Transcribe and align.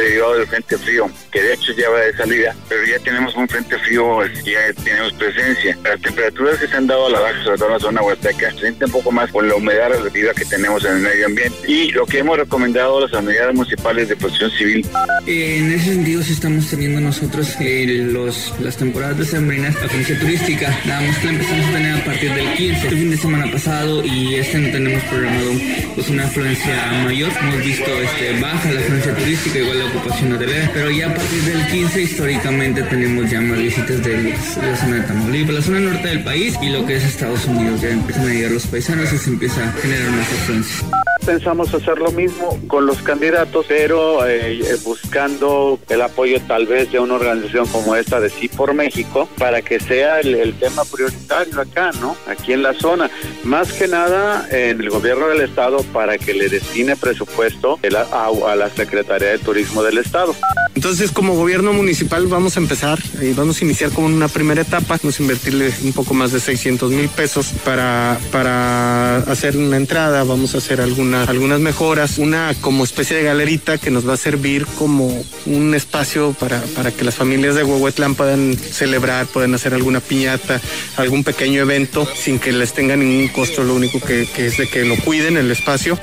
Derivado 0.00 0.34
del 0.34 0.46
frente 0.46 0.78
frío, 0.78 1.10
que 1.30 1.42
de 1.42 1.54
hecho 1.54 1.72
ya 1.72 1.88
va 1.90 2.00
de 2.00 2.16
salida, 2.16 2.54
pero 2.68 2.84
ya 2.84 2.98
tenemos 3.00 3.34
un 3.34 3.48
frente 3.48 3.78
frío, 3.78 4.24
ya 4.44 4.72
tenemos 4.82 5.12
presencia. 5.14 5.78
Las 5.84 6.00
temperaturas 6.00 6.58
que 6.58 6.68
se 6.68 6.76
han 6.76 6.86
dado 6.86 7.06
a 7.06 7.10
la 7.10 7.20
baja, 7.20 7.44
sobre 7.44 7.58
todo 7.58 7.68
en 7.68 7.74
la 7.74 7.80
zona 7.80 8.02
huasteca, 8.02 8.50
se 8.52 8.58
siente 8.58 8.84
un 8.86 8.92
poco 8.92 9.12
más 9.12 9.30
con 9.30 9.48
la 9.48 9.54
humedad 9.54 9.90
relativa 9.90 10.32
que 10.34 10.44
tenemos 10.44 10.84
en 10.84 10.96
el 10.96 11.02
medio 11.02 11.26
ambiente. 11.26 11.56
Y 11.66 11.90
lo 11.92 12.06
que 12.06 12.18
hemos 12.18 12.38
recomendado 12.38 12.98
a 12.98 13.00
las 13.02 13.12
unidades 13.12 13.54
municipales 13.54 14.08
de 14.08 14.16
protección 14.16 14.50
civil. 14.52 14.86
en 15.26 15.72
ese 15.72 15.94
sentido, 15.94 16.22
sí 16.22 16.32
estamos 16.32 16.68
teniendo 16.68 17.00
nosotros 17.00 17.56
eh, 17.60 17.86
los, 18.10 18.52
las 18.60 18.76
temporadas 18.76 19.18
de 19.18 19.24
sembrinas, 19.24 19.74
la 19.76 19.86
agencia 19.86 20.18
turística, 20.18 20.76
nada 20.84 21.00
más 21.02 21.18
que 21.18 21.26
la 21.26 21.32
empezamos 21.32 21.66
a 21.66 21.72
tener 21.72 21.96
a 21.96 22.04
partir 22.04 22.34
del 22.34 22.52
15, 22.54 22.88
el 22.88 22.98
fin 22.98 23.10
de 23.10 23.16
semana 23.16 23.50
pasado, 23.50 24.04
y 24.04 24.34
este 24.36 24.58
no 24.58 24.72
tenemos 24.72 25.02
programado 25.04 25.50
pues, 25.94 26.08
una 26.08 26.24
afluencia 26.24 26.92
mayor. 27.04 27.30
Hemos 27.40 27.64
visto 27.64 27.90
este, 28.02 28.40
baja 28.40 28.72
la 28.72 28.80
afluencia 28.80 29.14
turística, 29.14 29.58
igual 29.58 29.81
la 29.82 29.88
ocupación 29.88 30.32
hotelera, 30.32 30.70
pero 30.72 30.90
ya 30.90 31.10
a 31.10 31.14
partir 31.14 31.42
del 31.42 31.66
15 31.66 32.02
históricamente 32.02 32.82
tenemos 32.82 33.30
ya 33.30 33.40
más 33.40 33.58
visitas 33.58 34.02
de 34.04 34.34
la 34.62 34.76
zona 34.76 34.96
de 34.96 35.02
Tamaulipas, 35.02 35.54
la 35.54 35.62
zona 35.62 35.80
norte 35.80 36.08
del 36.08 36.22
país 36.22 36.56
y 36.62 36.68
lo 36.68 36.86
que 36.86 36.96
es 36.96 37.04
Estados 37.04 37.44
Unidos. 37.46 37.80
Ya 37.80 37.90
empiezan 37.90 38.26
a 38.28 38.32
llegar 38.32 38.52
los 38.52 38.66
paisanos 38.66 39.12
y 39.12 39.18
se 39.18 39.30
empieza 39.30 39.68
a 39.68 39.72
generar 39.72 40.08
una 40.08 40.22
afluencia. 40.22 40.86
Pensamos 41.24 41.72
hacer 41.72 41.98
lo 41.98 42.10
mismo 42.10 42.58
con 42.66 42.86
los 42.86 42.98
candidatos, 43.02 43.66
pero 43.68 44.26
eh, 44.26 44.58
eh, 44.58 44.76
buscando 44.84 45.78
el 45.88 46.02
apoyo 46.02 46.40
tal 46.48 46.66
vez 46.66 46.90
de 46.90 46.98
una 46.98 47.14
organización 47.14 47.66
como 47.68 47.94
esta 47.94 48.20
de 48.20 48.28
Sí 48.28 48.48
por 48.48 48.74
México 48.74 49.28
para 49.38 49.62
que 49.62 49.78
sea 49.78 50.20
el, 50.20 50.54
tema 50.54 50.84
prioritario 50.84 51.60
acá, 51.60 51.92
¿no? 52.00 52.16
Aquí 52.26 52.52
en 52.52 52.62
la 52.62 52.74
zona. 52.74 53.10
Más 53.44 53.72
que 53.72 53.88
nada 53.88 54.46
en 54.50 54.80
el 54.80 54.90
gobierno 54.90 55.28
del 55.28 55.42
estado 55.42 55.82
para 55.92 56.18
que 56.18 56.34
le 56.34 56.48
destine 56.48 56.96
presupuesto 56.96 57.78
a, 58.12 58.56
la 58.56 58.68
Secretaría 58.70 59.28
de 59.28 59.38
Turismo 59.38 59.82
del 59.82 59.98
estado. 59.98 60.34
Entonces, 60.82 61.12
como 61.12 61.36
gobierno 61.36 61.72
municipal 61.72 62.26
vamos 62.26 62.56
a 62.56 62.60
empezar, 62.60 62.98
y 63.20 63.26
eh, 63.26 63.34
vamos 63.36 63.62
a 63.62 63.64
iniciar 63.64 63.92
con 63.92 64.02
una 64.02 64.26
primera 64.26 64.62
etapa, 64.62 64.98
vamos 65.00 65.16
a 65.16 65.22
invertirle 65.22 65.72
un 65.84 65.92
poco 65.92 66.12
más 66.12 66.32
de 66.32 66.40
600 66.40 66.90
mil 66.90 67.08
pesos 67.08 67.52
para, 67.64 68.18
para 68.32 69.18
hacer 69.18 69.56
una 69.56 69.76
entrada, 69.76 70.24
vamos 70.24 70.56
a 70.56 70.58
hacer 70.58 70.80
algún 70.80 71.14
algunas 71.14 71.60
mejoras, 71.60 72.18
una 72.18 72.52
como 72.60 72.82
especie 72.82 73.16
de 73.16 73.22
galerita 73.22 73.78
que 73.78 73.92
nos 73.92 74.08
va 74.08 74.14
a 74.14 74.16
servir 74.16 74.66
como 74.76 75.24
un 75.46 75.72
espacio 75.72 76.32
para, 76.32 76.60
para 76.74 76.90
que 76.90 77.04
las 77.04 77.14
familias 77.14 77.54
de 77.54 77.62
Huehuetlán 77.62 78.16
puedan 78.16 78.56
celebrar, 78.56 79.26
puedan 79.26 79.54
hacer 79.54 79.74
alguna 79.74 80.00
piñata, 80.00 80.60
algún 80.96 81.22
pequeño 81.22 81.62
evento 81.62 82.08
sin 82.12 82.40
que 82.40 82.50
les 82.50 82.72
tenga 82.72 82.96
ningún 82.96 83.28
costo, 83.28 83.62
lo 83.62 83.76
único 83.76 84.00
que 84.00 84.22
es 84.36 84.56
de 84.56 84.68
que 84.68 84.84
lo 84.84 84.96
cuiden 84.96 85.36
el 85.36 85.48
espacio. 85.52 85.96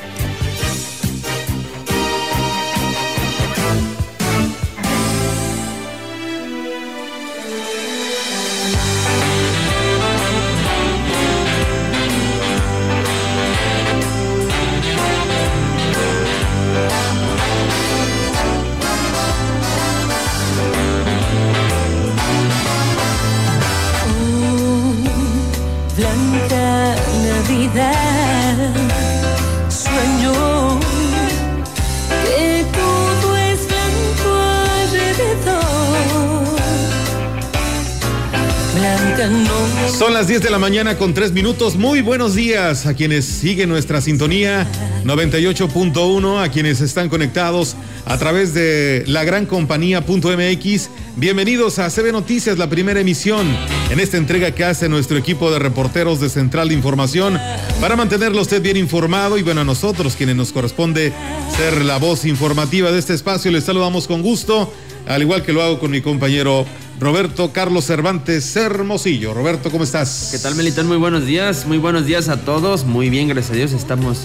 Mañana 40.69 40.99
con 40.99 41.15
3 41.15 41.31
minutos. 41.31 41.77
Muy 41.77 42.01
buenos 42.01 42.35
días 42.35 42.85
a 42.85 42.93
quienes 42.93 43.25
siguen 43.25 43.69
nuestra 43.69 44.01
sintonía 44.01 44.67
98.1, 45.03 46.43
a 46.43 46.51
quienes 46.51 46.79
están 46.81 47.09
conectados 47.09 47.75
a 48.05 48.19
través 48.19 48.53
de 48.53 49.03
la 49.07 49.23
gran 49.23 49.47
compañía.mx. 49.47 50.89
Bienvenidos 51.15 51.79
a 51.79 51.89
CB 51.89 52.11
Noticias, 52.11 52.59
la 52.59 52.69
primera 52.69 52.99
emisión 52.99 53.47
en 53.89 53.99
esta 53.99 54.17
entrega 54.17 54.51
que 54.51 54.63
hace 54.63 54.89
nuestro 54.89 55.17
equipo 55.17 55.49
de 55.49 55.57
reporteros 55.57 56.19
de 56.19 56.29
Central 56.29 56.67
de 56.67 56.75
Información 56.75 57.39
para 57.81 57.95
mantenerlo 57.95 58.39
usted 58.39 58.61
bien 58.61 58.77
informado 58.77 59.39
y 59.39 59.41
bueno, 59.41 59.61
a 59.61 59.65
nosotros 59.65 60.15
quienes 60.15 60.35
nos 60.35 60.51
corresponde 60.51 61.11
ser 61.57 61.83
la 61.83 61.97
voz 61.97 62.25
informativa 62.25 62.91
de 62.91 62.99
este 62.99 63.15
espacio, 63.15 63.49
les 63.49 63.63
saludamos 63.63 64.05
con 64.05 64.21
gusto, 64.21 64.71
al 65.07 65.23
igual 65.23 65.41
que 65.41 65.51
lo 65.51 65.63
hago 65.63 65.79
con 65.79 65.89
mi 65.89 66.01
compañero 66.01 66.67
Roberto 66.99 67.53
Carlos 67.53 67.85
Cervantes 67.85 68.53
Hermosillo. 68.57 69.33
Roberto, 69.33 69.71
¿cómo 69.71 69.85
estás? 69.85 70.29
¿Qué 70.33 70.37
tal, 70.37 70.55
Melitón? 70.55 70.87
Muy 70.87 70.97
buenos 70.97 71.25
días, 71.25 71.65
muy 71.65 71.77
buenos 71.77 72.05
días 72.05 72.27
a 72.27 72.41
todos. 72.41 72.83
Muy 72.83 73.09
bien, 73.09 73.29
gracias 73.29 73.51
a 73.51 73.55
Dios, 73.55 73.71
estamos 73.71 74.19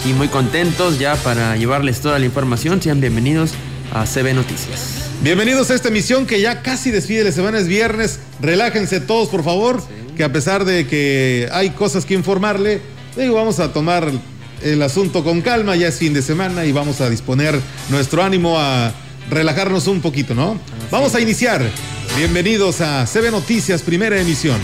aquí 0.00 0.12
muy 0.14 0.26
contentos 0.26 0.98
ya 0.98 1.14
para 1.14 1.56
llevarles 1.56 2.00
toda 2.00 2.18
la 2.18 2.26
información. 2.26 2.82
Sean 2.82 3.00
bienvenidos 3.00 3.52
a 3.92 4.04
CB 4.04 4.34
Noticias. 4.34 5.10
Bienvenidos 5.22 5.70
a 5.70 5.76
esta 5.76 5.88
emisión 5.88 6.26
que 6.26 6.40
ya 6.40 6.60
casi 6.60 6.90
despide 6.90 7.22
la 7.22 7.30
semana, 7.30 7.60
es 7.60 7.68
viernes. 7.68 8.18
Relájense 8.40 8.98
todos, 8.98 9.28
por 9.28 9.44
favor, 9.44 9.80
que 10.16 10.24
a 10.24 10.32
pesar 10.32 10.64
de 10.64 10.88
que 10.88 11.48
hay 11.52 11.70
cosas 11.70 12.04
que 12.04 12.14
informarle, 12.14 12.80
digo, 13.16 13.36
vamos 13.36 13.60
a 13.60 13.72
tomar 13.72 14.10
el 14.64 14.82
asunto 14.82 15.22
con 15.22 15.40
calma, 15.40 15.76
ya 15.76 15.86
es 15.86 15.98
fin 15.98 16.14
de 16.14 16.22
semana 16.22 16.64
y 16.64 16.72
vamos 16.72 17.00
a 17.00 17.08
disponer 17.10 17.60
nuestro 17.90 18.24
ánimo 18.24 18.58
a 18.58 18.92
relajarnos 19.30 19.86
un 19.86 20.00
poquito, 20.00 20.34
¿no? 20.34 20.58
Vamos 20.90 21.14
a 21.14 21.20
iniciar 21.20 21.62
Bienvenidos 22.18 22.80
a 22.80 23.06
CB 23.06 23.30
Noticias, 23.30 23.80
primera 23.82 24.20
emisión. 24.20 24.60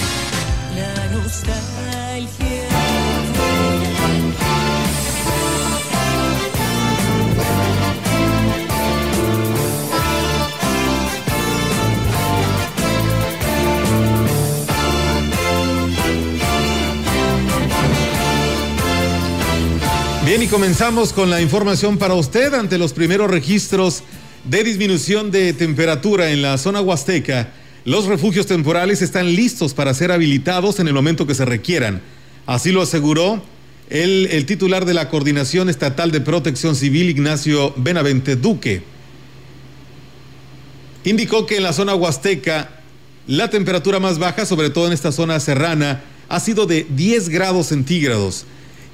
Bien, 20.25 20.43
y 20.43 20.49
comenzamos 20.49 21.13
con 21.13 21.31
la 21.31 21.41
información 21.41 21.99
para 21.99 22.15
usted 22.15 22.53
ante 22.55 22.79
los 22.79 22.93
primeros 22.93 23.31
registros 23.31 24.03
de 24.45 24.63
disminución 24.63 25.31
de 25.31 25.53
temperatura 25.53 26.31
en 26.31 26.43
la 26.43 26.59
zona 26.59 26.81
huasteca, 26.81 27.53
los 27.85 28.07
refugios 28.07 28.47
temporales 28.47 29.03
están 29.03 29.35
listos 29.35 29.75
para 29.75 29.95
ser 29.95 30.13
habilitados 30.13 30.81
en 30.81 30.89
el 30.89 30.95
momento 30.95 31.27
que 31.27 31.35
se 31.35 31.45
requieran. 31.45 32.03
Así 32.47 32.71
lo 32.73 32.83
aseguró 32.83 33.43
el, 33.91 34.29
el 34.31 34.47
titular 34.47 34.85
de 34.85 34.95
la 34.95 35.09
Coordinación 35.09 35.69
Estatal 35.69 36.11
de 36.11 36.21
Protección 36.21 36.77
Civil, 36.77 37.11
Ignacio 37.11 37.73
Benavente 37.77 38.37
Duque. 38.37 38.83
Indicó 41.05 41.47
que 41.47 41.57
en 41.57 41.63
la 41.63 41.73
zona 41.73 41.95
huasteca 41.95 42.81
la 43.27 43.49
temperatura 43.49 44.01
más 44.01 44.19
baja, 44.19 44.45
sobre 44.45 44.71
todo 44.71 44.87
en 44.87 44.93
esta 44.93 45.13
zona 45.13 45.41
serrana, 45.41 46.03
ha 46.29 46.41
sido 46.41 46.67
de 46.67 46.87
10 46.89 47.29
grados 47.31 47.69
centígrados 47.69 48.45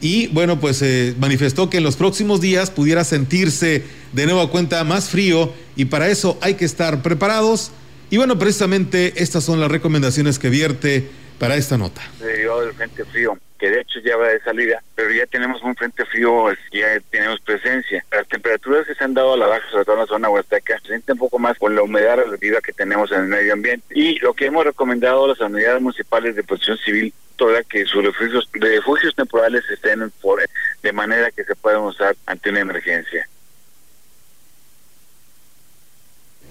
y 0.00 0.29
bueno, 0.29 0.58
pues 0.61 0.81
eh, 0.82 1.14
manifestó 1.19 1.69
que 1.69 1.76
en 1.76 1.85
los 1.85 1.97
próximos 1.97 2.41
días 2.41 2.70
pudiera 2.70 3.05
sentirse 3.05 3.85
de 4.12 4.26
nueva 4.26 4.50
cuenta 4.50 4.82
más 4.85 5.08
frío 5.08 5.52
y 5.76 5.87
para 5.87 6.08
eso 6.08 6.38
hay 6.41 6.55
que 6.55 6.64
estar 6.64 7.02
preparados. 7.02 7.70
Y 8.08 8.17
bueno, 8.17 8.38
precisamente 8.38 9.23
estas 9.23 9.44
son 9.44 9.61
las 9.61 9.70
recomendaciones 9.70 10.38
que 10.38 10.49
vierte 10.49 11.08
para 11.38 11.56
esta 11.56 11.76
nota. 11.76 12.00
Frío, 12.19 13.38
que 13.60 13.70
de 13.70 13.82
hecho 13.82 14.00
ya 14.00 14.16
va 14.16 14.28
de 14.28 14.40
salida, 14.40 14.82
pero 14.94 15.12
ya 15.12 15.26
tenemos 15.26 15.62
un 15.62 15.76
frente 15.76 16.06
frío, 16.06 16.46
ya 16.72 16.98
tenemos 17.10 17.38
presencia. 17.40 18.02
Las 18.10 18.26
temperaturas 18.26 18.86
que 18.86 18.94
se 18.94 19.04
han 19.04 19.12
dado 19.12 19.34
a 19.34 19.36
la 19.36 19.46
baja, 19.46 19.70
sobre 19.70 19.84
todo 19.84 19.96
en 19.96 20.00
la 20.00 20.06
zona 20.06 20.30
huasteca, 20.30 20.80
se 20.80 20.88
siente 20.88 21.12
un 21.12 21.18
poco 21.18 21.38
más 21.38 21.58
con 21.58 21.74
la 21.76 21.82
humedad 21.82 22.16
relativa 22.16 22.62
que 22.62 22.72
tenemos 22.72 23.12
en 23.12 23.20
el 23.20 23.28
medio 23.28 23.52
ambiente. 23.52 23.86
Y 23.94 24.18
lo 24.20 24.32
que 24.32 24.46
hemos 24.46 24.64
recomendado 24.64 25.26
a 25.26 25.28
las 25.28 25.40
unidades 25.40 25.82
municipales 25.82 26.34
de 26.34 26.42
protección 26.42 26.78
civil 26.78 27.12
toda 27.36 27.62
que 27.62 27.84
sus 27.86 28.02
refugios, 28.02 28.48
refugios 28.52 29.14
temporales 29.14 29.62
estén 29.70 30.10
por, 30.20 30.40
de 30.82 30.92
manera 30.92 31.30
que 31.30 31.44
se 31.44 31.54
puedan 31.54 31.82
usar 31.82 32.16
ante 32.26 32.50
una 32.50 32.60
emergencia. 32.60 33.28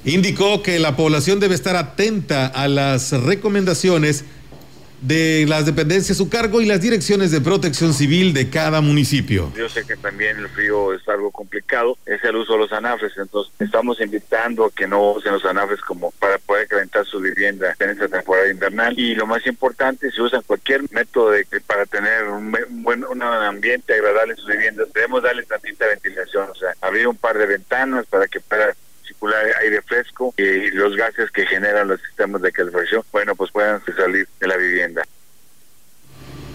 Indicó 0.06 0.64
que 0.64 0.80
la 0.80 0.96
población 0.96 1.40
debe 1.40 1.56
estar 1.56 1.76
atenta 1.76 2.48
a 2.48 2.68
las 2.68 3.12
recomendaciones 3.12 4.26
de 5.02 5.46
las 5.48 5.66
dependencias 5.66 6.18
a 6.18 6.18
su 6.18 6.30
cargo 6.30 6.62
y 6.62 6.66
las 6.66 6.82
direcciones 6.82 7.32
de 7.32 7.42
protección 7.42 7.94
civil 7.94 8.34
de 8.34 8.50
cada 8.50 8.82
municipio. 8.82 9.52
Yo 9.56 9.70
sé 9.70 9.86
que 9.86 9.96
también 9.96 10.38
el 10.38 10.50
frío 10.50 10.94
es 10.94 11.08
algo 11.08 11.32
complicado, 11.32 11.98
es 12.06 12.24
el 12.24 12.36
uso 12.36 12.54
de 12.54 12.60
los 12.60 12.74
anafres, 12.74 13.14
entonces 13.18 13.54
estamos 13.60 14.00
invitando 14.02 14.66
a 14.66 14.72
que 14.72 14.88
no 14.88 15.12
usen 15.14 15.34
los 15.34 15.46
anafres 15.46 15.82
como 15.82 16.12
para 16.12 16.38
poder 16.40 16.68
calentar 16.68 17.06
su 17.06 17.20
vivienda 17.20 17.76
en 17.80 17.90
esta 17.92 18.08
temporada 18.08 18.50
invernal 18.50 18.98
y 18.98 19.16
lo 19.16 19.26
más 19.26 19.46
importante, 19.48 20.12
si 20.12 20.22
usan 20.22 20.42
cualquier 20.46 20.84
método 20.92 21.32
de, 21.32 21.46
para 21.66 21.86
tener 21.86 22.26
un, 22.26 22.52
buen 22.84 23.04
un 23.06 23.22
ambiente 23.22 23.94
agradable 23.94 24.34
en 24.34 24.38
sus 24.38 24.48
viviendas, 24.48 24.92
debemos 24.94 25.24
darle 25.24 25.44
tantita 25.44 25.88
ventilación, 25.88 26.50
o 26.50 26.56
sea, 26.56 26.74
abrir 26.82 27.08
un 27.08 27.18
par 27.18 27.38
de 27.38 27.46
ventanas 27.46 28.06
para 28.08 28.28
que 28.28 28.40
pueda 28.40 28.76
circular 29.20 29.46
aire 29.62 29.82
fresco 29.82 30.34
y 30.38 30.72
los 30.72 30.96
gases 30.96 31.30
que 31.32 31.46
generan 31.46 31.90
los 31.90 32.00
sistemas 32.02 32.42
de 32.42 32.52
calefacción, 32.52 33.04
bueno, 33.12 33.36
pues 33.36 33.52
puedan 33.52 33.84
salir 33.86 34.28
de 34.40 34.48
la 34.48 34.56
vivienda. 34.56 35.04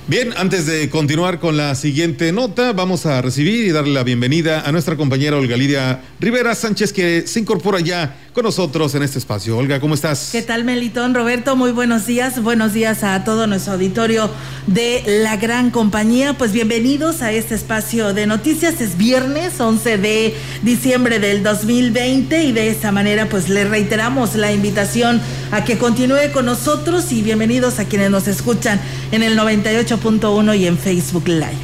Bien, 0.07 0.35
antes 0.37 0.67
de 0.67 0.91
continuar 0.91 1.41
con 1.41 1.57
la 1.57 1.75
siguiente 1.75 2.31
nota, 2.31 2.75
vamos 2.75 3.07
a 3.07 3.23
recibir 3.23 3.65
y 3.65 3.71
darle 3.71 3.95
la 3.95 4.03
bienvenida 4.03 4.61
a 4.61 4.71
nuestra 4.71 4.97
compañera 4.97 5.39
Olga 5.39 5.57
Lidia 5.57 6.03
Rivera 6.21 6.55
Sánchez, 6.55 6.93
que 6.93 7.27
se 7.27 7.41
incorpora 7.41 7.81
ya 7.81 8.15
con 8.35 8.45
nosotros 8.45 8.95
en 8.95 9.03
este 9.03 9.19
espacio. 9.19 9.57
Olga, 9.57 9.81
¿cómo 9.81 9.95
estás? 9.95 10.29
¿Qué 10.31 10.43
tal, 10.43 10.65
Melitón? 10.65 11.15
Roberto, 11.15 11.57
muy 11.57 11.73
buenos 11.73 12.07
días. 12.07 12.43
Buenos 12.43 12.75
días 12.75 13.03
a 13.03 13.25
todo 13.25 13.47
nuestro 13.47 13.75
auditorio 13.75 14.29
de 14.67 15.03
la 15.23 15.39
gran 15.39 15.71
compañía. 15.71 16.35
Pues 16.35 16.53
bienvenidos 16.53 17.23
a 17.23 17.33
este 17.33 17.55
espacio 17.55 18.13
de 18.13 18.27
noticias. 18.27 18.83
Es 18.83 18.99
viernes 18.99 19.59
11 19.59 19.97
de 19.97 20.35
diciembre 20.63 21.19
del 21.19 21.43
2020 21.43 22.45
y 22.45 22.53
de 22.53 22.69
esta 22.69 22.93
manera 22.93 23.31
pues 23.31 23.49
le 23.49 23.65
reiteramos 23.65 24.35
la 24.35 24.53
invitación 24.53 25.23
a 25.51 25.65
que 25.65 25.79
continúe 25.79 26.31
con 26.35 26.45
nosotros 26.45 27.11
y 27.11 27.23
bienvenidos 27.23 27.79
a 27.79 27.87
quienes 27.87 28.11
nos 28.11 28.29
escuchan 28.29 28.81
en 29.11 29.23
el 29.23 29.35
98 29.37 29.94
uno 30.35 30.55
y 30.55 30.67
en 30.67 30.79
Facebook 30.79 31.29
Live. 31.29 31.59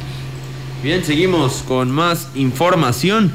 Bien, 0.83 1.03
seguimos 1.03 1.63
con 1.67 1.91
más 1.91 2.29
información. 2.35 3.31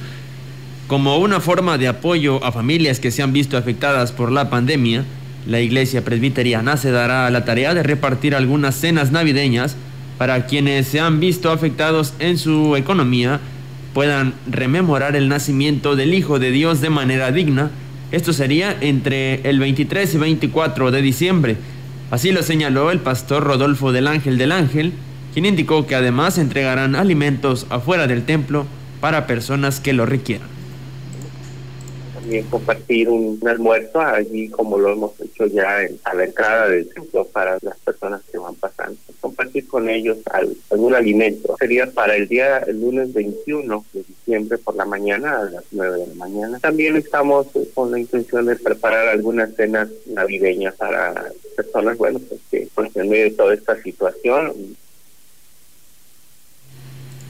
Como 0.86 1.18
una 1.18 1.40
forma 1.40 1.78
de 1.78 1.88
apoyo 1.88 2.44
a 2.44 2.52
familias 2.52 3.00
que 3.00 3.10
se 3.10 3.22
han 3.22 3.32
visto 3.32 3.56
afectadas 3.56 4.12
por 4.12 4.30
la 4.30 4.50
pandemia, 4.50 5.04
la 5.46 5.60
Iglesia 5.60 6.04
Presbiteriana 6.04 6.76
se 6.76 6.90
dará 6.90 7.26
a 7.26 7.30
la 7.30 7.44
tarea 7.44 7.74
de 7.74 7.82
repartir 7.82 8.34
algunas 8.34 8.74
cenas 8.76 9.10
navideñas 9.12 9.76
para 10.18 10.46
quienes 10.46 10.88
se 10.88 11.00
han 11.00 11.20
visto 11.20 11.50
afectados 11.50 12.14
en 12.18 12.38
su 12.38 12.76
economía 12.76 13.40
puedan 13.96 14.34
rememorar 14.46 15.16
el 15.16 15.28
nacimiento 15.28 15.96
del 15.96 16.12
Hijo 16.12 16.38
de 16.38 16.50
Dios 16.50 16.82
de 16.82 16.90
manera 16.90 17.32
digna. 17.32 17.70
Esto 18.12 18.34
sería 18.34 18.76
entre 18.82 19.40
el 19.48 19.58
23 19.58 20.14
y 20.14 20.18
24 20.18 20.90
de 20.90 21.00
diciembre. 21.00 21.56
Así 22.10 22.30
lo 22.30 22.42
señaló 22.42 22.92
el 22.92 23.00
pastor 23.00 23.42
Rodolfo 23.42 23.90
del 23.90 24.06
Ángel 24.06 24.38
del 24.38 24.52
Ángel, 24.52 24.92
quien 25.32 25.44
indicó 25.44 25.86
que 25.86 25.96
además 25.96 26.38
entregarán 26.38 26.94
alimentos 26.94 27.66
afuera 27.68 28.06
del 28.06 28.24
templo 28.24 28.66
para 29.00 29.26
personas 29.26 29.80
que 29.80 29.92
lo 29.92 30.06
requieran. 30.06 30.55
También 32.26 32.46
compartir 32.46 33.08
un, 33.08 33.38
almuerzo 33.46 34.00
allí 34.00 34.48
como 34.48 34.78
lo 34.78 34.94
hemos 34.94 35.12
hecho 35.20 35.46
ya 35.46 35.78
a 36.02 36.12
la 36.12 36.24
entrada 36.24 36.68
del 36.68 36.88
templo 36.88 37.24
para 37.24 37.56
las 37.62 37.78
personas 37.78 38.20
que 38.32 38.36
van 38.36 38.56
pasando. 38.56 38.98
Compartir 39.20 39.68
con 39.68 39.88
ellos 39.88 40.18
algún 40.68 40.96
alimento. 40.96 41.54
Sería 41.56 41.88
para 41.88 42.16
el 42.16 42.26
día, 42.26 42.58
el 42.66 42.80
lunes 42.80 43.12
21 43.12 43.84
de 43.92 44.02
diciembre 44.02 44.58
por 44.58 44.74
la 44.74 44.84
mañana, 44.84 45.38
a 45.38 45.44
las 45.44 45.64
9 45.70 46.00
de 46.00 46.06
la 46.08 46.14
mañana. 46.14 46.58
También 46.58 46.96
estamos 46.96 47.46
con 47.74 47.92
la 47.92 48.00
intención 48.00 48.46
de 48.46 48.56
preparar 48.56 49.06
algunas 49.06 49.54
cenas 49.54 49.88
navideñas 50.06 50.74
para 50.74 51.30
personas, 51.54 51.96
bueno, 51.96 52.18
pues 52.18 52.40
que 52.50 52.66
pues, 52.74 52.90
en 52.96 53.08
medio 53.08 53.24
de 53.26 53.30
toda 53.30 53.54
esta 53.54 53.80
situación. 53.80 54.52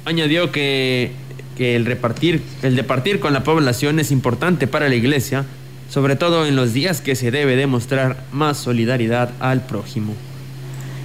Añadió 0.07 0.51
que, 0.51 1.11
que 1.57 1.77
el 1.77 1.87
repartir, 1.87 2.43
el 2.63 2.77
de 2.77 2.85
partir 2.85 3.19
con 3.19 3.33
la 3.33 3.43
población 3.43 3.99
es 3.99 4.11
importante 4.11 4.67
para 4.67 4.89
la 4.89 4.95
iglesia, 4.95 5.45
sobre 5.91 6.17
todo 6.17 6.47
en 6.47 6.57
los 6.57 6.73
días 6.73 7.01
que 7.01 7.17
se 7.17 7.31
debe 7.31 7.57
demostrar 7.57 8.25
más 8.33 8.59
solidaridad 8.59 9.31
al 9.41 9.67
prójimo. 9.67 10.15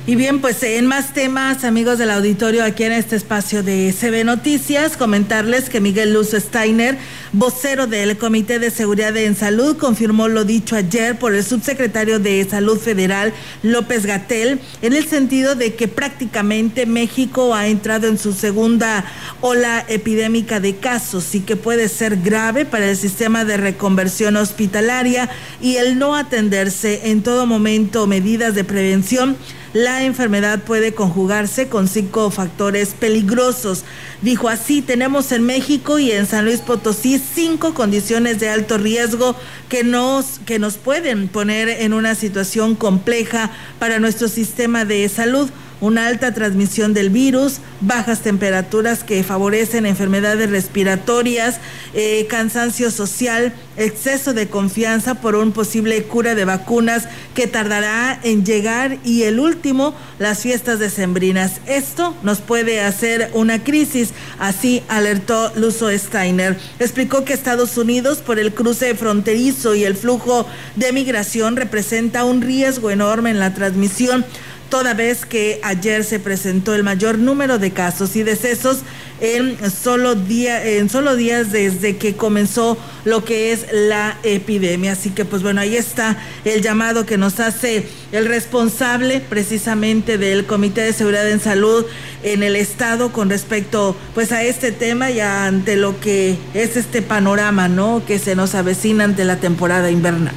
Y 0.07 0.15
bien, 0.15 0.41
pues 0.41 0.63
en 0.63 0.87
más 0.87 1.13
temas, 1.13 1.63
amigos 1.63 1.99
del 1.99 2.09
auditorio, 2.09 2.63
aquí 2.63 2.85
en 2.85 2.91
este 2.91 3.15
espacio 3.15 3.61
de 3.61 3.93
CB 3.93 4.25
Noticias, 4.25 4.97
comentarles 4.97 5.69
que 5.69 5.79
Miguel 5.79 6.11
Luz 6.11 6.31
Steiner, 6.31 6.97
vocero 7.33 7.85
del 7.85 8.17
Comité 8.17 8.57
de 8.57 8.71
Seguridad 8.71 9.15
en 9.15 9.35
Salud, 9.35 9.77
confirmó 9.77 10.27
lo 10.27 10.43
dicho 10.43 10.75
ayer 10.75 11.19
por 11.19 11.35
el 11.35 11.43
subsecretario 11.43 12.17
de 12.17 12.43
Salud 12.49 12.79
Federal, 12.79 13.31
López 13.61 14.07
Gatel, 14.07 14.59
en 14.81 14.93
el 14.93 15.05
sentido 15.05 15.53
de 15.53 15.75
que 15.75 15.87
prácticamente 15.87 16.87
México 16.87 17.53
ha 17.53 17.67
entrado 17.67 18.07
en 18.07 18.17
su 18.17 18.33
segunda 18.33 19.05
ola 19.39 19.85
epidémica 19.87 20.59
de 20.59 20.77
casos 20.77 21.35
y 21.35 21.41
que 21.41 21.55
puede 21.55 21.87
ser 21.89 22.17
grave 22.17 22.65
para 22.65 22.89
el 22.89 22.97
sistema 22.97 23.45
de 23.45 23.57
reconversión 23.57 24.35
hospitalaria 24.35 25.29
y 25.61 25.75
el 25.75 25.99
no 25.99 26.15
atenderse 26.15 27.11
en 27.11 27.21
todo 27.21 27.45
momento 27.45 28.07
medidas 28.07 28.55
de 28.55 28.63
prevención 28.63 29.37
la 29.73 30.03
enfermedad 30.03 30.59
puede 30.59 30.93
conjugarse 30.93 31.67
con 31.67 31.87
cinco 31.87 32.29
factores 32.29 32.93
peligrosos. 32.93 33.83
Dijo 34.21 34.49
así, 34.49 34.81
tenemos 34.81 35.31
en 35.31 35.43
México 35.43 35.99
y 35.99 36.11
en 36.11 36.25
San 36.25 36.45
Luis 36.45 36.59
Potosí 36.59 37.19
cinco 37.19 37.73
condiciones 37.73 38.39
de 38.39 38.49
alto 38.49 38.77
riesgo 38.77 39.35
que 39.69 39.83
nos, 39.83 40.39
que 40.45 40.59
nos 40.59 40.77
pueden 40.77 41.27
poner 41.27 41.69
en 41.69 41.93
una 41.93 42.15
situación 42.15 42.75
compleja 42.75 43.51
para 43.79 43.99
nuestro 43.99 44.27
sistema 44.27 44.85
de 44.85 45.07
salud 45.09 45.49
una 45.81 46.07
alta 46.07 46.33
transmisión 46.33 46.93
del 46.93 47.09
virus, 47.09 47.57
bajas 47.81 48.21
temperaturas 48.21 49.03
que 49.03 49.23
favorecen 49.23 49.85
enfermedades 49.85 50.49
respiratorias, 50.49 51.59
eh, 51.93 52.27
cansancio 52.29 52.91
social, 52.91 53.53
exceso 53.77 54.33
de 54.33 54.47
confianza 54.47 55.15
por 55.15 55.35
un 55.35 55.51
posible 55.51 56.03
cura 56.03 56.35
de 56.35 56.45
vacunas 56.45 57.07
que 57.33 57.47
tardará 57.47 58.19
en 58.23 58.45
llegar 58.45 58.99
y 59.03 59.23
el 59.23 59.39
último, 59.39 59.95
las 60.19 60.39
fiestas 60.39 60.79
decembrinas. 60.79 61.61
Esto 61.65 62.15
nos 62.21 62.39
puede 62.39 62.81
hacer 62.81 63.31
una 63.33 63.63
crisis, 63.63 64.09
así 64.39 64.83
alertó 64.87 65.51
Luso 65.55 65.89
Steiner. 65.89 66.57
Explicó 66.79 67.25
que 67.25 67.33
Estados 67.33 67.77
Unidos 67.77 68.19
por 68.19 68.37
el 68.37 68.53
cruce 68.53 68.93
fronterizo 68.93 69.73
y 69.73 69.83
el 69.83 69.95
flujo 69.95 70.45
de 70.75 70.93
migración 70.93 71.55
representa 71.55 72.23
un 72.23 72.41
riesgo 72.41 72.91
enorme 72.91 73.31
en 73.31 73.39
la 73.39 73.53
transmisión 73.55 74.25
toda 74.71 74.95
vez 74.95 75.25
que 75.25 75.59
ayer 75.63 76.03
se 76.03 76.17
presentó 76.17 76.73
el 76.73 76.83
mayor 76.83 77.19
número 77.19 77.59
de 77.59 77.71
casos 77.71 78.15
y 78.15 78.23
decesos 78.23 78.79
en 79.19 79.69
solo, 79.69 80.15
día, 80.15 80.65
en 80.65 80.89
solo 80.89 81.15
días 81.15 81.51
desde 81.51 81.97
que 81.97 82.15
comenzó 82.15 82.77
lo 83.05 83.23
que 83.23 83.51
es 83.51 83.67
la 83.71 84.17
epidemia. 84.23 84.93
Así 84.93 85.11
que 85.11 85.25
pues 85.25 85.43
bueno, 85.43 85.61
ahí 85.61 85.75
está 85.75 86.17
el 86.45 86.61
llamado 86.61 87.05
que 87.05 87.17
nos 87.17 87.39
hace 87.41 87.85
el 88.13 88.25
responsable 88.25 89.19
precisamente 89.19 90.17
del 90.17 90.45
Comité 90.45 90.81
de 90.81 90.93
Seguridad 90.93 91.29
en 91.29 91.41
Salud 91.41 91.85
en 92.23 92.41
el 92.41 92.55
Estado 92.55 93.11
con 93.11 93.29
respecto 93.29 93.95
pues 94.15 94.31
a 94.31 94.41
este 94.41 94.71
tema 94.71 95.11
y 95.11 95.19
ante 95.19 95.75
lo 95.75 95.99
que 95.99 96.37
es 96.53 96.77
este 96.77 97.01
panorama, 97.01 97.67
¿no? 97.67 98.01
Que 98.07 98.19
se 98.19 98.35
nos 98.35 98.55
avecina 98.55 99.03
ante 99.03 99.25
la 99.25 99.35
temporada 99.35 99.91
invernal. 99.91 100.33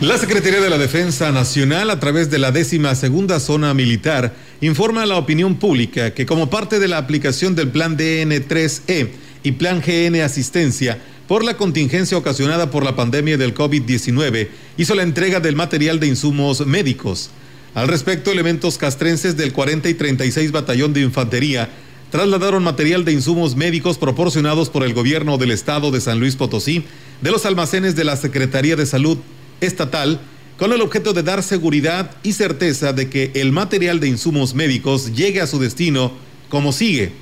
La 0.00 0.16
Secretaría 0.16 0.62
de 0.62 0.70
la 0.70 0.78
Defensa 0.78 1.30
Nacional, 1.30 1.90
a 1.90 2.00
través 2.00 2.30
de 2.30 2.38
la 2.38 2.52
décima 2.52 2.94
segunda 2.94 3.38
zona 3.38 3.74
militar, 3.74 4.34
informa 4.62 5.02
a 5.02 5.06
la 5.06 5.18
opinión 5.18 5.56
pública 5.56 6.14
que 6.14 6.24
como 6.24 6.48
parte 6.48 6.78
de 6.78 6.88
la 6.88 6.96
aplicación 6.96 7.54
del 7.54 7.68
Plan 7.68 7.98
DN3E 7.98 9.10
y 9.42 9.52
Plan 9.52 9.82
GN 9.86 10.22
Asistencia 10.22 10.98
por 11.28 11.44
la 11.44 11.58
contingencia 11.58 12.16
ocasionada 12.16 12.70
por 12.70 12.82
la 12.82 12.96
pandemia 12.96 13.36
del 13.36 13.52
COVID-19, 13.52 14.48
hizo 14.78 14.94
la 14.94 15.02
entrega 15.02 15.38
del 15.38 15.54
material 15.54 16.00
de 16.00 16.06
insumos 16.06 16.66
médicos. 16.66 17.28
Al 17.74 17.86
respecto, 17.86 18.32
elementos 18.32 18.78
castrenses 18.78 19.36
del 19.36 19.52
40 19.52 19.90
y 19.90 19.94
36 19.94 20.50
Batallón 20.50 20.94
de 20.94 21.02
Infantería 21.02 21.68
trasladaron 22.10 22.64
material 22.64 23.04
de 23.04 23.12
insumos 23.12 23.54
médicos 23.54 23.98
proporcionados 23.98 24.70
por 24.70 24.82
el 24.82 24.94
gobierno 24.94 25.36
del 25.36 25.50
estado 25.50 25.90
de 25.90 26.00
San 26.00 26.20
Luis 26.20 26.36
Potosí 26.36 26.84
de 27.20 27.30
los 27.30 27.44
almacenes 27.44 27.96
de 27.96 28.04
la 28.04 28.16
Secretaría 28.16 28.76
de 28.76 28.86
Salud 28.86 29.18
estatal 29.60 30.20
con 30.56 30.72
el 30.72 30.82
objeto 30.82 31.12
de 31.12 31.22
dar 31.22 31.42
seguridad 31.42 32.16
y 32.22 32.32
certeza 32.32 32.92
de 32.92 33.08
que 33.08 33.30
el 33.34 33.50
material 33.50 33.98
de 33.98 34.08
insumos 34.08 34.54
médicos 34.54 35.14
llegue 35.14 35.40
a 35.40 35.46
su 35.46 35.58
destino 35.58 36.12
como 36.50 36.72
sigue. 36.72 37.12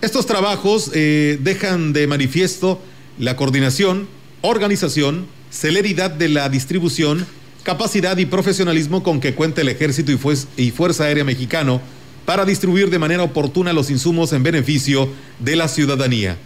Estos 0.00 0.26
trabajos 0.26 0.90
eh, 0.94 1.38
dejan 1.42 1.92
de 1.92 2.06
manifiesto 2.06 2.80
la 3.18 3.36
coordinación, 3.36 4.08
organización, 4.40 5.26
celeridad 5.50 6.10
de 6.10 6.28
la 6.28 6.48
distribución, 6.48 7.26
capacidad 7.62 8.16
y 8.18 8.26
profesionalismo 8.26 9.02
con 9.02 9.20
que 9.20 9.34
cuenta 9.34 9.60
el 9.60 9.68
Ejército 9.68 10.12
y, 10.56 10.70
Fuerza 10.70 11.04
Aérea 11.04 11.24
Mexicano 11.24 11.80
para 12.24 12.44
distribuir 12.44 12.90
de 12.90 12.98
manera 12.98 13.22
oportuna 13.22 13.72
los 13.72 13.90
insumos 13.90 14.32
en 14.32 14.42
beneficio 14.42 15.08
de 15.38 15.56
la 15.56 15.68
ciudadanía. 15.68 16.36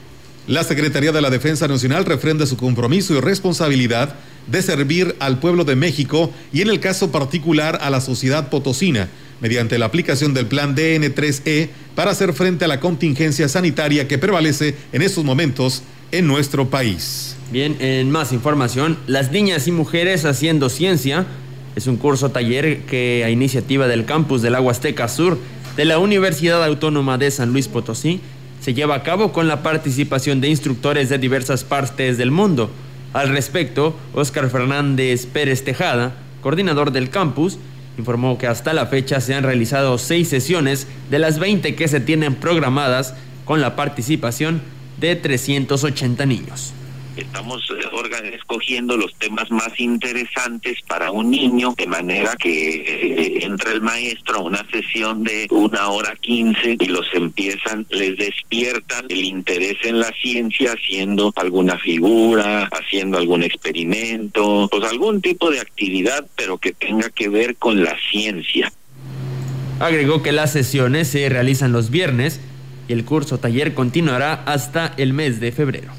La 0.48 0.64
Secretaría 0.64 1.12
de 1.12 1.20
la 1.20 1.28
Defensa 1.28 1.68
Nacional 1.68 2.06
refrenda 2.06 2.46
su 2.46 2.56
compromiso 2.56 3.14
y 3.14 3.20
responsabilidad 3.20 4.14
de 4.46 4.62
servir 4.62 5.14
al 5.18 5.40
pueblo 5.40 5.64
de 5.64 5.76
México 5.76 6.32
y 6.54 6.62
en 6.62 6.70
el 6.70 6.80
caso 6.80 7.12
particular 7.12 7.78
a 7.82 7.90
la 7.90 8.00
sociedad 8.00 8.48
potosina, 8.48 9.10
mediante 9.42 9.76
la 9.76 9.84
aplicación 9.84 10.32
del 10.32 10.46
plan 10.46 10.74
DN3E 10.74 11.68
para 11.94 12.12
hacer 12.12 12.32
frente 12.32 12.64
a 12.64 12.68
la 12.68 12.80
contingencia 12.80 13.46
sanitaria 13.46 14.08
que 14.08 14.16
prevalece 14.16 14.74
en 14.94 15.02
estos 15.02 15.22
momentos 15.22 15.82
en 16.12 16.26
nuestro 16.26 16.70
país. 16.70 17.36
Bien, 17.52 17.76
en 17.80 18.10
más 18.10 18.32
información, 18.32 18.96
Las 19.06 19.30
Niñas 19.30 19.68
y 19.68 19.72
Mujeres 19.72 20.24
Haciendo 20.24 20.70
Ciencia 20.70 21.26
es 21.76 21.86
un 21.86 21.98
curso 21.98 22.30
taller 22.30 22.86
que 22.86 23.22
a 23.22 23.28
iniciativa 23.28 23.86
del 23.86 24.06
campus 24.06 24.40
del 24.40 24.54
Aguasteca 24.54 25.08
Sur 25.08 25.38
de 25.76 25.84
la 25.84 25.98
Universidad 25.98 26.64
Autónoma 26.64 27.18
de 27.18 27.30
San 27.30 27.52
Luis 27.52 27.68
Potosí 27.68 28.22
se 28.68 28.74
lleva 28.74 28.96
a 28.96 29.02
cabo 29.02 29.32
con 29.32 29.48
la 29.48 29.62
participación 29.62 30.42
de 30.42 30.50
instructores 30.50 31.08
de 31.08 31.16
diversas 31.16 31.64
partes 31.64 32.18
del 32.18 32.30
mundo. 32.30 32.70
Al 33.14 33.30
respecto, 33.30 33.96
Óscar 34.12 34.50
Fernández 34.50 35.24
Pérez 35.24 35.64
Tejada, 35.64 36.16
coordinador 36.42 36.92
del 36.92 37.08
campus, 37.08 37.58
informó 37.96 38.36
que 38.36 38.46
hasta 38.46 38.74
la 38.74 38.84
fecha 38.84 39.22
se 39.22 39.34
han 39.34 39.42
realizado 39.42 39.96
seis 39.96 40.28
sesiones 40.28 40.86
de 41.08 41.18
las 41.18 41.38
20 41.38 41.74
que 41.76 41.88
se 41.88 42.00
tienen 42.00 42.34
programadas 42.34 43.14
con 43.46 43.62
la 43.62 43.74
participación 43.74 44.60
de 45.00 45.16
380 45.16 46.26
niños 46.26 46.74
estamos 47.18 47.68
eh, 47.70 48.30
escogiendo 48.34 48.96
los 48.96 49.14
temas 49.16 49.50
más 49.50 49.78
interesantes 49.78 50.78
para 50.86 51.10
un 51.10 51.30
niño, 51.30 51.74
de 51.76 51.86
manera 51.86 52.36
que 52.36 52.76
eh, 52.76 53.44
entra 53.44 53.72
el 53.72 53.80
maestro 53.80 54.38
a 54.38 54.42
una 54.42 54.66
sesión 54.70 55.24
de 55.24 55.46
una 55.50 55.88
hora 55.88 56.14
quince 56.20 56.76
y 56.78 56.86
los 56.86 57.06
empiezan, 57.12 57.86
les 57.90 58.16
despiertan 58.16 59.06
el 59.08 59.24
interés 59.24 59.76
en 59.84 60.00
la 60.00 60.12
ciencia 60.20 60.72
haciendo 60.72 61.32
alguna 61.36 61.78
figura, 61.78 62.68
haciendo 62.72 63.18
algún 63.18 63.42
experimento, 63.42 64.68
pues 64.70 64.84
algún 64.84 65.20
tipo 65.20 65.50
de 65.50 65.60
actividad, 65.60 66.26
pero 66.36 66.58
que 66.58 66.72
tenga 66.72 67.10
que 67.10 67.28
ver 67.28 67.56
con 67.56 67.82
la 67.82 67.96
ciencia. 68.10 68.72
Agregó 69.80 70.22
que 70.22 70.32
las 70.32 70.52
sesiones 70.52 71.08
se 71.08 71.28
realizan 71.28 71.72
los 71.72 71.90
viernes 71.90 72.40
y 72.88 72.92
el 72.92 73.04
curso 73.04 73.38
taller 73.38 73.74
continuará 73.74 74.32
hasta 74.44 74.94
el 74.96 75.12
mes 75.12 75.40
de 75.40 75.52
febrero. 75.52 75.92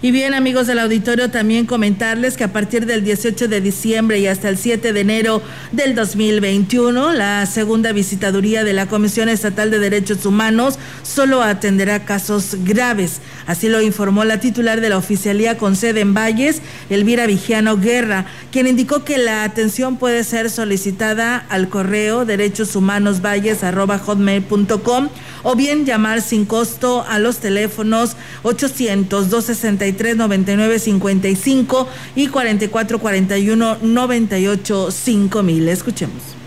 Y 0.00 0.12
bien, 0.12 0.32
amigos 0.32 0.68
del 0.68 0.78
auditorio, 0.78 1.28
también 1.28 1.66
comentarles 1.66 2.36
que 2.36 2.44
a 2.44 2.52
partir 2.52 2.86
del 2.86 3.02
18 3.02 3.48
de 3.48 3.60
diciembre 3.60 4.20
y 4.20 4.28
hasta 4.28 4.48
el 4.48 4.56
7 4.56 4.92
de 4.92 5.00
enero 5.00 5.42
del 5.72 5.96
2021, 5.96 7.14
la 7.14 7.44
segunda 7.46 7.90
visitaduría 7.90 8.62
de 8.62 8.74
la 8.74 8.86
Comisión 8.86 9.28
Estatal 9.28 9.72
de 9.72 9.80
Derechos 9.80 10.24
Humanos 10.24 10.78
solo 11.02 11.42
atenderá 11.42 12.04
casos 12.04 12.58
graves. 12.62 13.20
Así 13.48 13.68
lo 13.68 13.82
informó 13.82 14.24
la 14.24 14.38
titular 14.38 14.80
de 14.80 14.88
la 14.88 14.98
oficialía 14.98 15.58
con 15.58 15.74
sede 15.74 16.02
en 16.02 16.14
Valles, 16.14 16.62
Elvira 16.90 17.26
Vigiano 17.26 17.76
Guerra, 17.76 18.26
quien 18.52 18.68
indicó 18.68 19.02
que 19.02 19.18
la 19.18 19.42
atención 19.42 19.96
puede 19.96 20.22
ser 20.22 20.48
solicitada 20.48 21.44
al 21.48 21.68
correo 21.68 22.24
derechoshumanosvalles.com 22.24 25.08
o 25.42 25.56
bien 25.56 25.86
llamar 25.86 26.22
sin 26.22 26.44
costo 26.44 27.04
a 27.08 27.18
los 27.18 27.38
teléfonos 27.38 28.14
800 28.44 29.28
260 29.28 29.87
33 29.92 30.16
99 30.16 30.78
55 30.78 31.88
y 32.14 32.28
44 32.28 32.98
41 32.98 33.78
98 33.82 34.90
5000. 34.90 35.68
Escuchemos. 35.68 36.38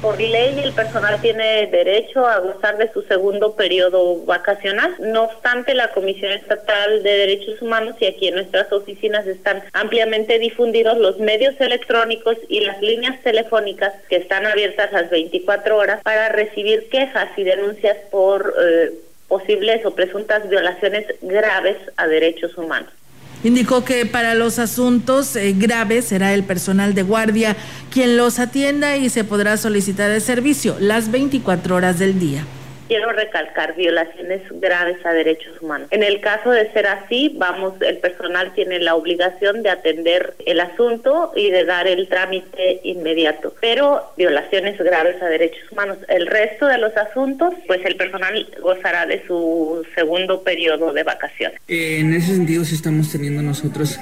Por 0.00 0.20
ley 0.20 0.58
el 0.58 0.72
personal 0.72 1.20
tiene 1.20 1.68
derecho 1.68 2.26
a 2.26 2.40
gozar 2.40 2.76
de 2.76 2.92
su 2.92 3.02
segundo 3.02 3.54
periodo 3.54 4.24
vacacional. 4.24 4.96
No 4.98 5.24
obstante, 5.24 5.74
la 5.74 5.92
Comisión 5.92 6.32
Estatal 6.32 7.04
de 7.04 7.10
Derechos 7.18 7.62
Humanos 7.62 7.94
y 8.00 8.06
aquí 8.06 8.26
en 8.26 8.34
nuestras 8.34 8.72
oficinas 8.72 9.24
están 9.28 9.62
ampliamente 9.72 10.40
difundidos 10.40 10.98
los 10.98 11.20
medios 11.20 11.54
electrónicos 11.60 12.36
y 12.48 12.60
las 12.62 12.82
líneas 12.82 13.22
telefónicas 13.22 13.92
que 14.08 14.16
están 14.16 14.44
abiertas 14.44 14.90
las 14.92 15.08
24 15.08 15.76
horas 15.76 16.02
para 16.02 16.30
recibir 16.30 16.88
quejas 16.88 17.28
y 17.36 17.44
denuncias 17.44 17.96
por 18.10 18.54
eh, 18.60 18.90
posibles 19.32 19.80
o 19.86 19.94
presuntas 19.94 20.46
violaciones 20.50 21.06
graves 21.22 21.78
a 21.96 22.06
derechos 22.06 22.58
humanos. 22.58 22.90
Indicó 23.42 23.82
que 23.82 24.04
para 24.04 24.34
los 24.34 24.58
asuntos 24.58 25.34
eh, 25.36 25.54
graves 25.56 26.04
será 26.04 26.34
el 26.34 26.44
personal 26.44 26.92
de 26.92 27.02
guardia 27.02 27.56
quien 27.90 28.18
los 28.18 28.38
atienda 28.38 28.98
y 28.98 29.08
se 29.08 29.24
podrá 29.24 29.56
solicitar 29.56 30.10
el 30.10 30.20
servicio 30.20 30.76
las 30.80 31.10
24 31.10 31.74
horas 31.74 31.98
del 31.98 32.18
día 32.18 32.44
quiero 32.92 33.10
recalcar 33.12 33.74
violaciones 33.74 34.42
graves 34.60 34.98
a 35.06 35.14
derechos 35.14 35.62
humanos. 35.62 35.88
En 35.92 36.02
el 36.02 36.20
caso 36.20 36.50
de 36.50 36.70
ser 36.72 36.86
así, 36.86 37.34
vamos, 37.38 37.72
el 37.80 37.96
personal 37.96 38.52
tiene 38.54 38.80
la 38.80 38.94
obligación 38.94 39.62
de 39.62 39.70
atender 39.70 40.34
el 40.44 40.60
asunto 40.60 41.32
y 41.34 41.50
de 41.50 41.64
dar 41.64 41.86
el 41.86 42.06
trámite 42.08 42.80
inmediato. 42.84 43.54
Pero 43.62 44.12
violaciones 44.18 44.76
graves 44.76 45.22
a 45.22 45.26
derechos 45.26 45.72
humanos. 45.72 45.96
El 46.06 46.26
resto 46.26 46.66
de 46.66 46.76
los 46.76 46.94
asuntos, 46.94 47.54
pues 47.66 47.80
el 47.86 47.96
personal 47.96 48.46
gozará 48.60 49.06
de 49.06 49.26
su 49.26 49.86
segundo 49.94 50.42
periodo 50.42 50.92
de 50.92 51.02
vacaciones. 51.02 51.58
en 51.68 52.12
ese 52.12 52.34
sentido, 52.34 52.62
sí 52.66 52.74
estamos 52.74 53.10
teniendo 53.10 53.40
nosotros 53.40 53.98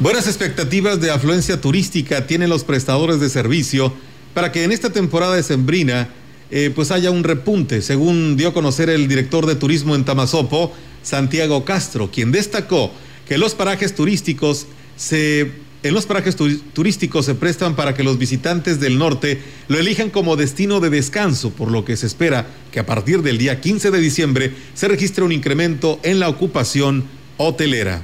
Buenas 0.00 0.26
expectativas 0.26 1.00
de 1.00 1.12
afluencia 1.12 1.60
turística 1.60 2.26
tienen 2.26 2.50
los 2.50 2.64
prestadores 2.64 3.20
de 3.20 3.28
servicio 3.28 3.92
para 4.34 4.50
que 4.50 4.64
en 4.64 4.72
esta 4.72 4.90
temporada 4.90 5.36
de 5.36 5.44
Sembrina 5.44 6.08
eh, 6.50 6.70
pues 6.74 6.90
haya 6.90 7.10
un 7.10 7.24
repunte, 7.24 7.82
según 7.82 8.36
dio 8.36 8.48
a 8.48 8.54
conocer 8.54 8.90
el 8.90 9.08
director 9.08 9.46
de 9.46 9.56
turismo 9.56 9.94
en 9.94 10.04
Tamazopo, 10.04 10.72
Santiago 11.02 11.64
Castro, 11.64 12.10
quien 12.10 12.32
destacó 12.32 12.90
que 13.26 13.38
los 13.38 13.54
parajes 13.54 13.94
turísticos 13.94 14.66
se 14.96 15.64
en 15.84 15.92
los 15.92 16.06
parajes 16.06 16.34
turísticos 16.34 17.26
se 17.26 17.34
prestan 17.34 17.76
para 17.76 17.92
que 17.92 18.02
los 18.02 18.16
visitantes 18.16 18.80
del 18.80 18.96
norte 18.96 19.42
lo 19.68 19.78
elijan 19.78 20.08
como 20.08 20.34
destino 20.34 20.80
de 20.80 20.88
descanso, 20.88 21.50
por 21.50 21.70
lo 21.70 21.84
que 21.84 21.98
se 21.98 22.06
espera 22.06 22.46
que 22.72 22.80
a 22.80 22.86
partir 22.86 23.20
del 23.20 23.36
día 23.36 23.60
15 23.60 23.90
de 23.90 24.00
diciembre 24.00 24.52
se 24.72 24.88
registre 24.88 25.24
un 25.24 25.32
incremento 25.32 26.00
en 26.02 26.20
la 26.20 26.30
ocupación 26.30 27.04
hotelera. 27.36 28.02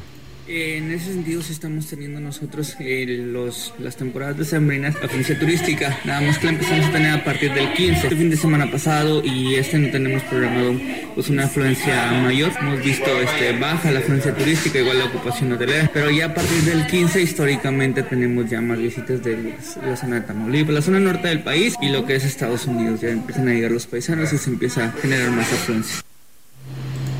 En 0.52 0.90
ese 0.90 1.12
sentido 1.12 1.42
sí 1.42 1.52
estamos 1.52 1.87
teniendo 1.87 2.19
nosotros 2.19 2.75
eh, 2.80 3.07
los, 3.07 3.73
las 3.78 3.95
temporadas 3.95 4.37
de 4.37 4.45
sembrinas, 4.45 4.97
la 4.97 5.07
afluencia 5.07 5.38
turística, 5.38 5.97
nada 6.04 6.23
más 6.23 6.38
que 6.38 6.47
la 6.47 6.52
empezamos 6.54 6.87
a 6.87 6.90
tener 6.90 7.12
a 7.12 7.25
partir 7.25 7.54
del 7.54 7.73
15, 7.73 7.92
este 7.92 8.16
fin 8.16 8.30
de 8.30 8.37
semana 8.37 8.69
pasado 8.69 9.23
y 9.25 9.54
este 9.54 9.78
no 9.78 9.92
tenemos 9.92 10.25
programado 10.25 10.75
pues 11.14 11.28
una 11.28 11.45
afluencia 11.45 12.11
mayor, 12.25 12.50
hemos 12.61 12.83
visto 12.83 13.07
este, 13.21 13.57
baja 13.61 13.92
la 13.92 14.00
afluencia 14.00 14.35
turística, 14.35 14.80
igual 14.80 14.99
la 14.99 15.04
ocupación 15.04 15.52
hotelera, 15.52 15.88
pero 15.95 16.11
ya 16.11 16.26
a 16.26 16.35
partir 16.35 16.62
del 16.62 16.85
15 16.85 17.23
históricamente 17.23 18.02
tenemos 18.02 18.50
ya 18.50 18.61
más 18.61 18.78
visitas 18.78 19.23
de 19.23 19.54
la 19.87 19.97
zona 19.97 20.16
de 20.16 20.23
Tamaulipas, 20.23 20.75
la 20.75 20.83
zona 20.83 20.99
norte 20.99 21.28
del 21.28 21.45
país 21.45 21.76
y 21.80 21.90
lo 21.90 22.04
que 22.04 22.16
es 22.16 22.25
Estados 22.25 22.66
Unidos, 22.66 23.00
ya 23.00 23.11
empiezan 23.11 23.47
a 23.47 23.52
llegar 23.52 23.71
los 23.71 23.87
paisanos 23.87 24.33
y 24.33 24.38
se 24.38 24.50
empieza 24.50 24.87
a 24.87 24.92
generar 24.95 25.30
más 25.30 25.47
afluencia. 25.52 26.09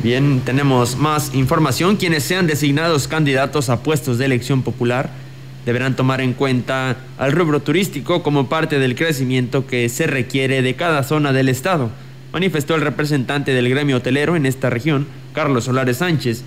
Bien, 0.02 0.40
tenemos 0.40 0.97
más 0.97 1.35
información. 1.35 1.97
Quienes 1.97 2.23
sean 2.23 2.47
designados 2.47 3.07
candidatos 3.07 3.69
a 3.69 3.83
puestos 3.83 4.16
de 4.16 4.25
elección 4.25 4.62
popular 4.62 5.11
deberán 5.66 5.95
tomar 5.95 6.23
en 6.23 6.33
cuenta 6.33 6.97
al 7.19 7.33
rubro 7.33 7.61
turístico 7.61 8.23
como 8.23 8.49
parte 8.49 8.78
del 8.78 8.95
crecimiento 8.95 9.66
que 9.66 9.90
se 9.90 10.07
requiere 10.07 10.62
de 10.62 10.75
cada 10.75 11.02
zona 11.02 11.35
del 11.35 11.50
Estado, 11.50 11.90
manifestó 12.33 12.76
el 12.76 12.80
representante 12.80 13.52
del 13.52 13.69
gremio 13.69 13.99
hotelero 13.99 14.37
en 14.37 14.47
esta 14.47 14.71
región, 14.71 15.07
Carlos 15.35 15.64
Solares 15.64 15.99
Sánchez. 15.99 16.45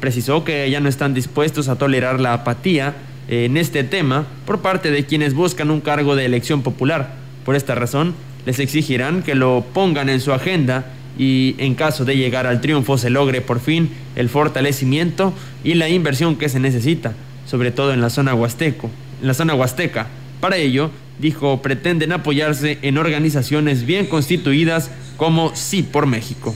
Precisó 0.00 0.42
que 0.42 0.68
ya 0.68 0.80
no 0.80 0.88
están 0.88 1.14
dispuestos 1.14 1.68
a 1.68 1.76
tolerar 1.76 2.18
la 2.18 2.32
apatía 2.32 2.96
en 3.28 3.56
este 3.56 3.84
tema 3.84 4.26
por 4.46 4.62
parte 4.62 4.90
de 4.90 5.06
quienes 5.06 5.32
buscan 5.32 5.70
un 5.70 5.80
cargo 5.80 6.16
de 6.16 6.24
elección 6.24 6.62
popular. 6.62 7.14
Por 7.44 7.54
esta 7.54 7.76
razón, 7.76 8.16
les 8.46 8.58
exigirán 8.58 9.22
que 9.22 9.36
lo 9.36 9.64
pongan 9.72 10.08
en 10.08 10.20
su 10.20 10.32
agenda 10.32 10.86
y 11.18 11.54
en 11.58 11.74
caso 11.74 12.04
de 12.04 12.16
llegar 12.16 12.46
al 12.46 12.60
triunfo 12.60 12.98
se 12.98 13.10
logre 13.10 13.40
por 13.40 13.60
fin 13.60 13.90
el 14.16 14.28
fortalecimiento 14.28 15.32
y 15.64 15.74
la 15.74 15.88
inversión 15.88 16.36
que 16.36 16.48
se 16.48 16.60
necesita, 16.60 17.14
sobre 17.46 17.70
todo 17.70 17.92
en 17.92 18.00
la 18.00 18.10
zona 18.10 18.34
huasteco, 18.34 18.90
en 19.20 19.28
la 19.28 19.34
zona 19.34 19.54
huasteca. 19.54 20.08
Para 20.40 20.56
ello, 20.56 20.90
dijo, 21.18 21.62
pretenden 21.62 22.12
apoyarse 22.12 22.78
en 22.82 22.98
organizaciones 22.98 23.86
bien 23.86 24.06
constituidas 24.06 24.90
como 25.16 25.54
Sí 25.54 25.82
por 25.82 26.06
México. 26.06 26.54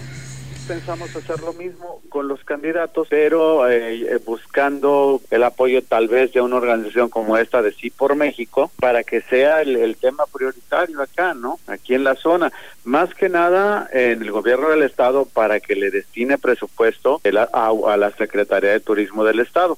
Pensamos 0.71 1.17
hacer 1.17 1.41
lo 1.41 1.53
mismo 1.53 2.01
con 2.11 2.29
los 2.29 2.45
candidatos, 2.45 3.09
pero 3.11 3.69
eh, 3.69 4.21
buscando 4.25 5.21
el 5.33 5.43
apoyo 5.43 5.83
tal 5.83 6.07
vez 6.07 6.33
de 6.33 6.41
una 6.41 6.55
organización 6.55 7.09
como 7.09 7.37
esta 7.37 7.61
de 7.61 7.73
Sí 7.73 7.91
por 7.91 8.15
México 8.15 8.71
para 8.79 9.03
que 9.03 9.21
sea 9.21 9.63
el, 9.63 9.97
tema 9.97 10.23
prioritario 10.33 11.03
acá, 11.03 11.35
¿no? 11.35 11.59
Aquí 11.67 11.95
en 11.95 12.05
la 12.05 12.15
zona. 12.15 12.53
Más 12.85 13.13
que 13.15 13.29
nada 13.29 13.89
en 13.93 14.23
el 14.23 14.31
gobierno 14.31 14.69
del 14.69 14.85
estado 14.85 15.25
para 15.25 15.59
que 15.59 15.75
le 15.75 15.91
destine 15.91 16.39
presupuesto 16.39 17.21
a 17.53 17.97
la 17.97 18.11
Secretaría 18.13 18.71
de 18.71 18.79
Turismo 18.79 19.25
del 19.25 19.41
estado. 19.41 19.77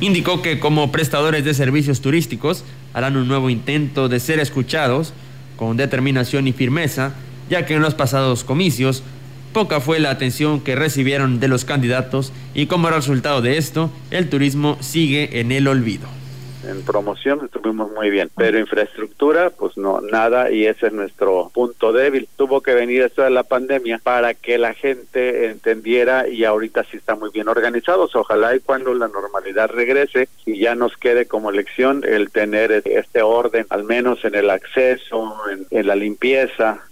Indicó 0.00 0.42
que 0.42 0.58
como 0.58 0.90
prestadores 0.90 1.44
de 1.44 1.54
servicios 1.54 2.00
turísticos 2.00 2.64
harán 2.92 3.16
un 3.16 3.28
nuevo 3.28 3.50
intento 3.50 4.08
de 4.08 4.18
ser 4.18 4.40
escuchados 4.40 5.14
con 5.56 5.76
determinación 5.76 6.48
y 6.48 6.52
firmeza, 6.52 7.14
ya 7.48 7.66
que 7.66 7.74
en 7.74 7.82
los 7.82 7.94
pasados 7.94 8.44
comicios 8.44 9.02
poca 9.52 9.80
fue 9.80 10.00
la 10.00 10.10
atención 10.10 10.60
que 10.60 10.74
recibieron 10.76 11.40
de 11.40 11.48
los 11.48 11.64
candidatos 11.64 12.32
y 12.54 12.66
como 12.66 12.90
resultado 12.90 13.40
de 13.40 13.56
esto, 13.56 13.90
el 14.10 14.28
turismo 14.28 14.76
sigue 14.80 15.40
en 15.40 15.50
el 15.52 15.66
olvido 15.66 16.06
en 16.68 16.82
promoción 16.82 17.44
estuvimos 17.44 17.90
muy 17.92 18.10
bien, 18.10 18.30
pero 18.36 18.58
infraestructura, 18.58 19.50
pues 19.50 19.76
no, 19.76 20.00
nada, 20.00 20.50
y 20.50 20.66
ese 20.66 20.88
es 20.88 20.92
nuestro 20.92 21.50
punto 21.54 21.92
débil. 21.92 22.28
Tuvo 22.36 22.60
que 22.60 22.74
venir 22.74 23.02
esto 23.02 23.22
de 23.22 23.30
la 23.30 23.44
pandemia 23.44 24.00
para 24.02 24.34
que 24.34 24.58
la 24.58 24.74
gente 24.74 25.46
entendiera 25.46 26.28
y 26.28 26.44
ahorita 26.44 26.84
sí 26.84 26.96
está 26.96 27.14
muy 27.14 27.30
bien 27.30 27.48
organizados. 27.48 28.14
Ojalá 28.16 28.54
y 28.54 28.60
cuando 28.60 28.94
la 28.94 29.08
normalidad 29.08 29.70
regrese 29.70 30.28
y 30.44 30.58
ya 30.58 30.74
nos 30.74 30.96
quede 30.96 31.26
como 31.26 31.52
lección 31.52 32.02
el 32.04 32.30
tener 32.30 32.82
este 32.84 33.22
orden, 33.22 33.66
al 33.70 33.84
menos 33.84 34.24
en 34.24 34.34
el 34.34 34.50
acceso, 34.50 35.34
en, 35.50 35.66
en 35.70 35.86
la 35.86 35.94
limpieza, 35.94 36.85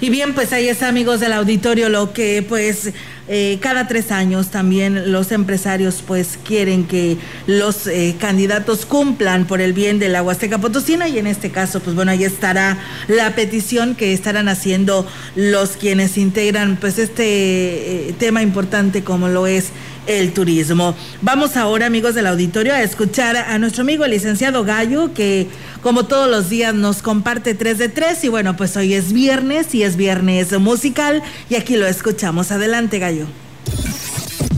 y 0.00 0.10
bien, 0.10 0.34
pues 0.34 0.52
ahí 0.52 0.68
está, 0.68 0.88
amigos 0.88 1.20
del 1.20 1.32
auditorio, 1.32 1.88
lo 1.88 2.12
que 2.12 2.44
pues 2.48 2.92
eh, 3.28 3.58
cada 3.60 3.86
tres 3.86 4.10
años 4.10 4.48
también 4.50 5.12
los 5.12 5.30
empresarios 5.30 6.02
pues 6.04 6.38
quieren 6.44 6.84
que 6.84 7.16
los 7.46 7.86
eh, 7.86 8.16
candidatos 8.18 8.86
cumplan 8.86 9.46
por 9.46 9.60
el 9.60 9.72
bien 9.72 10.00
de 10.00 10.08
la 10.08 10.22
Huasteca 10.22 10.58
Potosina. 10.58 11.06
Y 11.06 11.18
en 11.18 11.26
este 11.26 11.50
caso 11.50 11.80
pues 11.80 11.94
bueno, 11.94 12.10
ahí 12.10 12.24
estará 12.24 12.78
la 13.08 13.34
petición 13.34 13.94
que 13.94 14.12
estarán 14.12 14.48
haciendo 14.48 15.06
los 15.36 15.70
quienes 15.76 16.18
integran 16.18 16.76
pues 16.76 16.98
este 16.98 18.08
eh, 18.08 18.14
tema 18.18 18.42
importante 18.42 19.04
como 19.04 19.28
lo 19.28 19.46
es 19.46 19.66
el 20.06 20.32
turismo. 20.32 20.94
Vamos 21.22 21.56
ahora, 21.56 21.86
amigos 21.86 22.14
del 22.14 22.26
auditorio, 22.26 22.74
a 22.74 22.82
escuchar 22.82 23.36
a 23.36 23.58
nuestro 23.58 23.82
amigo 23.82 24.04
el 24.04 24.10
licenciado 24.10 24.64
Gallo, 24.64 25.12
que 25.14 25.48
como 25.82 26.06
todos 26.06 26.28
los 26.30 26.48
días 26.48 26.74
nos 26.74 27.02
comparte 27.02 27.54
3 27.54 27.78
de 27.78 27.88
3 27.88 28.24
y 28.24 28.28
bueno, 28.28 28.56
pues 28.56 28.76
hoy 28.76 28.94
es 28.94 29.12
viernes 29.12 29.74
y 29.74 29.82
es 29.82 29.96
viernes 29.96 30.58
musical 30.58 31.22
y 31.48 31.54
aquí 31.54 31.76
lo 31.76 31.86
escuchamos. 31.86 32.50
Adelante, 32.50 32.98
Gallo. 32.98 33.26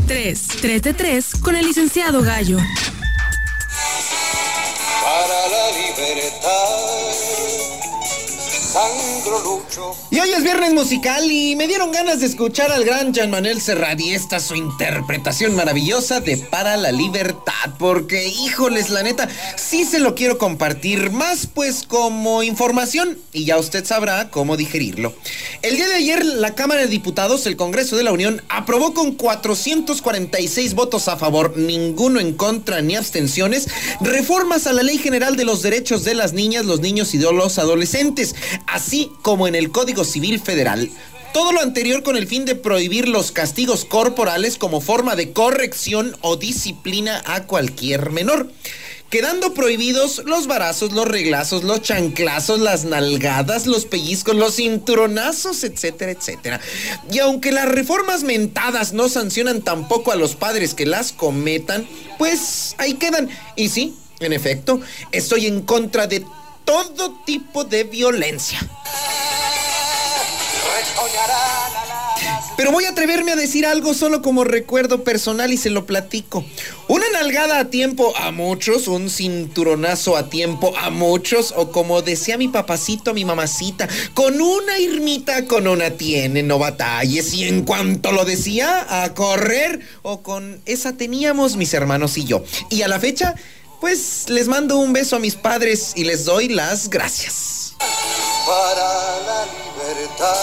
3, 0.06 0.48
3 0.60 0.82
de 0.82 0.94
3 0.94 1.26
con 1.40 1.56
el 1.56 1.66
licenciado 1.66 2.22
Gallo. 2.22 2.58
Para 5.02 5.48
la 5.48 5.70
libertad 5.78 7.51
y 10.10 10.18
hoy 10.18 10.30
es 10.30 10.42
viernes 10.42 10.72
musical 10.72 11.30
y 11.30 11.56
me 11.56 11.66
dieron 11.66 11.92
ganas 11.92 12.20
de 12.20 12.26
escuchar 12.26 12.72
al 12.72 12.84
gran 12.84 13.12
Jean 13.12 13.30
Manuel 13.30 13.60
Serrat 13.60 14.00
y 14.00 14.14
esta 14.14 14.40
su 14.40 14.54
interpretación 14.54 15.54
maravillosa 15.54 16.20
de 16.20 16.38
Para 16.38 16.78
la 16.78 16.90
Libertad. 16.90 17.52
Porque, 17.78 18.28
híjoles, 18.28 18.88
la 18.88 19.02
neta, 19.02 19.28
sí 19.56 19.84
se 19.84 19.98
lo 19.98 20.14
quiero 20.14 20.38
compartir 20.38 21.10
más 21.10 21.46
pues 21.46 21.82
como 21.86 22.42
información 22.42 23.18
y 23.32 23.44
ya 23.44 23.58
usted 23.58 23.84
sabrá 23.84 24.30
cómo 24.30 24.56
digerirlo. 24.56 25.14
El 25.60 25.76
día 25.76 25.88
de 25.88 25.94
ayer 25.96 26.24
la 26.24 26.54
Cámara 26.54 26.80
de 26.82 26.86
Diputados, 26.86 27.46
el 27.46 27.56
Congreso 27.56 27.96
de 27.96 28.04
la 28.04 28.12
Unión, 28.12 28.42
aprobó 28.48 28.94
con 28.94 29.12
446 29.12 30.74
votos 30.74 31.08
a 31.08 31.16
favor, 31.16 31.58
ninguno 31.58 32.20
en 32.20 32.32
contra 32.34 32.80
ni 32.80 32.96
abstenciones, 32.96 33.68
reformas 34.00 34.66
a 34.66 34.72
la 34.72 34.82
Ley 34.82 34.98
General 34.98 35.36
de 35.36 35.44
los 35.44 35.62
Derechos 35.62 36.04
de 36.04 36.14
las 36.14 36.32
Niñas, 36.32 36.64
los 36.64 36.80
Niños 36.80 37.14
y 37.14 37.18
los 37.18 37.58
Adolescentes 37.58 38.34
así 38.66 39.10
como 39.22 39.46
en 39.46 39.54
el 39.54 39.70
Código 39.70 40.04
Civil 40.04 40.40
Federal, 40.40 40.90
todo 41.32 41.52
lo 41.52 41.60
anterior 41.60 42.02
con 42.02 42.16
el 42.16 42.26
fin 42.26 42.44
de 42.44 42.54
prohibir 42.54 43.08
los 43.08 43.32
castigos 43.32 43.86
corporales 43.86 44.58
como 44.58 44.80
forma 44.82 45.16
de 45.16 45.32
corrección 45.32 46.14
o 46.20 46.36
disciplina 46.36 47.22
a 47.24 47.44
cualquier 47.44 48.10
menor. 48.10 48.52
Quedando 49.08 49.52
prohibidos 49.52 50.22
los 50.24 50.46
varazos, 50.46 50.92
los 50.92 51.06
reglazos, 51.06 51.64
los 51.64 51.82
chanclazos, 51.82 52.60
las 52.60 52.84
nalgadas, 52.84 53.66
los 53.66 53.84
pellizcos, 53.84 54.36
los 54.36 54.56
cinturonazos, 54.56 55.64
etcétera, 55.64 56.12
etcétera. 56.12 56.60
Y 57.10 57.18
aunque 57.18 57.52
las 57.52 57.68
reformas 57.68 58.24
mentadas 58.24 58.94
no 58.94 59.10
sancionan 59.10 59.60
tampoco 59.60 60.12
a 60.12 60.16
los 60.16 60.34
padres 60.34 60.72
que 60.72 60.86
las 60.86 61.12
cometan, 61.12 61.86
pues 62.18 62.74
ahí 62.78 62.94
quedan. 62.94 63.28
Y 63.54 63.68
sí, 63.68 63.94
en 64.20 64.32
efecto, 64.32 64.80
estoy 65.12 65.46
en 65.46 65.60
contra 65.60 66.06
de 66.06 66.24
todo 66.64 67.20
tipo 67.24 67.64
de 67.64 67.84
violencia. 67.84 68.60
Pero 72.56 72.70
voy 72.70 72.84
a 72.84 72.90
atreverme 72.90 73.32
a 73.32 73.36
decir 73.36 73.66
algo 73.66 73.94
solo 73.94 74.22
como 74.22 74.44
recuerdo 74.44 75.02
personal 75.04 75.52
y 75.52 75.56
se 75.56 75.70
lo 75.70 75.86
platico. 75.86 76.44
Una 76.86 77.04
nalgada 77.12 77.58
a 77.58 77.70
tiempo 77.70 78.14
a 78.16 78.30
muchos, 78.30 78.88
un 78.88 79.08
cinturonazo 79.08 80.16
a 80.16 80.28
tiempo 80.28 80.76
a 80.76 80.90
muchos, 80.90 81.54
o 81.56 81.72
como 81.72 82.02
decía 82.02 82.36
mi 82.36 82.48
papacito, 82.48 83.14
mi 83.14 83.24
mamacita, 83.24 83.88
con 84.14 84.40
una 84.40 84.78
irmita 84.78 85.46
con 85.46 85.66
una 85.66 85.90
tiene, 85.92 86.42
no 86.42 86.58
batalles. 86.58 87.32
Y 87.32 87.48
en 87.48 87.64
cuanto 87.64 88.12
lo 88.12 88.24
decía, 88.24 89.02
a 89.02 89.14
correr, 89.14 89.80
o 90.02 90.22
con 90.22 90.60
esa 90.66 90.96
teníamos 90.96 91.56
mis 91.56 91.72
hermanos 91.74 92.18
y 92.18 92.24
yo. 92.24 92.44
Y 92.70 92.82
a 92.82 92.88
la 92.88 93.00
fecha, 93.00 93.34
pues 93.82 94.28
les 94.28 94.46
mando 94.46 94.76
un 94.76 94.92
beso 94.92 95.16
a 95.16 95.18
mis 95.18 95.34
padres 95.34 95.90
y 95.96 96.04
les 96.04 96.24
doy 96.24 96.48
las 96.48 96.88
gracias. 96.88 97.74
Para 98.46 99.20
la 99.22 99.44
libertad. 99.44 100.36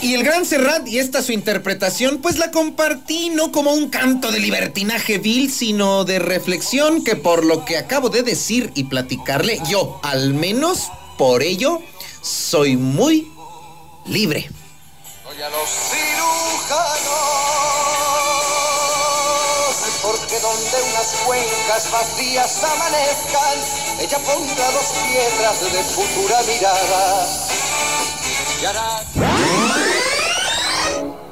Y 0.00 0.14
el 0.14 0.22
gran 0.22 0.46
Serrat 0.46 0.86
y 0.86 1.00
esta 1.00 1.22
su 1.22 1.32
interpretación, 1.32 2.18
pues 2.18 2.38
la 2.38 2.52
compartí 2.52 3.30
no 3.30 3.50
como 3.50 3.72
un 3.72 3.90
canto 3.90 4.30
de 4.30 4.38
libertinaje 4.38 5.18
vil, 5.18 5.50
sino 5.50 6.04
de 6.04 6.20
reflexión 6.20 7.02
que 7.02 7.16
por 7.16 7.44
lo 7.44 7.64
que 7.64 7.78
acabo 7.78 8.08
de 8.08 8.22
decir 8.22 8.70
y 8.76 8.84
platicarle, 8.84 9.60
yo, 9.68 9.98
al 10.04 10.34
menos 10.34 10.92
por 11.18 11.42
ello, 11.42 11.82
soy 12.22 12.76
muy 12.76 13.28
libre. 14.06 14.48
Soy 15.24 15.42
a 15.42 15.48
los 15.48 15.68
cirujanos 15.90 17.55
donde 20.40 20.82
unas 20.90 21.12
cuencas 21.24 21.90
vacías 21.90 22.64
amanezcan, 22.64 23.58
ella 24.00 24.18
pondrá 24.18 24.70
dos 24.70 24.92
piedras 25.08 25.60
de 25.60 25.82
futura 25.82 26.42
mirada. 26.42 27.26
Y 28.60 28.64
hará... 28.64 29.02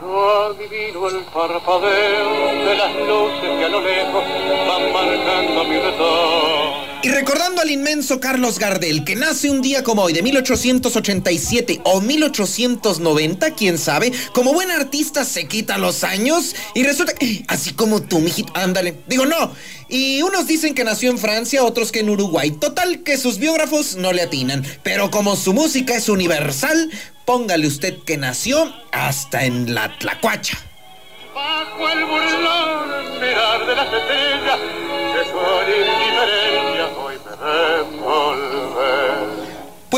No 0.00 0.44
adivino 0.44 1.08
el 1.08 1.24
parpadeo 1.24 2.64
de 2.66 2.74
las 2.76 2.94
luces 2.94 3.58
que 3.58 3.64
a 3.64 3.68
lo 3.68 3.80
lejos 3.80 4.24
van 4.68 4.92
marcando 4.92 5.64
mi 5.64 5.78
retorno. 5.78 6.84
Y 7.04 7.10
recordando 7.10 7.60
al 7.60 7.70
inmenso 7.70 8.18
Carlos 8.18 8.58
Gardel, 8.58 9.04
que 9.04 9.14
nace 9.14 9.50
un 9.50 9.60
día 9.60 9.84
como 9.84 10.00
hoy 10.00 10.14
de 10.14 10.22
1887 10.22 11.82
o 11.84 12.00
1890, 12.00 13.50
quién 13.50 13.76
sabe, 13.76 14.10
como 14.32 14.54
buen 14.54 14.70
artista 14.70 15.26
se 15.26 15.46
quita 15.46 15.76
los 15.76 16.02
años 16.02 16.56
y 16.74 16.82
resulta 16.82 17.12
que, 17.12 17.44
así 17.46 17.74
como 17.74 18.00
tú, 18.00 18.20
mijito, 18.20 18.50
ándale, 18.56 19.02
digo 19.06 19.26
no. 19.26 19.52
Y 19.86 20.22
unos 20.22 20.46
dicen 20.46 20.74
que 20.74 20.82
nació 20.82 21.10
en 21.10 21.18
Francia, 21.18 21.62
otros 21.62 21.92
que 21.92 22.00
en 22.00 22.08
Uruguay. 22.08 22.52
Total 22.52 23.02
que 23.02 23.18
sus 23.18 23.36
biógrafos 23.36 23.96
no 23.96 24.14
le 24.14 24.22
atinan. 24.22 24.64
Pero 24.82 25.10
como 25.10 25.36
su 25.36 25.52
música 25.52 25.94
es 25.94 26.08
universal, 26.08 26.90
póngale 27.26 27.66
usted 27.66 27.98
que 28.06 28.16
nació 28.16 28.72
hasta 28.92 29.44
en 29.44 29.74
la 29.74 29.98
Tlacuacha. 29.98 30.58
Bajo 31.35 31.88
el 31.88 32.05
burlón 32.05 33.20
mirar 33.20 33.66
de 33.66 33.75
las 33.75 33.92
estrellas, 33.92 34.61
que 35.14 35.25
son 35.33 35.66
indiferencias 35.68 36.90
hoy 36.97 37.18
me 37.25 38.63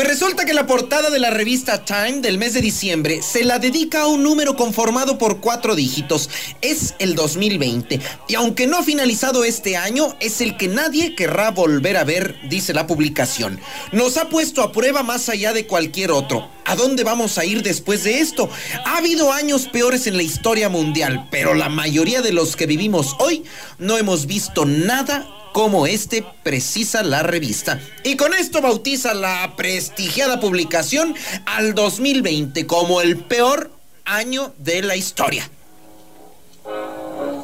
resulta 0.07 0.45
que 0.45 0.53
la 0.53 0.65
portada 0.65 1.09
de 1.09 1.19
la 1.19 1.31
revista 1.31 1.83
Time 1.83 2.21
del 2.21 2.37
mes 2.37 2.53
de 2.53 2.61
diciembre 2.61 3.21
se 3.21 3.43
la 3.43 3.59
dedica 3.59 4.03
a 4.03 4.07
un 4.07 4.23
número 4.23 4.55
conformado 4.55 5.17
por 5.17 5.41
cuatro 5.41 5.75
dígitos. 5.75 6.29
Es 6.61 6.95
el 6.99 7.13
2020. 7.13 7.99
Y 8.29 8.35
aunque 8.35 8.67
no 8.67 8.77
ha 8.77 8.83
finalizado 8.83 9.43
este 9.43 9.75
año, 9.75 10.15
es 10.21 10.39
el 10.39 10.55
que 10.55 10.69
nadie 10.69 11.13
querrá 11.13 11.51
volver 11.51 11.97
a 11.97 12.05
ver, 12.05 12.39
dice 12.47 12.73
la 12.73 12.87
publicación. 12.87 13.59
Nos 13.91 14.15
ha 14.15 14.29
puesto 14.29 14.63
a 14.63 14.71
prueba 14.71 15.03
más 15.03 15.27
allá 15.27 15.51
de 15.51 15.67
cualquier 15.67 16.11
otro. 16.11 16.49
¿A 16.63 16.77
dónde 16.77 17.03
vamos 17.03 17.37
a 17.37 17.43
ir 17.43 17.61
después 17.61 18.05
de 18.05 18.19
esto? 18.19 18.49
Ha 18.85 18.97
habido 18.97 19.33
años 19.33 19.67
peores 19.67 20.07
en 20.07 20.15
la 20.15 20.23
historia 20.23 20.69
mundial, 20.69 21.27
pero 21.29 21.53
la 21.53 21.67
mayoría 21.67 22.21
de 22.21 22.31
los 22.31 22.55
que 22.55 22.65
vivimos 22.65 23.15
hoy 23.19 23.43
no 23.77 23.97
hemos 23.97 24.25
visto 24.25 24.65
nada 24.65 25.27
como 25.53 25.87
este 25.87 26.23
precisa 26.43 27.03
la 27.03 27.23
revista. 27.23 27.79
Y 28.03 28.15
con 28.17 28.33
esto 28.33 28.61
bautiza 28.61 29.13
la 29.13 29.53
prestigiada 29.55 30.39
publicación 30.39 31.15
al 31.45 31.73
2020 31.73 32.67
como 32.67 33.01
el 33.01 33.17
peor 33.17 33.71
año 34.05 34.53
de 34.57 34.81
la 34.81 34.95
historia. 34.95 35.49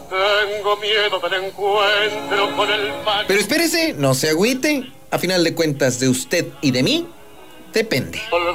Tengo 0.10 0.78
miedo 0.78 1.20
del 1.20 1.46
encuentro 1.46 2.56
con 2.56 2.72
el 2.72 2.94
mal. 3.04 3.26
Pero 3.28 3.40
espérese, 3.40 3.94
no 3.94 4.14
se 4.14 4.30
agüite. 4.30 4.92
A 5.12 5.20
final 5.20 5.44
de 5.44 5.54
cuentas, 5.54 6.00
de 6.00 6.10
usted 6.10 6.48
y 6.62 6.72
de 6.72 6.82
mí, 6.82 7.08
depende. 7.72 8.20
Volver 8.32 8.54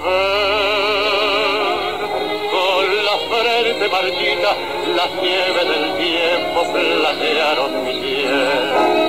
con 2.50 3.04
la 3.04 3.18
frente 3.30 3.88
marchita, 3.88 4.56
las 4.96 5.10
nieves 5.22 5.68
del 5.68 5.96
tiempo 5.98 6.72
platearon 6.72 7.84
mi 7.84 7.92
piel. 8.00 9.07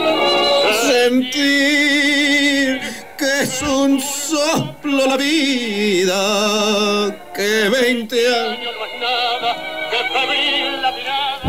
Sentir 1.10 2.80
que 3.17 3.41
es 3.41 3.62
un 3.63 4.00
soplo 4.00 5.08
la 5.08 5.17
vida, 5.17 6.13
que 7.34 7.67
20 7.67 8.15
años 8.36 8.76
No 8.78 8.86
es 8.86 8.93
nada 9.02 9.52
que 9.89 9.98
febril 10.13 10.82
la 10.84 10.91
mirada. 10.91 11.41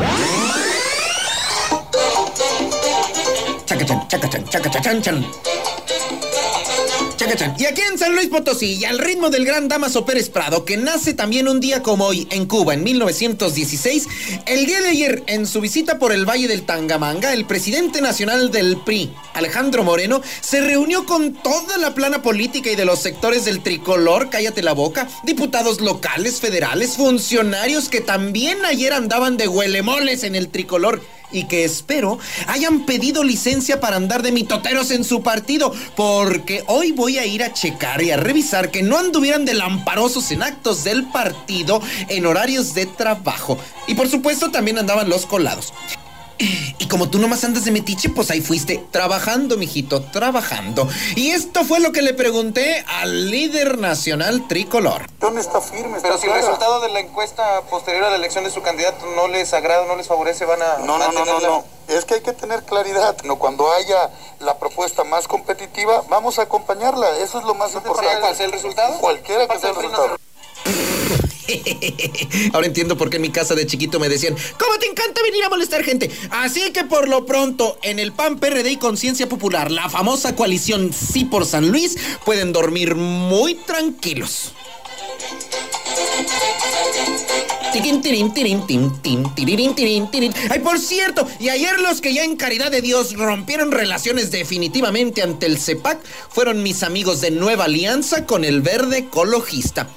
Chacachan, 3.67 4.09
chacachan, 4.09 4.45
chacachan, 4.49 5.03
chan. 5.03 5.50
Y 7.59 7.67
aquí 7.67 7.81
en 7.83 7.97
San 7.97 8.17
Luis 8.17 8.27
Potosí, 8.27 8.75
y 8.75 8.85
al 8.85 8.99
ritmo 8.99 9.31
del 9.31 9.45
gran 9.45 9.69
Damaso 9.69 10.05
Pérez 10.05 10.29
Prado, 10.29 10.65
que 10.65 10.77
nace 10.77 11.15
también 11.15 11.47
un 11.47 11.61
día 11.61 11.81
como 11.81 12.07
hoy 12.07 12.27
en 12.33 12.47
Cuba, 12.47 12.75
en 12.75 12.83
1916, 12.83 14.09
el 14.47 14.67
día 14.67 14.81
de 14.81 14.89
ayer, 14.89 15.23
en 15.29 15.47
su 15.47 15.61
visita 15.61 16.01
por 16.01 16.11
el 16.11 16.29
Valle 16.29 16.49
del 16.49 16.67
Tangamanga, 16.67 17.33
el 17.33 17.45
presidente 17.45 18.01
nacional 18.01 18.51
del 18.51 18.79
PRI, 18.79 19.13
Alejandro 19.35 19.85
Moreno, 19.85 20.21
se 20.41 20.61
reunió 20.61 21.07
con 21.07 21.33
toda 21.35 21.79
la 21.79 21.95
plana 21.95 22.21
política 22.21 22.73
y 22.73 22.75
de 22.75 22.85
los 22.85 22.99
sectores 22.99 23.45
del 23.45 23.63
tricolor, 23.63 24.29
cállate 24.29 24.61
la 24.61 24.73
boca, 24.73 25.07
diputados 25.23 25.81
locales, 25.81 26.41
federales, 26.41 26.97
funcionarios 26.97 27.89
que 27.89 28.01
también 28.01 28.65
ayer 28.65 28.93
andaban 28.93 29.37
de 29.37 29.47
huelemoles 29.47 30.25
en 30.25 30.35
el 30.35 30.49
tricolor 30.49 31.01
y 31.33 31.45
que 31.45 31.65
espero 31.65 32.19
hayan 32.47 32.87
pedido 32.87 33.25
licencia 33.25 33.81
para 33.81 33.97
andar 33.97 34.23
de 34.23 34.33
mitoteros 34.33 34.91
en 34.91 35.05
su 35.05 35.23
partido, 35.23 35.73
porque 35.97 36.65
hoy 36.67 36.93
voy 36.93 37.19
a 37.19 37.27
ir 37.27 37.43
a 37.43 37.53
checar 37.53 38.03
y 38.03 38.11
a 38.11 38.17
revisar 38.17 38.71
que 38.71 38.83
no 38.83 38.99
anduvieran 38.99 39.45
de 39.45 39.55
lamparosos 39.55 40.31
en 40.31 40.43
actos 40.43 40.85
del 40.85 41.05
partido 41.05 41.81
en 42.09 42.27
horarios 42.27 42.75
de 42.75 42.87
trabajo. 42.87 43.59
Y 43.87 43.95
por 43.95 44.09
supuesto 44.09 44.51
también 44.51 44.79
andaban 44.79 45.09
los 45.09 45.27
colados. 45.27 45.73
Y 46.79 46.89
como 46.89 47.11
tú 47.11 47.19
nomás 47.19 47.45
andas 47.45 47.65
de 47.67 47.71
metiche, 47.71 48.09
pues 48.09 48.31
ahí 48.31 48.41
fuiste 48.41 48.83
trabajando, 48.91 49.59
mijito, 49.59 50.03
trabajando. 50.03 50.89
Y 51.15 51.31
esto 51.31 51.65
fue 51.65 51.81
lo 51.81 51.93
que 51.93 52.01
le 52.01 52.15
pregunté 52.15 52.83
al 52.89 53.31
líder 53.31 53.79
nacional 53.79 54.49
tricolor. 54.49 55.07
¿Dónde 55.19 55.43
está 55.43 55.61
firme? 55.61 55.99
Pero 56.01 56.17
si 56.19 56.27
el 56.27 56.33
resultado 56.33 56.81
de 56.81 56.89
la 56.89 57.01
encuesta 57.01 57.63
posterior 57.69 58.05
a 58.05 58.11
la 58.11 58.17
elección 58.17 58.45
de 58.45 58.51
su 58.51 58.63
candidato 58.63 59.05
no 59.15 59.29
les 59.29 59.53
agrada, 59.53 59.85
no 59.87 59.97
les 59.97 60.07
favorece, 60.07 60.47
van 60.47 60.63
a 60.63 60.79
No, 60.79 60.99
no, 60.99 61.13
no, 61.13 61.25
no, 61.25 61.41
no. 61.41 61.65
Es 61.89 62.05
que 62.05 62.15
hay 62.15 62.21
que 62.21 62.33
tener 62.33 62.63
claridad. 62.63 63.17
No, 63.25 63.37
cuando 63.37 63.71
haya 63.73 64.11
la 64.39 64.59
propuesta 64.59 65.05
más 65.05 65.29
competitiva, 65.29 66.05
vamos 66.09 66.39
a 66.39 66.43
acompañarla. 66.43 67.19
Eso 67.19 67.39
es 67.39 67.45
lo 67.45 67.55
más 67.55 67.75
importante. 67.75 68.21
¿Cuál 68.21 68.37
sea 68.37 68.47
el 68.47 68.53
resultado? 68.53 68.99
Cualquiera 68.99 69.47
que 69.47 69.59
sea 69.59 69.71
el 69.71 69.77
resultado. 69.77 70.17
Ahora 72.53 72.67
entiendo 72.67 72.97
por 72.97 73.11
qué 73.11 73.17
en 73.17 73.23
mi 73.23 73.31
casa 73.31 73.55
de 73.55 73.67
chiquito 73.67 73.99
me 73.99 74.09
decían, 74.09 74.37
¿cómo 74.59 74.79
te 74.79 74.87
encanta 74.87 75.23
venir 75.23 75.45
a 75.45 75.49
molestar 75.49 75.83
gente? 75.85 76.11
Así 76.31 76.71
que 76.73 76.85
por 76.85 77.09
lo 77.09 77.27
pronto, 77.27 77.79
en 77.83 77.99
el 77.99 78.13
PAN, 78.13 78.39
PRD 78.39 78.71
y 78.71 78.77
Conciencia 78.77 79.29
Popular, 79.29 79.71
la 79.71 79.89
famosa 79.89 80.37
coalición 80.37 80.93
Sí 80.93 81.25
por 81.25 81.47
San 81.47 81.71
Luis, 81.71 81.97
pueden 82.25 82.53
dormir 82.53 82.95
muy 82.95 83.55
tranquilos. 83.55 84.53
Ay, 90.51 90.59
por 90.59 90.79
cierto, 90.79 91.27
y 91.39 91.51
ayer 91.51 91.79
los 91.81 92.01
que 92.01 92.13
ya 92.13 92.25
en 92.25 92.37
caridad 92.37 92.71
de 92.71 92.83
Dios 92.83 93.15
rompieron 93.15 93.71
relaciones 93.71 94.31
definitivamente 94.33 95.23
ante 95.23 95.47
el 95.47 95.59
CEPAC 95.59 96.01
fueron 96.31 96.65
mis 96.65 96.83
amigos 96.83 97.21
de 97.21 97.31
Nueva 97.31 97.65
Alianza 97.67 98.27
con 98.27 98.45
el 98.45 98.61
verde 98.61 98.99
ecologista. 98.99 99.89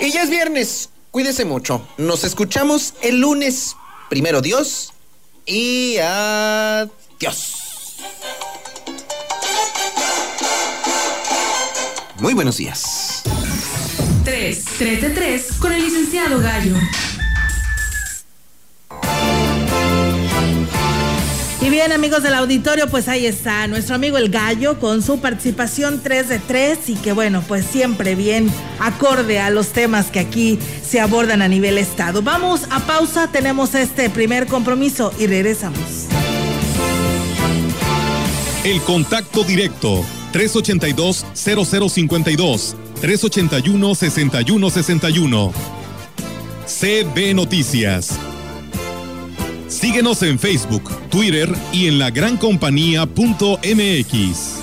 Y 0.00 0.10
ya 0.10 0.22
es 0.22 0.30
viernes. 0.30 0.90
Cuídese 1.10 1.44
mucho. 1.44 1.86
Nos 1.98 2.24
escuchamos 2.24 2.94
el 3.02 3.20
lunes. 3.20 3.76
Primero 4.08 4.40
Dios 4.40 4.92
y 5.46 5.96
adiós. 5.98 7.58
Muy 12.18 12.34
buenos 12.34 12.56
días. 12.56 13.22
3, 14.24 14.64
3 14.78 15.02
de 15.02 15.10
3 15.10 15.52
con 15.58 15.72
el 15.72 15.82
licenciado 15.82 16.40
Gallo. 16.40 16.76
Y 21.62 21.70
bien, 21.70 21.92
amigos 21.92 22.24
del 22.24 22.34
auditorio, 22.34 22.88
pues 22.88 23.06
ahí 23.06 23.24
está 23.24 23.68
nuestro 23.68 23.94
amigo 23.94 24.18
el 24.18 24.30
gallo 24.30 24.80
con 24.80 25.00
su 25.00 25.20
participación 25.20 26.00
3 26.02 26.28
de 26.28 26.40
3 26.40 26.88
y 26.88 26.96
que 26.96 27.12
bueno, 27.12 27.44
pues 27.46 27.64
siempre 27.64 28.16
bien 28.16 28.50
acorde 28.80 29.38
a 29.38 29.48
los 29.48 29.68
temas 29.68 30.10
que 30.10 30.18
aquí 30.18 30.58
se 30.84 30.98
abordan 30.98 31.40
a 31.40 31.46
nivel 31.46 31.78
estado. 31.78 32.20
Vamos 32.20 32.62
a 32.70 32.80
pausa, 32.80 33.30
tenemos 33.30 33.76
este 33.76 34.10
primer 34.10 34.48
compromiso 34.48 35.14
y 35.20 35.28
regresamos. 35.28 35.78
El 38.64 38.82
contacto 38.82 39.44
directo 39.44 40.04
382-0052 40.32 42.74
381-6161 43.02 45.52
CB 46.66 47.34
Noticias. 47.34 48.18
Síguenos 49.72 50.22
en 50.22 50.38
Facebook, 50.38 50.84
Twitter 51.08 51.48
y 51.72 51.86
en 51.86 51.98
lagrancompañía.mx. 51.98 54.61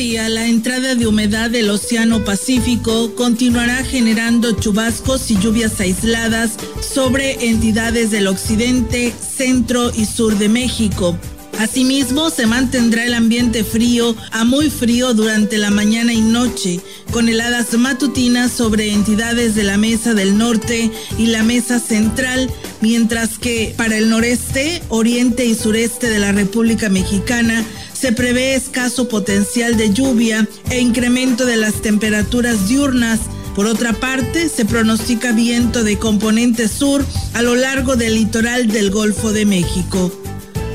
día, 0.00 0.30
la 0.30 0.46
entrada 0.46 0.94
de 0.94 1.06
humedad 1.06 1.50
del 1.50 1.68
Océano 1.68 2.24
Pacífico 2.24 3.14
continuará 3.16 3.84
generando 3.84 4.52
chubascos 4.52 5.30
y 5.30 5.38
lluvias 5.38 5.78
aisladas 5.78 6.52
sobre 6.80 7.50
entidades 7.50 8.10
del 8.10 8.26
occidente, 8.26 9.12
centro 9.12 9.92
y 9.94 10.06
sur 10.06 10.38
de 10.38 10.48
México. 10.48 11.18
Asimismo, 11.58 12.30
se 12.30 12.46
mantendrá 12.46 13.04
el 13.04 13.12
ambiente 13.12 13.62
frío 13.62 14.16
a 14.30 14.44
muy 14.44 14.70
frío 14.70 15.12
durante 15.12 15.58
la 15.58 15.70
mañana 15.70 16.14
y 16.14 16.22
noche, 16.22 16.80
con 17.10 17.28
heladas 17.28 17.74
matutinas 17.74 18.50
sobre 18.50 18.94
entidades 18.94 19.54
de 19.54 19.64
la 19.64 19.76
Mesa 19.76 20.14
del 20.14 20.38
Norte 20.38 20.90
y 21.18 21.26
la 21.26 21.42
Mesa 21.42 21.78
Central, 21.78 22.50
mientras 22.80 23.36
que 23.36 23.74
para 23.76 23.98
el 23.98 24.08
noreste, 24.08 24.80
oriente 24.88 25.44
y 25.44 25.54
sureste 25.54 26.08
de 26.08 26.20
la 26.20 26.32
República 26.32 26.88
Mexicana 26.88 27.66
se 28.00 28.12
prevé 28.12 28.54
escaso 28.54 29.08
potencial 29.08 29.76
de 29.76 29.92
lluvia 29.92 30.48
e 30.70 30.80
incremento 30.80 31.44
de 31.44 31.56
las 31.56 31.82
temperaturas 31.82 32.66
diurnas. 32.66 33.20
Por 33.54 33.66
otra 33.66 33.92
parte, 33.92 34.48
se 34.48 34.64
pronostica 34.64 35.32
viento 35.32 35.84
de 35.84 35.98
componente 35.98 36.66
sur 36.66 37.04
a 37.34 37.42
lo 37.42 37.56
largo 37.56 37.96
del 37.96 38.14
litoral 38.14 38.68
del 38.68 38.90
Golfo 38.90 39.34
de 39.34 39.44
México. 39.44 40.10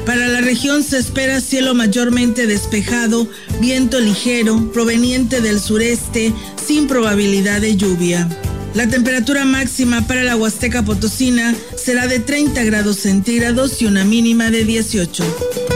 Para 0.06 0.28
la 0.28 0.42
región 0.42 0.84
se 0.84 1.00
espera 1.00 1.42
cielo 1.42 1.74
mayormente 1.74 2.46
despejado, 2.46 3.28
viento 3.60 4.00
ligero 4.00 4.72
proveniente 4.72 5.42
del 5.42 5.60
sureste 5.60 6.32
sin 6.64 6.88
probabilidad 6.88 7.60
de 7.60 7.76
lluvia. 7.76 8.30
La 8.76 8.88
temperatura 8.88 9.46
máxima 9.46 10.06
para 10.06 10.24
la 10.24 10.36
Huasteca 10.36 10.84
Potosina 10.84 11.56
será 11.76 12.06
de 12.06 12.20
30 12.20 12.64
grados 12.66 12.98
centígrados 12.98 13.82
y 13.82 13.88
una 13.88 14.04
mínima 14.04 14.52
de 14.52 14.64
18. 14.64 15.75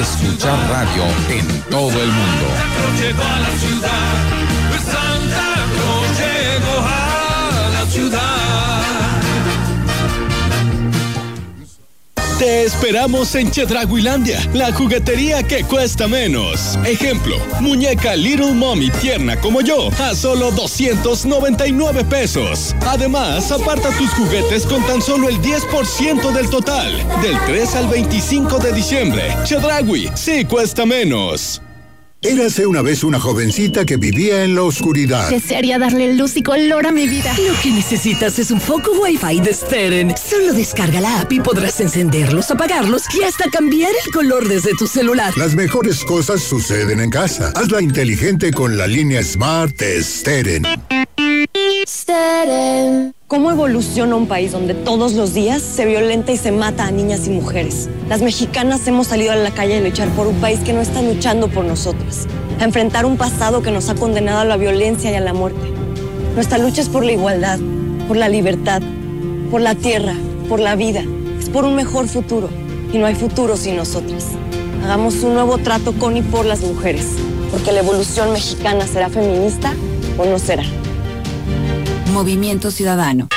Escuchar 0.00 0.56
radio 0.70 1.02
en 1.28 1.57
esperamos 12.68 13.34
en 13.34 13.50
Chedraguilandia, 13.50 14.38
la 14.52 14.70
juguetería 14.74 15.42
que 15.42 15.64
cuesta 15.64 16.06
menos. 16.06 16.78
Ejemplo, 16.84 17.36
muñeca 17.60 18.14
Little 18.14 18.52
Mommy 18.52 18.90
tierna 18.90 19.40
como 19.40 19.62
yo, 19.62 19.88
a 19.98 20.14
solo 20.14 20.50
299 20.50 22.04
pesos. 22.04 22.76
Además, 22.82 23.50
aparta 23.50 23.88
tus 23.96 24.10
juguetes 24.10 24.66
con 24.66 24.84
tan 24.86 25.00
solo 25.00 25.30
el 25.30 25.40
10% 25.40 26.30
del 26.32 26.50
total. 26.50 26.92
Del 27.22 27.38
3 27.46 27.74
al 27.74 27.88
25 27.88 28.58
de 28.58 28.72
diciembre. 28.72 29.34
Chedragui, 29.44 30.10
sí 30.14 30.44
cuesta 30.44 30.84
menos. 30.84 31.62
Érase 32.20 32.66
una 32.66 32.82
vez 32.82 33.04
una 33.04 33.20
jovencita 33.20 33.84
que 33.84 33.96
vivía 33.96 34.42
en 34.42 34.56
la 34.56 34.64
oscuridad. 34.64 35.30
Desearía 35.30 35.78
darle 35.78 36.14
luz 36.14 36.36
y 36.36 36.42
color 36.42 36.84
a 36.86 36.90
mi 36.90 37.06
vida. 37.06 37.32
Lo 37.46 37.54
que 37.62 37.70
necesitas 37.70 38.40
es 38.40 38.50
un 38.50 38.60
foco 38.60 38.90
Wi-Fi 39.00 39.40
de 39.40 39.54
Steren. 39.54 40.14
Solo 40.16 40.52
descarga 40.52 41.00
la 41.00 41.20
app 41.20 41.32
y 41.32 41.38
podrás 41.38 41.80
encenderlos, 41.80 42.50
apagarlos 42.50 43.04
y 43.14 43.22
hasta 43.22 43.48
cambiar 43.50 43.92
el 44.04 44.12
color 44.12 44.48
desde 44.48 44.74
tu 44.74 44.88
celular. 44.88 45.32
Las 45.38 45.54
mejores 45.54 46.04
cosas 46.04 46.42
suceden 46.42 46.98
en 46.98 47.10
casa. 47.10 47.52
Hazla 47.54 47.80
inteligente 47.80 48.52
con 48.52 48.76
la 48.76 48.88
línea 48.88 49.22
Smart 49.22 49.76
de 49.76 50.02
Steren. 50.02 50.64
¿Cómo 53.28 53.50
evoluciona 53.50 54.16
un 54.16 54.26
país 54.26 54.52
donde 54.52 54.72
todos 54.72 55.12
los 55.12 55.34
días 55.34 55.60
se 55.60 55.84
violenta 55.84 56.32
y 56.32 56.38
se 56.38 56.50
mata 56.50 56.86
a 56.86 56.90
niñas 56.90 57.26
y 57.26 57.30
mujeres? 57.30 57.90
Las 58.08 58.22
mexicanas 58.22 58.86
hemos 58.86 59.08
salido 59.08 59.32
a 59.32 59.36
la 59.36 59.50
calle 59.50 59.76
a 59.76 59.80
luchar 59.82 60.08
por 60.16 60.26
un 60.26 60.36
país 60.36 60.60
que 60.60 60.72
no 60.72 60.80
está 60.80 61.02
luchando 61.02 61.48
por 61.48 61.66
nosotras, 61.66 62.26
a 62.58 62.64
enfrentar 62.64 63.04
un 63.04 63.18
pasado 63.18 63.60
que 63.60 63.70
nos 63.70 63.90
ha 63.90 63.96
condenado 63.96 64.38
a 64.38 64.44
la 64.46 64.56
violencia 64.56 65.10
y 65.10 65.14
a 65.14 65.20
la 65.20 65.34
muerte. 65.34 65.60
Nuestra 66.36 66.56
lucha 66.56 66.80
es 66.80 66.88
por 66.88 67.04
la 67.04 67.12
igualdad, 67.12 67.58
por 68.08 68.16
la 68.16 68.30
libertad, 68.30 68.80
por 69.50 69.60
la 69.60 69.74
tierra, 69.74 70.14
por 70.48 70.58
la 70.58 70.74
vida, 70.74 71.04
es 71.38 71.50
por 71.50 71.66
un 71.66 71.74
mejor 71.74 72.08
futuro. 72.08 72.48
Y 72.94 72.96
no 72.96 73.04
hay 73.04 73.14
futuro 73.14 73.58
sin 73.58 73.76
nosotras. 73.76 74.24
Hagamos 74.82 75.16
un 75.16 75.34
nuevo 75.34 75.58
trato 75.58 75.92
con 75.92 76.16
y 76.16 76.22
por 76.22 76.46
las 76.46 76.62
mujeres, 76.62 77.04
porque 77.50 77.72
la 77.72 77.80
evolución 77.80 78.32
mexicana 78.32 78.86
será 78.86 79.10
feminista 79.10 79.74
o 80.16 80.24
no 80.24 80.38
será. 80.38 80.64
Movimiento 82.08 82.70
Ciudadano. 82.70 83.28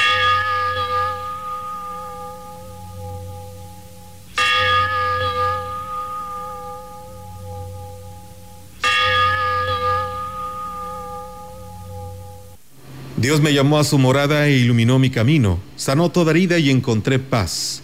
Dios 13.17 13.39
me 13.41 13.53
llamó 13.53 13.77
a 13.77 13.83
su 13.83 13.99
morada 13.99 14.47
e 14.47 14.57
iluminó 14.57 14.97
mi 14.97 15.11
camino, 15.11 15.59
sanó 15.75 16.09
toda 16.09 16.31
herida 16.31 16.57
y 16.57 16.69
encontré 16.71 17.19
paz. 17.19 17.83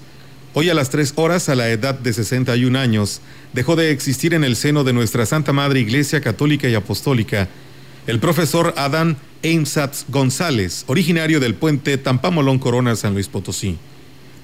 Hoy 0.54 0.69
a 0.69 0.73
las 0.73 0.89
tres 0.89 1.13
horas, 1.15 1.50
a 1.50 1.56
la 1.56 1.69
edad 1.69 1.93
de 2.00 2.12
61 2.12 2.80
años, 2.80 3.21
dejó 3.54 3.76
de 3.76 3.91
existir 3.91 4.34
en 4.34 4.43
el 4.43 4.56
seno 4.56 4.84
de 4.84 4.93
nuestra 4.93 5.28
Santa 5.28 5.54
Madre 5.54 5.80
Iglesia 5.82 6.21
Católica 6.21 6.67
y 6.67 6.73
Apostólica 6.73 7.50
el 8.08 8.20
profesor 8.22 8.74
Adán 8.78 9.17
Eimsatz 9.43 10.06
González, 10.08 10.86
originario 10.88 11.41
del 11.41 11.56
puente 11.56 11.98
Tampamolón 11.98 12.58
Corona 12.58 12.96
San 12.96 13.13
Luis 13.13 13.28
Potosí. 13.28 13.78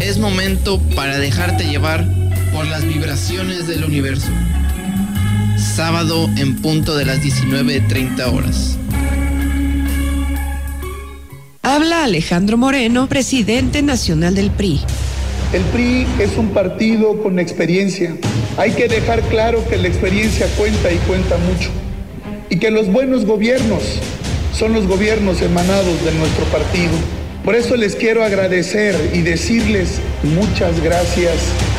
Es 0.00 0.18
momento 0.18 0.80
para 0.96 1.18
dejarte 1.18 1.64
llevar 1.64 2.04
por 2.52 2.66
las 2.66 2.84
vibraciones 2.84 3.68
del 3.68 3.84
universo. 3.84 4.26
Sábado 5.56 6.28
en 6.36 6.56
punto 6.56 6.96
de 6.96 7.04
las 7.04 7.20
19.30 7.20 8.34
horas. 8.34 8.76
Habla 11.62 12.02
Alejandro 12.02 12.58
Moreno, 12.58 13.06
presidente 13.06 13.82
nacional 13.82 14.34
del 14.34 14.50
PRI. 14.50 14.80
El 15.52 15.62
PRI 15.62 16.06
es 16.18 16.36
un 16.36 16.48
partido 16.48 17.22
con 17.22 17.38
experiencia. 17.38 18.16
Hay 18.58 18.72
que 18.72 18.88
dejar 18.88 19.22
claro 19.28 19.64
que 19.68 19.76
la 19.76 19.86
experiencia 19.86 20.48
cuenta 20.58 20.92
y 20.92 20.96
cuenta 21.06 21.38
mucho. 21.38 21.70
Y 22.50 22.58
que 22.58 22.72
los 22.72 22.88
buenos 22.88 23.24
gobiernos 23.24 24.00
son 24.52 24.72
los 24.72 24.86
gobiernos 24.86 25.42
emanados 25.42 26.04
de 26.04 26.12
nuestro 26.12 26.44
partido. 26.46 26.92
Por 27.44 27.56
eso 27.56 27.76
les 27.76 27.96
quiero 27.96 28.22
agradecer 28.22 28.94
y 29.12 29.22
decirles 29.22 30.00
muchas 30.22 30.80
gracias. 30.80 31.34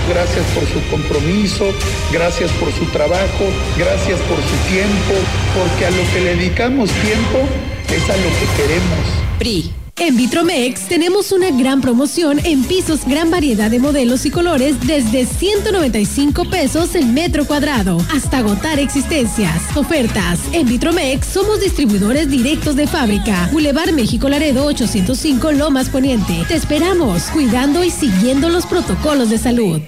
Gracias 0.09 0.45
por 0.53 0.65
su 0.65 0.85
compromiso, 0.89 1.65
gracias 2.11 2.51
por 2.53 2.69
su 2.73 2.85
trabajo, 2.87 3.45
gracias 3.77 4.19
por 4.21 4.37
su 4.37 4.73
tiempo, 4.73 5.13
porque 5.57 5.85
a 5.85 5.91
lo 5.91 6.03
que 6.11 6.19
le 6.19 6.35
dedicamos 6.35 6.89
tiempo 6.89 7.39
es 7.87 8.09
a 8.09 8.17
lo 8.17 8.23
que 8.23 8.61
queremos. 8.61 9.07
PRI. 9.39 9.82
En 9.99 10.17
Vitromex 10.17 10.87
tenemos 10.87 11.31
una 11.31 11.51
gran 11.51 11.79
promoción 11.79 12.39
en 12.43 12.63
pisos, 12.63 13.05
gran 13.05 13.29
variedad 13.29 13.69
de 13.69 13.77
modelos 13.77 14.25
y 14.25 14.31
colores 14.31 14.75
desde 14.87 15.27
195 15.27 16.49
pesos 16.49 16.95
el 16.95 17.05
metro 17.05 17.45
cuadrado 17.45 17.99
hasta 18.11 18.39
agotar 18.39 18.79
existencias. 18.79 19.61
Ofertas. 19.77 20.39
En 20.51 20.67
Vitromex 20.67 21.27
somos 21.27 21.61
distribuidores 21.61 22.27
directos 22.27 22.75
de 22.75 22.87
fábrica. 22.87 23.47
Boulevard 23.51 23.91
México 23.91 24.27
Laredo 24.29 24.65
805 24.65 25.51
Lomas 25.51 25.89
Poniente. 25.89 26.43
Te 26.47 26.55
esperamos, 26.55 27.25
cuidando 27.25 27.83
y 27.83 27.91
siguiendo 27.91 28.49
los 28.49 28.65
protocolos 28.65 29.29
de 29.29 29.37
salud. 29.37 29.79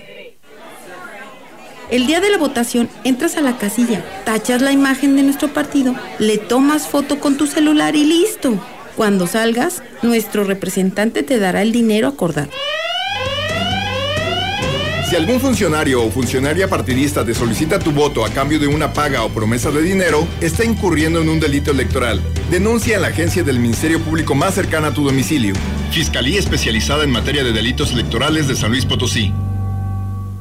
El 1.90 2.06
día 2.06 2.20
de 2.20 2.30
la 2.30 2.38
votación 2.38 2.90
entras 3.04 3.38
a 3.38 3.42
la 3.42 3.58
casilla, 3.58 4.06
tachas 4.24 4.62
la 4.62 4.72
imagen 4.72 5.16
de 5.16 5.24
nuestro 5.24 5.52
partido, 5.52 5.96
le 6.20 6.38
tomas 6.38 6.88
foto 6.88 7.20
con 7.20 7.38
tu 7.38 7.48
celular 7.48 7.96
y 7.96 8.04
listo. 8.04 8.60
Cuando 8.96 9.28
salgas, 9.28 9.84
nuestro 10.02 10.44
representante 10.44 11.22
te 11.22 11.38
dará 11.38 11.62
el 11.62 11.72
dinero 11.72 12.08
acordado. 12.08 12.50
Si 15.10 15.16
algún 15.16 15.40
funcionario 15.40 16.04
o 16.04 16.10
funcionaria 16.10 16.68
partidista 16.68 17.24
te 17.24 17.36
solicita 17.36 17.78
tu 17.78 17.92
voto 17.92 18.26
a 18.26 18.30
cambio 18.32 18.58
de 18.58 18.68
una 18.68 18.92
paga 18.92 19.24
o 19.24 19.30
promesa 19.30 19.70
de 19.70 19.84
dinero, 19.84 20.28
está 20.42 20.66
incurriendo 20.66 21.22
en 21.22 21.30
un 21.30 21.40
delito 21.40 21.70
electoral. 21.70 22.22
Denuncia 22.50 22.96
en 22.96 23.04
la 23.04 23.10
agencia 23.10 23.44
del 23.44 23.60
Ministerio 23.60 24.00
Público 24.00 24.34
más 24.34 24.56
cercana 24.56 24.88
a 24.88 24.94
tu 24.94 25.04
domicilio. 25.04 25.54
Fiscalía 25.92 26.40
especializada 26.40 27.04
en 27.04 27.12
materia 27.12 27.44
de 27.44 27.54
delitos 27.54 27.92
electorales 27.92 28.48
de 28.48 28.56
San 28.56 28.72
Luis 28.72 28.86
Potosí. 28.86 29.32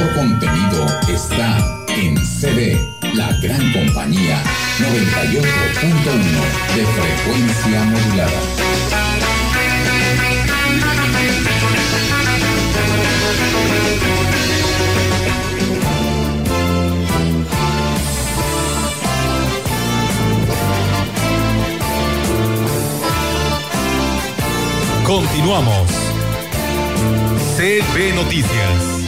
Mejor 0.00 0.14
contenido 0.14 0.86
está 1.08 1.58
en 1.88 2.16
CD, 2.24 2.78
la 3.14 3.32
gran 3.38 3.72
compañía 3.72 4.42
98.1 4.78 5.42
de 6.74 6.86
frecuencia 6.86 7.84
modulada. 7.84 8.40
Continuamos. 25.04 25.88
CB 27.56 28.14
Noticias. 28.14 28.99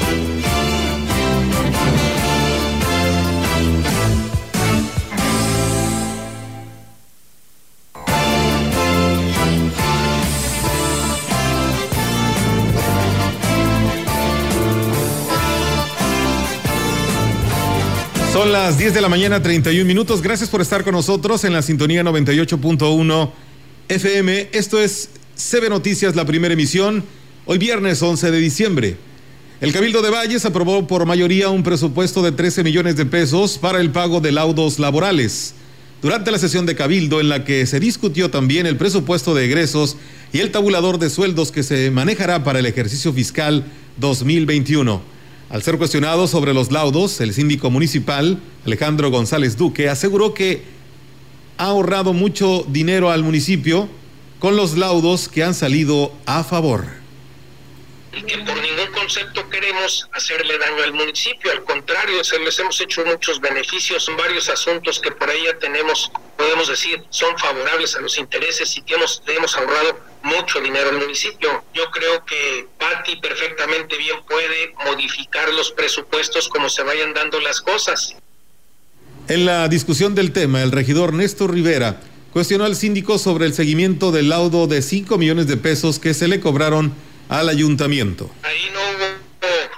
Son 18.43 18.51
las 18.51 18.77
10 18.77 18.95
de 18.95 19.01
la 19.01 19.09
mañana, 19.09 19.41
31 19.41 19.87
minutos. 19.87 20.21
Gracias 20.21 20.51
por 20.51 20.61
estar 20.61 20.83
con 20.83 20.95
nosotros 20.95 21.45
en 21.45 21.53
la 21.53 21.63
sintonía 21.63 22.03
98.1 22.03 23.31
FM. 23.89 24.49
Esto 24.51 24.81
es 24.81 25.11
CB 25.37 25.71
Noticias, 25.71 26.17
la 26.17 26.25
primera 26.25 26.53
emisión, 26.53 27.05
hoy 27.47 27.59
viernes 27.59 28.03
11 28.03 28.33
de 28.33 28.39
diciembre. 28.41 28.97
El 29.61 29.73
Cabildo 29.73 30.03
de 30.03 30.11
Valles 30.11 30.45
aprobó 30.45 30.89
por 30.89 31.07
mayoría 31.07 31.51
un 31.51 31.63
presupuesto 31.63 32.21
de 32.21 32.33
13 32.33 32.65
millones 32.65 32.97
de 32.97 33.07
pesos 33.07 33.59
para 33.59 33.81
el 33.81 33.93
pago 33.93 34.21
de 34.21 34.33
laudos 34.33 34.81
laborales. 34.81 35.55
Durante 36.03 36.33
la 36.33 36.39
sesión 36.41 36.67
de 36.67 36.75
Cabildo, 36.75 37.21
en 37.21 37.29
la 37.29 37.45
que 37.45 37.65
se 37.67 37.79
discutió 37.79 38.29
también 38.33 38.67
el 38.67 38.77
presupuesto 38.77 39.37
de 39.37 39.45
egresos 39.45 39.97
y 40.33 40.41
el 40.41 40.51
tabulador 40.51 40.99
de 40.99 41.11
sueldos 41.11 41.53
que 41.53 41.63
se 41.63 41.93
manejará 41.93 42.43
para 42.43 42.59
el 42.59 42.67
ejercicio 42.67 43.13
fiscal 43.13 43.67
2021. 43.99 45.12
Al 45.53 45.63
ser 45.63 45.77
cuestionado 45.77 46.27
sobre 46.29 46.55
los 46.55 46.73
laudos, 46.73 47.21
el 47.21 47.35
síndico 47.35 47.71
municipal, 47.71 48.41
Alejandro 48.65 49.11
González 49.11 49.59
Duque, 49.59 49.91
aseguró 49.91 50.33
que 50.33 50.63
ha 51.59 51.67
ahorrado 51.67 52.15
mucho 52.15 52.65
dinero 52.71 53.11
al 53.11 53.23
municipio 53.23 53.87
con 54.39 54.57
los 54.57 54.79
laudos 54.79 55.29
que 55.29 55.45
han 55.45 55.53
salido 55.53 56.11
a 56.25 56.43
favor. 56.43 57.02
Y 58.15 58.23
que 58.25 58.39
por 58.39 58.61
ningún 58.61 58.93
concepto 58.93 59.49
queremos 59.49 60.07
hacerle 60.13 60.59
daño 60.59 60.83
al 60.83 60.93
municipio, 60.93 61.51
al 61.51 61.65
contrario, 61.65 62.23
se 62.23 62.39
les 62.39 62.59
hemos 62.59 62.79
hecho 62.81 63.05
muchos 63.07 63.41
beneficios 63.41 64.07
en 64.09 64.17
varios 64.19 64.51
asuntos 64.51 65.01
que 65.01 65.11
por 65.13 65.31
ahí 65.31 65.45
ya 65.45 65.59
tenemos, 65.59 66.11
podemos 66.37 66.69
decir, 66.69 67.03
son 67.09 67.37
favorables 67.39 67.97
a 67.97 68.01
los 68.01 68.19
intereses 68.19 68.77
y 68.77 68.83
que 68.83 68.95
hemos, 68.95 69.23
hemos 69.27 69.57
ahorrado 69.57 69.99
mucho 70.23 70.61
dinero 70.61 70.91
al 70.91 70.99
municipio. 70.99 71.65
Yo 71.73 71.91
creo 71.91 72.25
que 72.27 72.67
Patti 72.79 73.17
perfectamente 73.17 73.97
bien 73.97 74.19
puede 74.29 74.75
modificar 74.85 75.53
los 75.55 75.73
presupuestos 75.73 76.49
como 76.49 76.69
se 76.69 76.83
vayan 76.83 77.15
dando 77.15 77.41
las 77.41 77.63
cosas. 77.63 78.15
En 79.29 79.47
la 79.47 79.69
discusión 79.69 80.15
del 80.15 80.33
tema, 80.33 80.63
el 80.63 80.73
regidor 80.73 81.15
Néstor 81.15 81.53
Rivera 81.53 82.01
cuestionó 82.33 82.65
al 82.65 82.77
síndico 82.77 83.19
sobre 83.19 83.47
el 83.47 83.55
seguimiento 83.55 84.11
del 84.11 84.29
laudo 84.29 84.67
de 84.67 84.83
5 84.83 85.17
millones 85.17 85.47
de 85.47 85.57
pesos 85.57 85.99
que 85.99 86.13
se 86.13 86.29
le 86.29 86.41
cobraron 86.41 86.95
al 87.33 87.49
ayuntamiento. 87.49 88.31
Ahí 88.43 88.71
no 88.75 88.81
hubo 88.81 89.23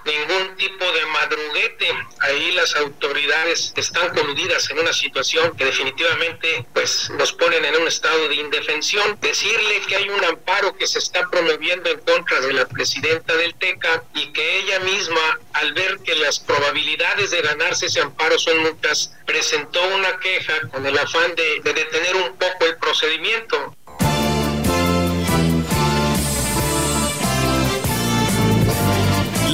ningún 0.05 0.57
tipo 0.57 0.85
de 0.85 1.07
madruguete. 1.07 1.89
Ahí 2.21 2.51
las 2.53 2.75
autoridades 2.75 3.73
están 3.77 4.13
coludidas 4.13 4.69
en 4.71 4.81
una 4.81 4.93
situación 4.93 5.57
que 5.57 5.65
definitivamente 5.65 6.67
pues 6.75 7.11
nos 7.11 7.33
ponen 7.33 7.65
en 7.65 7.77
un 7.77 7.87
estado 7.87 8.29
de 8.29 8.35
indefensión. 8.35 9.17
Decirle 9.21 9.81
que 9.87 9.97
hay 9.97 10.09
un 10.09 10.25
amparo 10.25 10.77
que 10.77 10.89
se 10.89 10.99
está 10.99 11.31
promoviendo 11.31 11.91
en 11.91 12.01
contra 12.01 12.41
de 12.41 12.53
la 12.53 12.67
presidenta 12.67 13.35
del 13.37 13.55
TECA 13.55 14.03
y 14.15 14.33
que 14.33 14.59
ella 14.59 14.81
misma, 14.81 15.39
al 15.53 15.73
ver 15.75 15.99
que 16.05 16.17
las 16.17 16.41
probabilidades 16.41 17.31
de 17.31 17.41
ganarse 17.41 17.87
ese 17.87 18.01
amparo 18.01 18.37
son 18.39 18.59
muchas, 18.65 19.13
presentó 19.27 19.81
una 19.95 20.19
queja 20.19 20.55
con 20.73 20.85
el 20.85 20.99
afán 20.99 21.35
de, 21.37 21.61
de 21.63 21.73
detener 21.73 22.17
un 22.17 22.37
poco 22.37 22.67
el 22.67 22.77
procedimiento. 22.79 23.77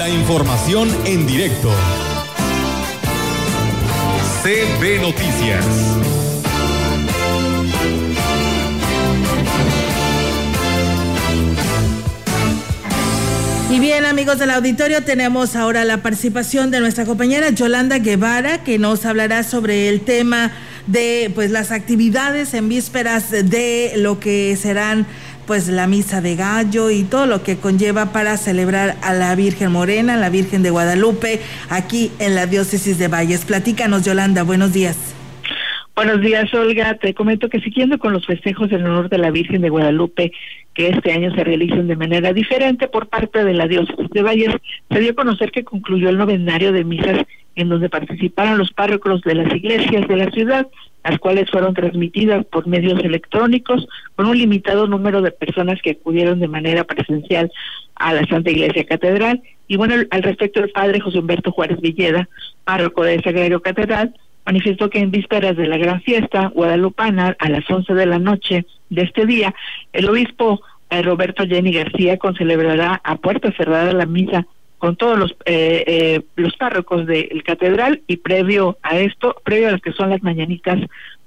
La 0.00 0.08
información 0.08 0.88
en 1.04 1.26
directo. 1.26 1.68
CB 4.42 5.02
Noticias. 5.02 5.66
Y 13.70 13.78
bien, 13.78 14.06
amigos 14.06 14.38
del 14.38 14.52
auditorio, 14.52 15.04
tenemos 15.04 15.54
ahora 15.54 15.84
la 15.84 15.98
participación 15.98 16.70
de 16.70 16.80
nuestra 16.80 17.04
compañera 17.04 17.50
Yolanda 17.50 17.98
Guevara, 17.98 18.64
que 18.64 18.78
nos 18.78 19.04
hablará 19.04 19.42
sobre 19.42 19.90
el 19.90 20.00
tema 20.00 20.50
de 20.86 21.30
pues 21.34 21.50
las 21.50 21.72
actividades 21.72 22.54
en 22.54 22.70
vísperas 22.70 23.30
de 23.30 23.92
lo 23.96 24.18
que 24.18 24.56
serán 24.56 25.06
pues 25.50 25.66
la 25.66 25.88
misa 25.88 26.20
de 26.20 26.36
gallo 26.36 26.90
y 26.90 27.02
todo 27.02 27.26
lo 27.26 27.42
que 27.42 27.56
conlleva 27.56 28.12
para 28.12 28.36
celebrar 28.36 28.94
a 29.02 29.12
la 29.12 29.34
Virgen 29.34 29.72
Morena, 29.72 30.16
la 30.16 30.30
Virgen 30.30 30.62
de 30.62 30.70
Guadalupe, 30.70 31.40
aquí 31.68 32.12
en 32.20 32.36
la 32.36 32.46
diócesis 32.46 33.00
de 33.00 33.08
Valles. 33.08 33.44
Platícanos, 33.44 34.04
Yolanda, 34.04 34.44
buenos 34.44 34.72
días. 34.72 35.12
Buenos 35.96 36.20
días, 36.20 36.54
Olga. 36.54 36.94
Te 36.98 37.14
comento 37.14 37.48
que 37.48 37.58
siguiendo 37.58 37.98
con 37.98 38.12
los 38.12 38.26
festejos 38.26 38.70
en 38.70 38.86
honor 38.86 39.08
de 39.08 39.18
la 39.18 39.32
Virgen 39.32 39.62
de 39.62 39.70
Guadalupe, 39.70 40.30
que 40.72 40.90
este 40.90 41.10
año 41.10 41.34
se 41.34 41.42
realizan 41.42 41.88
de 41.88 41.96
manera 41.96 42.32
diferente 42.32 42.86
por 42.86 43.08
parte 43.08 43.44
de 43.44 43.52
la 43.52 43.66
diócesis 43.66 44.08
de 44.10 44.22
Valles, 44.22 44.54
se 44.88 45.00
dio 45.00 45.10
a 45.10 45.14
conocer 45.16 45.50
que 45.50 45.64
concluyó 45.64 46.10
el 46.10 46.16
novenario 46.16 46.70
de 46.70 46.84
misas 46.84 47.26
en 47.56 47.68
donde 47.68 47.88
participaron 47.88 48.58
los 48.58 48.72
párrocos 48.72 49.22
de 49.22 49.34
las 49.34 49.52
iglesias 49.54 50.06
de 50.06 50.16
la 50.16 50.30
ciudad, 50.30 50.66
las 51.04 51.18
cuales 51.18 51.50
fueron 51.50 51.74
transmitidas 51.74 52.44
por 52.46 52.66
medios 52.66 53.02
electrónicos 53.02 53.86
con 54.16 54.26
un 54.26 54.38
limitado 54.38 54.86
número 54.86 55.22
de 55.22 55.30
personas 55.30 55.80
que 55.82 55.90
acudieron 55.90 56.40
de 56.40 56.48
manera 56.48 56.84
presencial 56.84 57.50
a 57.94 58.14
la 58.14 58.26
Santa 58.26 58.50
Iglesia 58.50 58.84
Catedral. 58.84 59.42
Y 59.68 59.76
bueno, 59.76 59.94
al 60.10 60.22
respecto 60.22 60.60
el 60.60 60.70
padre 60.70 61.00
José 61.00 61.18
Humberto 61.18 61.52
Juárez 61.52 61.80
Villeda, 61.80 62.28
párroco 62.64 63.04
de 63.04 63.20
Sagrario 63.22 63.60
Catedral, 63.62 64.14
manifestó 64.44 64.90
que 64.90 64.98
en 64.98 65.10
vísperas 65.10 65.56
de 65.56 65.68
la 65.68 65.78
gran 65.78 66.00
fiesta 66.02 66.48
guadalupana 66.48 67.36
a 67.38 67.48
las 67.48 67.68
11 67.70 67.94
de 67.94 68.06
la 68.06 68.18
noche 68.18 68.66
de 68.88 69.02
este 69.02 69.26
día, 69.26 69.54
el 69.92 70.08
obispo 70.08 70.60
eh, 70.90 71.02
Roberto 71.02 71.44
Jenny 71.46 71.72
García 71.72 72.16
concelebrará 72.16 73.00
a 73.04 73.16
puerta 73.16 73.52
cerrada 73.52 73.92
la 73.92 74.06
misa 74.06 74.46
con 74.80 74.96
todos 74.96 75.18
los 75.18 75.32
eh, 75.44 75.84
eh, 75.86 76.22
los 76.36 76.56
párrocos 76.56 77.06
del 77.06 77.42
catedral 77.44 78.00
y 78.06 78.16
previo 78.16 78.78
a 78.82 78.98
esto, 78.98 79.36
previo 79.44 79.68
a 79.68 79.72
lo 79.72 79.78
que 79.78 79.92
son 79.92 80.08
las 80.08 80.22
mañanitas 80.22 80.78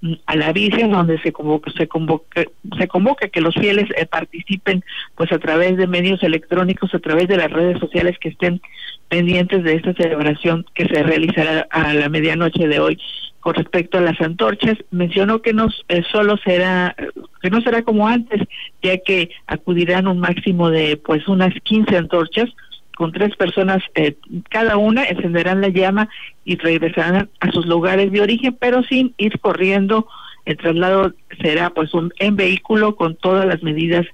mm, 0.02 0.14
a 0.26 0.36
la 0.36 0.52
Virgen, 0.52 0.92
donde 0.92 1.22
se 1.22 1.32
convoca, 1.32 1.72
se 1.78 1.88
convoca, 1.88 2.46
se 2.80 2.88
convoca 2.88 3.28
que 3.28 3.42
los 3.42 3.54
fieles 3.54 3.86
eh, 3.96 4.08
participen 4.08 4.84
pues 5.14 5.32
a 5.32 5.38
través 5.38 5.78
de 5.78 5.86
medios 5.86 6.24
electrónicos, 6.24 6.96
a 6.96 7.00
través 7.00 7.28
de 7.28 7.38
las 7.38 7.52
redes 7.52 7.80
sociales 7.80 8.18
que 8.20 8.30
estén 8.30 8.60
pendientes 9.08 9.64
de 9.64 9.76
esta 9.76 9.94
celebración 9.94 10.66
que 10.74 10.86
se 10.86 11.04
realizará 11.04 11.68
a 11.70 11.94
la 11.94 12.10
medianoche 12.10 12.68
de 12.68 12.80
hoy. 12.80 13.00
Con 13.40 13.54
respecto 13.54 14.00
a 14.00 14.02
las 14.02 14.20
antorchas, 14.20 14.78
mencionó 14.90 15.44
que 15.44 15.54
no 15.54 15.68
eh, 15.90 16.02
solo 16.12 16.38
será 16.38 16.96
que 17.40 17.52
no 17.52 17.62
será 17.62 17.84
como 17.84 18.08
antes, 18.08 18.42
ya 18.82 18.98
que 18.98 19.30
acudirán 19.46 20.08
un 20.08 20.18
máximo 20.18 20.72
de 20.72 20.98
pues 20.98 21.28
unas 21.28 21.54
15 21.64 21.98
antorchas 21.98 22.50
con 22.96 23.12
tres 23.12 23.36
personas 23.36 23.84
eh, 23.96 24.16
cada 24.50 24.78
una, 24.78 25.06
encenderán 25.06 25.62
la 25.62 25.70
llama 25.70 26.10
y 26.46 26.58
regresarán 26.58 27.30
a 27.40 27.52
sus 27.52 27.66
lugares 27.66 28.12
de 28.12 28.22
origen, 28.22 28.56
pero 28.60 28.84
sin 28.84 29.14
ir 29.18 29.40
corriendo. 29.40 30.08
El 30.46 30.58
traslado 30.58 31.14
será 31.42 31.70
pues 31.70 31.94
un 31.94 32.14
en 32.20 32.36
vehículo 32.36 32.96
con 32.96 33.16
todas 33.16 33.46
las 33.46 33.64
medidas 33.64 34.06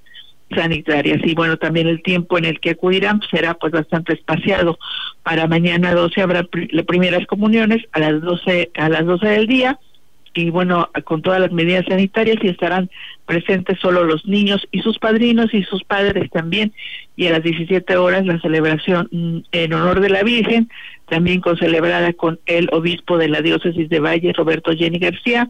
sanitarias. 0.55 1.19
Y 1.23 1.35
bueno 1.35 1.57
también 1.57 1.87
el 1.87 2.01
tiempo 2.01 2.37
en 2.37 2.45
el 2.45 2.59
que 2.59 2.71
acudirán 2.71 3.21
será 3.29 3.53
pues 3.55 3.71
bastante 3.71 4.13
espaciado. 4.13 4.77
Para 5.23 5.47
mañana 5.47 5.93
12 5.93 6.21
habrá 6.21 6.47
las 6.71 6.85
primeras 6.85 7.25
comuniones 7.27 7.83
a 7.91 7.99
las 7.99 8.21
12 8.21 8.71
a 8.75 8.89
las 8.89 9.05
12 9.05 9.27
del 9.27 9.47
día 9.47 9.79
y 10.33 10.49
bueno, 10.49 10.89
con 11.05 11.21
todas 11.21 11.39
las 11.39 11.51
medidas 11.51 11.85
sanitarias 11.87 12.37
y 12.41 12.47
estarán 12.49 12.89
presentes 13.25 13.79
solo 13.79 14.03
los 14.03 14.25
niños 14.25 14.67
y 14.71 14.81
sus 14.81 14.99
padrinos 14.99 15.53
y 15.53 15.63
sus 15.63 15.83
padres 15.83 16.29
también. 16.31 16.73
Y 17.15 17.27
a 17.27 17.31
las 17.31 17.43
17 17.43 17.97
horas 17.97 18.25
la 18.25 18.39
celebración 18.39 19.07
mm, 19.11 19.39
en 19.51 19.73
honor 19.73 19.99
de 19.99 20.09
la 20.09 20.23
Virgen, 20.23 20.69
también 21.07 21.41
con 21.41 21.57
celebrada 21.57 22.13
con 22.13 22.39
el 22.45 22.69
obispo 22.71 23.17
de 23.17 23.29
la 23.29 23.41
diócesis 23.41 23.89
de 23.89 23.99
Valle, 23.99 24.33
Roberto 24.33 24.71
Jenny 24.71 24.99
García, 24.99 25.49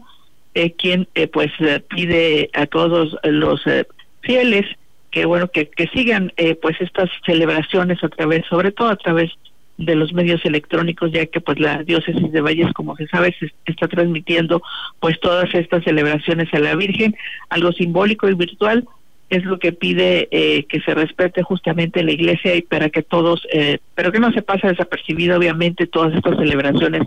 eh, 0.54 0.72
quien 0.72 1.08
eh, 1.14 1.26
pues 1.28 1.50
eh, 1.60 1.80
pide 1.88 2.50
a 2.54 2.66
todos 2.66 3.16
los 3.22 3.66
eh, 3.66 3.86
fieles 4.22 4.66
que 5.10 5.24
bueno 5.24 5.48
que, 5.48 5.68
que 5.68 5.88
sigan 5.88 6.32
eh, 6.36 6.54
pues 6.54 6.80
estas 6.80 7.10
celebraciones 7.26 8.02
a 8.02 8.08
través, 8.08 8.46
sobre 8.46 8.72
todo 8.72 8.88
a 8.88 8.96
través 8.96 9.30
de 9.30 9.49
los 9.86 10.12
medios 10.12 10.44
electrónicos, 10.44 11.10
ya 11.12 11.26
que 11.26 11.40
pues 11.40 11.58
la 11.58 11.82
diócesis 11.82 12.30
de 12.30 12.40
Valles, 12.40 12.72
como 12.72 12.96
se 12.96 13.06
sabe, 13.08 13.34
se 13.38 13.50
está 13.66 13.88
transmitiendo 13.88 14.62
pues 15.00 15.18
todas 15.20 15.52
estas 15.54 15.84
celebraciones 15.84 16.52
a 16.52 16.58
la 16.58 16.74
Virgen, 16.74 17.16
algo 17.48 17.72
simbólico 17.72 18.28
y 18.28 18.34
virtual, 18.34 18.86
es 19.30 19.44
lo 19.44 19.58
que 19.58 19.72
pide 19.72 20.28
eh, 20.32 20.64
que 20.64 20.80
se 20.80 20.92
respete 20.92 21.42
justamente 21.42 22.02
la 22.02 22.12
iglesia 22.12 22.54
y 22.56 22.62
para 22.62 22.90
que 22.90 23.02
todos, 23.02 23.46
eh, 23.52 23.78
pero 23.94 24.10
que 24.10 24.18
no 24.18 24.32
se 24.32 24.42
pase 24.42 24.66
desapercibido 24.66 25.38
obviamente 25.38 25.86
todas 25.86 26.14
estas 26.14 26.36
celebraciones 26.36 27.02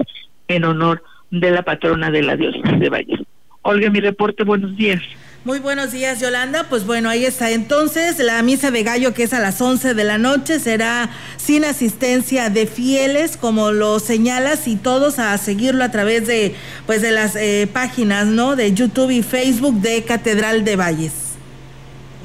en 0.48 0.64
honor 0.64 1.04
de 1.32 1.52
la 1.52 1.64
patrona 1.64 2.10
de 2.12 2.22
la 2.24 2.38
diócesis 2.38 2.80
de 2.80 2.90
Valles. 2.90 3.20
Olga, 3.62 3.90
mi 3.90 4.00
reporte, 4.00 4.44
buenos 4.44 4.76
días. 4.76 5.02
Muy 5.46 5.60
buenos 5.60 5.92
días, 5.92 6.22
Yolanda. 6.22 6.68
Pues 6.70 6.86
bueno, 6.86 7.10
ahí 7.10 7.26
está. 7.26 7.52
Entonces, 7.52 8.18
la 8.20 8.42
misa 8.44 8.72
de 8.72 8.82
gallo, 8.84 9.14
que 9.14 9.24
es 9.24 9.34
a 9.34 9.42
las 9.42 9.62
11 9.62 9.94
de 9.94 10.06
la 10.06 10.18
noche, 10.18 10.58
será 10.58 11.10
sin 11.36 11.66
asistencia 11.66 12.50
de 12.50 12.66
fieles, 12.66 13.36
como 13.36 13.74
lo 13.74 14.00
señalas, 14.00 14.70
y 14.70 14.78
todos 14.78 15.20
a 15.20 15.38
seguirlo 15.38 15.84
a 15.84 15.92
través 15.92 16.28
de, 16.28 16.56
pues, 16.86 17.02
de 17.02 17.12
las 17.12 17.36
eh, 17.36 17.68
páginas, 17.72 18.28
¿no? 18.28 18.56
De 18.56 18.74
YouTube 18.74 19.12
y 19.12 19.22
Facebook 19.22 19.82
de 19.82 20.04
Catedral 20.04 20.64
de 20.64 20.78
Valles. 20.78 21.36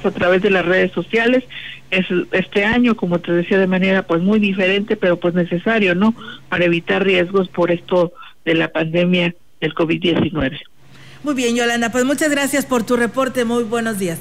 A 0.04 0.12
través 0.12 0.40
de 0.42 0.50
las 0.50 0.64
redes 0.64 0.92
sociales. 0.92 1.42
Es, 1.90 2.06
este 2.30 2.64
año, 2.64 2.96
como 2.96 3.18
te 3.18 3.32
decía, 3.32 3.58
de 3.58 3.66
manera 3.66 4.06
pues 4.06 4.22
muy 4.22 4.38
diferente, 4.38 4.94
pero 4.94 5.18
pues 5.18 5.34
necesario, 5.34 5.96
¿no? 5.96 6.14
Para 6.48 6.66
evitar 6.66 7.02
riesgos 7.02 7.48
por 7.48 7.72
esto 7.72 8.12
de 8.44 8.54
la 8.54 8.68
pandemia 8.68 9.34
del 9.60 9.74
COVID-19. 9.74 10.60
Muy 11.22 11.34
bien, 11.34 11.56
Yolanda, 11.56 11.90
pues 11.90 12.04
muchas 12.04 12.30
gracias 12.30 12.64
por 12.64 12.84
tu 12.84 12.96
reporte. 12.96 13.44
Muy 13.44 13.64
buenos 13.64 13.98
días. 13.98 14.18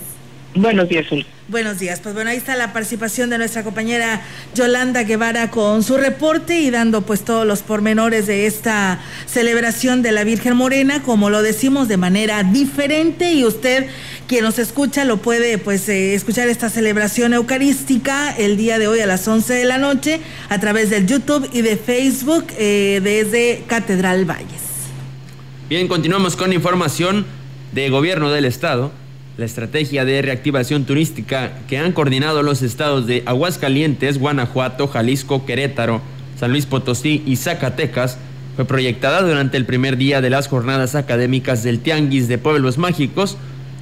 Buenos 0.56 0.90
días, 0.90 1.06
Sol. 1.08 1.26
Buenos 1.50 1.80
días. 1.80 2.00
Pues 2.02 2.16
bueno, 2.16 2.32
ahí 2.32 2.38
está 2.38 2.56
la 2.56 2.74
participación 2.74 3.30
de 3.30 3.38
nuestra 3.38 3.64
compañera 3.64 4.22
Yolanda 4.56 5.04
Guevara 5.04 5.50
con 5.52 5.84
su 5.84 5.96
reporte 5.96 6.60
y 6.60 6.72
dando 6.72 7.04
pues 7.04 7.24
todos 7.24 7.46
los 7.46 7.62
pormenores 7.62 8.28
de 8.28 8.48
esta 8.48 9.00
celebración 9.28 10.02
de 10.02 10.12
la 10.12 10.24
Virgen 10.24 10.58
Morena, 10.58 11.04
como 11.04 11.30
lo 11.30 11.42
decimos 11.44 11.88
de 11.88 11.98
manera 11.98 12.44
diferente 12.44 13.32
y 13.32 13.46
usted 13.46 13.88
quien 14.28 14.44
nos 14.44 14.60
escucha 14.60 15.06
lo 15.06 15.18
puede 15.18 15.58
pues 15.58 15.88
eh, 15.88 16.16
escuchar 16.16 16.50
esta 16.50 16.70
celebración 16.70 17.34
eucarística 17.34 18.36
el 18.36 18.58
día 18.58 18.78
de 18.78 18.88
hoy 18.88 19.00
a 19.00 19.06
las 19.06 19.26
11 19.26 19.54
de 19.54 19.66
la 19.66 19.78
noche 19.78 20.20
a 20.50 20.60
través 20.60 20.90
del 20.90 21.08
YouTube 21.08 21.50
y 21.54 21.62
de 21.62 21.78
Facebook 21.78 22.48
eh, 22.58 23.00
desde 23.02 23.64
Catedral 23.68 24.26
Valles. 24.26 24.67
Bien, 25.70 25.90
continuamos 25.90 26.38
con 26.38 26.54
información 26.54 27.26
de 27.74 27.90
gobierno 27.90 28.32
del 28.32 28.46
estado. 28.46 28.90
La 29.36 29.44
estrategia 29.44 30.06
de 30.06 30.22
reactivación 30.22 30.86
turística 30.86 31.52
que 31.68 31.78
han 31.78 31.92
coordinado 31.92 32.42
los 32.42 32.62
estados 32.62 33.06
de 33.06 33.22
Aguascalientes, 33.26 34.18
Guanajuato, 34.18 34.88
Jalisco, 34.88 35.46
Querétaro, 35.46 36.00
San 36.40 36.52
Luis 36.52 36.66
Potosí 36.66 37.22
y 37.26 37.36
Zacatecas 37.36 38.18
fue 38.56 38.64
proyectada 38.64 39.22
durante 39.24 39.58
el 39.58 39.66
primer 39.66 39.98
día 39.98 40.22
de 40.22 40.30
las 40.30 40.48
jornadas 40.48 40.96
académicas 40.96 41.64
del 41.64 41.82
Tianguis 41.82 42.30
de 42.30 42.38
Pueblos 42.38 42.78
Mágicos 42.78 43.36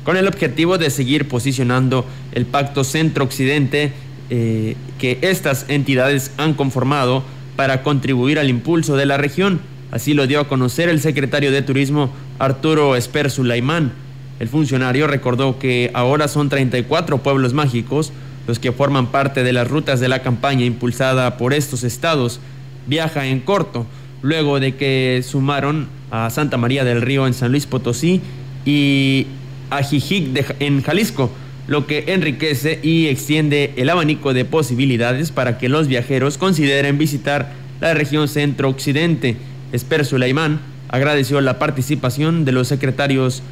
con 0.04 0.18
el 0.18 0.28
objetivo 0.28 0.80
de 0.80 0.90
seguir 0.90 1.28
posicionando 1.28 2.04
el 2.32 2.48
pacto 2.48 2.84
centro-occidente 2.84 3.94
eh, 4.32 4.76
que 4.98 5.20
estas 5.22 5.68
entidades 5.68 6.32
han 6.38 6.56
conformado 6.56 7.24
para 7.56 7.84
contribuir 7.84 8.40
al 8.40 8.50
impulso 8.50 8.98
de 8.98 9.06
la 9.06 9.18
región. 9.18 9.75
Así 9.92 10.14
lo 10.14 10.28
dio 10.28 10.40
a 10.40 10.48
conocer 10.48 10.90
el 10.90 11.00
secretario 11.00 11.52
de 11.52 11.62
Turismo 11.62 12.12
Arturo 12.40 12.96
Esper 12.96 13.32
Sulaimán. 13.32 13.94
El 14.40 14.48
funcionario 14.48 15.08
recordó 15.08 15.60
que 15.60 15.92
ahora 15.94 16.28
son 16.28 16.50
34 16.50 17.20
pueblos 17.20 17.54
mágicos 17.54 18.12
los 18.48 18.60
que 18.60 18.72
forman 18.72 19.08
parte 19.08 19.44
de 19.44 19.54
las 19.54 19.68
rutas 19.68 20.00
de 20.00 20.08
la 20.08 20.22
campaña 20.22 20.66
impulsada 20.66 21.38
por 21.38 21.54
estos 21.54 21.84
estados. 21.84 22.40
Viaja 22.88 23.26
en 23.26 23.40
corto, 23.40 23.86
luego 24.22 24.60
de 24.60 24.76
que 24.76 25.24
sumaron 25.26 25.88
a 26.12 26.30
Santa 26.30 26.58
María 26.58 26.84
del 26.84 27.02
Río 27.02 27.26
en 27.28 27.34
San 27.34 27.52
Luis 27.52 27.66
Potosí 27.66 28.22
y 28.66 29.28
a 29.70 29.82
Jijic 29.82 30.56
en 30.60 30.82
Jalisco, 30.84 31.32
lo 31.68 31.88
que 31.88 32.06
enriquece 32.08 32.80
y 32.84 33.08
extiende 33.08 33.74
el 33.76 33.90
abanico 33.90 34.34
de 34.34 34.46
posibilidades 34.46 35.32
para 35.32 35.58
que 35.58 35.70
los 35.70 35.88
viajeros 35.88 36.38
consideren 36.38 36.98
visitar 36.98 37.54
la 37.82 37.94
región 37.94 38.28
centro-occidente. 38.28 39.38
Esper 39.76 40.06
Sulaimán 40.06 40.60
agradeció 40.90 41.42
la 41.42 41.60
participación 41.60 42.46
de 42.46 42.54
los 42.54 42.68
secretarios 42.68 43.44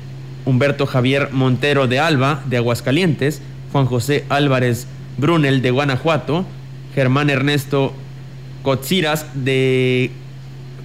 Humberto 0.46 0.86
Javier 0.86 1.30
Montero 1.32 1.88
de 1.88 2.00
Alba, 2.00 2.42
de 2.46 2.58
Aguascalientes, 2.58 3.42
Juan 3.72 3.86
José 3.86 4.26
Álvarez 4.30 4.88
Brunel, 5.18 5.62
de 5.62 5.72
Guanajuato, 5.72 6.46
Germán 6.96 7.30
Ernesto 7.30 7.94
Cotziras, 8.62 9.26
de 9.34 10.12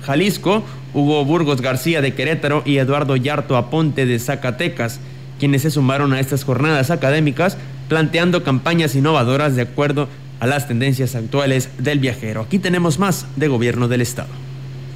Jalisco, 0.05 0.65
Hugo 0.95 1.25
Burgos 1.25 1.61
García, 1.61 2.01
de 2.01 2.15
Querétaro, 2.15 2.63
y 2.65 2.79
Eduardo 2.79 3.15
Yarto 3.17 3.57
Aponte, 3.57 4.07
de 4.07 4.19
Zacatecas, 4.19 5.01
quienes 5.39 5.63
se 5.63 5.71
sumaron 5.71 6.13
a 6.13 6.21
estas 6.21 6.45
jornadas 6.45 6.91
académicas, 6.91 7.57
planteando 7.89 8.43
campañas 8.43 8.95
innovadoras 8.95 9.55
de 9.55 9.63
acuerdo 9.63 10.09
a 10.41 10.47
las 10.47 10.67
tendencias 10.67 11.15
actuales 11.15 11.69
del 11.79 12.01
viajero. 12.01 12.43
Aquí 12.43 12.59
tenemos 12.59 12.99
más 12.99 13.27
de 13.37 13.49
gobierno 13.49 13.89
del 13.89 14.01
Estado. 14.01 14.48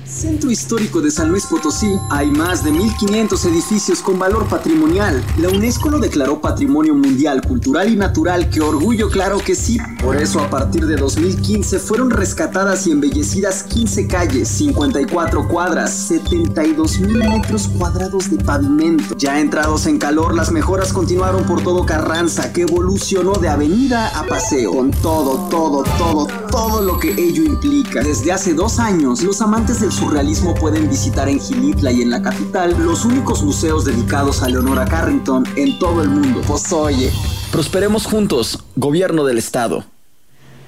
Centro 0.06 0.50
Histórico 0.50 1.00
de 1.00 1.10
San 1.10 1.28
Luis 1.28 1.46
Potosí 1.46 1.98
hay 2.10 2.30
más 2.30 2.64
de 2.64 2.72
1.500 2.72 3.46
edificios 3.46 4.00
con 4.00 4.18
valor 4.18 4.46
patrimonial. 4.46 5.24
La 5.38 5.48
UNESCO 5.48 5.90
lo 5.90 5.98
declaró 5.98 6.40
Patrimonio 6.40 6.94
Mundial 6.94 7.40
Cultural 7.42 7.88
y 7.90 7.96
Natural, 7.96 8.50
que 8.50 8.60
orgullo 8.60 9.08
claro 9.08 9.38
que 9.38 9.54
sí. 9.54 9.78
Por 10.02 10.16
eso 10.16 10.40
a 10.40 10.50
partir 10.50 10.86
de 10.86 10.96
2015 10.96 11.78
fueron 11.78 12.10
rescatadas 12.10 12.86
y 12.86 12.90
embellecidas 12.90 13.62
15 13.62 14.06
calles, 14.08 14.48
54 14.48 15.48
cuadras, 15.48 15.92
72 15.92 16.98
mil 16.98 17.18
metros 17.18 17.68
cuadrados 17.68 18.30
de 18.30 18.42
pavimento. 18.42 19.14
Ya 19.16 19.38
entrados 19.40 19.86
en 19.86 19.98
calor, 19.98 20.34
las 20.34 20.50
mejoras 20.50 20.92
continuaron 20.92 21.44
por 21.44 21.62
todo 21.62 21.86
Carranza, 21.86 22.52
que 22.52 22.62
evolucionó 22.62 23.34
de 23.34 23.48
avenida 23.48 24.08
a 24.18 24.24
paseo, 24.26 24.72
con 24.72 24.90
todo, 24.90 25.48
todo, 25.48 25.84
todo, 25.96 26.26
todo 26.50 26.82
lo 26.82 26.98
que 26.98 27.12
ello 27.12 27.44
implica. 27.44 28.02
Desde 28.02 28.32
hace 28.32 28.54
dos 28.54 28.78
años, 28.78 29.22
los 29.22 29.40
amantes 29.40 29.80
del 29.80 29.91
surrealismo 29.92 30.54
pueden 30.54 30.88
visitar 30.88 31.28
en 31.28 31.38
Gilitla 31.38 31.92
y 31.92 32.02
en 32.02 32.10
la 32.10 32.22
capital 32.22 32.74
los 32.82 33.04
únicos 33.04 33.42
museos 33.42 33.84
dedicados 33.84 34.42
a 34.42 34.48
Leonora 34.48 34.84
Carrington 34.86 35.44
en 35.56 35.78
todo 35.78 36.02
el 36.02 36.08
mundo. 36.08 36.40
Pues 36.46 36.72
oye, 36.72 37.12
prosperemos 37.52 38.06
juntos, 38.06 38.64
gobierno 38.74 39.24
del 39.24 39.38
estado. 39.38 39.84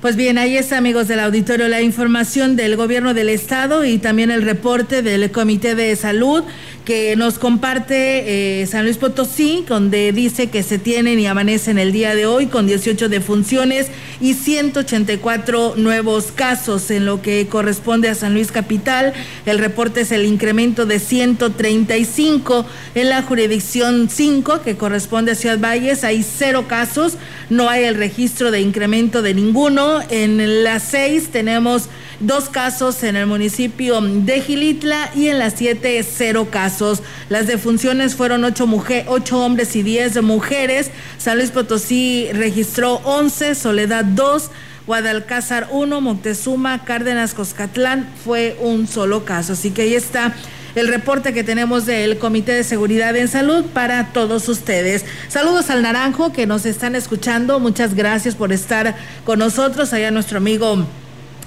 Pues 0.04 0.16
bien, 0.16 0.36
ahí 0.36 0.58
está, 0.58 0.76
amigos 0.76 1.08
del 1.08 1.18
auditorio, 1.18 1.66
la 1.66 1.80
información 1.80 2.56
del 2.56 2.76
gobierno 2.76 3.14
del 3.14 3.30
estado 3.30 3.86
y 3.86 3.96
también 3.96 4.30
el 4.30 4.42
reporte 4.42 5.00
del 5.00 5.30
Comité 5.30 5.74
de 5.74 5.96
Salud 5.96 6.44
que 6.84 7.16
nos 7.16 7.38
comparte 7.38 8.60
eh, 8.60 8.66
San 8.66 8.84
Luis 8.84 8.98
Potosí, 8.98 9.64
donde 9.66 10.12
dice 10.12 10.50
que 10.50 10.62
se 10.62 10.78
tienen 10.78 11.18
y 11.18 11.26
amanecen 11.26 11.78
el 11.78 11.92
día 11.92 12.14
de 12.14 12.26
hoy 12.26 12.46
con 12.46 12.66
18 12.66 13.08
defunciones 13.08 13.86
y 14.20 14.34
184 14.34 15.74
nuevos 15.76 16.30
casos 16.32 16.90
en 16.90 17.06
lo 17.06 17.22
que 17.22 17.46
corresponde 17.46 18.10
a 18.10 18.14
San 18.14 18.34
Luis 18.34 18.52
Capital. 18.52 19.14
El 19.46 19.58
reporte 19.58 20.02
es 20.02 20.12
el 20.12 20.26
incremento 20.26 20.84
de 20.84 20.98
135 20.98 22.66
en 22.94 23.08
la 23.08 23.22
jurisdicción 23.22 24.10
5, 24.10 24.60
que 24.62 24.76
corresponde 24.76 25.32
a 25.32 25.36
Ciudad 25.36 25.58
Valles. 25.58 26.04
Hay 26.04 26.22
cero 26.22 26.66
casos, 26.68 27.14
no 27.48 27.70
hay 27.70 27.84
el 27.84 27.94
registro 27.94 28.50
de 28.50 28.60
incremento 28.60 29.22
de 29.22 29.32
ninguno. 29.32 29.93
En 30.10 30.64
la 30.64 30.80
6 30.80 31.30
tenemos 31.30 31.88
dos 32.20 32.48
casos 32.48 33.02
en 33.02 33.16
el 33.16 33.26
municipio 33.26 34.00
de 34.00 34.40
Gilitla 34.40 35.10
y 35.14 35.28
en 35.28 35.38
las 35.38 35.54
7 35.56 36.02
cero 36.02 36.48
casos. 36.50 37.02
Las 37.28 37.46
defunciones 37.46 38.14
fueron 38.14 38.44
ocho, 38.44 38.66
mujer, 38.66 39.04
ocho 39.08 39.44
hombres 39.44 39.76
y 39.76 39.82
10 39.82 40.22
mujeres. 40.22 40.90
San 41.18 41.38
Luis 41.38 41.50
Potosí 41.50 42.28
registró 42.32 42.94
11, 43.04 43.54
Soledad 43.54 44.04
2. 44.04 44.50
Guadalcázar 44.86 45.68
1, 45.70 46.00
Moctezuma, 46.02 46.84
Cárdenas, 46.84 47.32
Coscatlán 47.32 48.06
fue 48.22 48.56
un 48.60 48.86
solo 48.86 49.24
caso. 49.24 49.54
Así 49.54 49.70
que 49.70 49.82
ahí 49.82 49.94
está 49.94 50.34
el 50.74 50.88
reporte 50.88 51.32
que 51.32 51.44
tenemos 51.44 51.86
del 51.86 52.18
Comité 52.18 52.52
de 52.52 52.64
Seguridad 52.64 53.16
en 53.16 53.28
Salud 53.28 53.64
para 53.66 54.12
todos 54.12 54.48
ustedes. 54.48 55.04
Saludos 55.28 55.70
al 55.70 55.82
Naranjo 55.82 56.32
que 56.32 56.46
nos 56.46 56.66
están 56.66 56.96
escuchando. 56.96 57.60
Muchas 57.60 57.94
gracias 57.94 58.34
por 58.34 58.52
estar 58.52 58.96
con 59.24 59.38
nosotros. 59.38 59.92
Allá 59.92 60.10
nuestro 60.10 60.38
amigo 60.38 60.84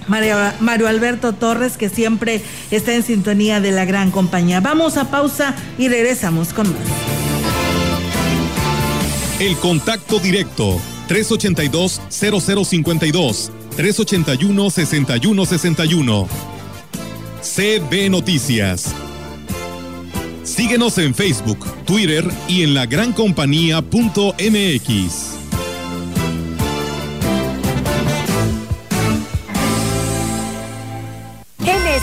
Mario, 0.07 0.88
Alberto 0.88 1.34
Torres, 1.34 1.75
que 1.78 1.89
siempre 1.89 2.41
está 2.71 2.93
en 2.93 3.03
sintonía 3.03 3.59
de 3.59 3.71
la 3.71 3.84
gran 3.86 4.09
compañía. 4.11 4.61
Vamos 4.61 4.95
a 4.97 5.11
pausa 5.11 5.53
y 5.78 5.89
regresamos 5.89 6.53
con 6.53 6.69
más. 6.69 6.78
El 9.39 9.55
contacto 9.57 10.19
directo 10.19 10.82
382-0052, 11.09 13.51
381-6161. 13.78 16.28
CB 17.41 18.09
Noticias. 18.09 18.95
Síguenos 20.47 20.97
en 20.97 21.13
Facebook, 21.13 21.59
Twitter 21.85 22.25
y 22.47 22.63
en 22.63 22.73
lagrancompañía.mx. 22.73 25.37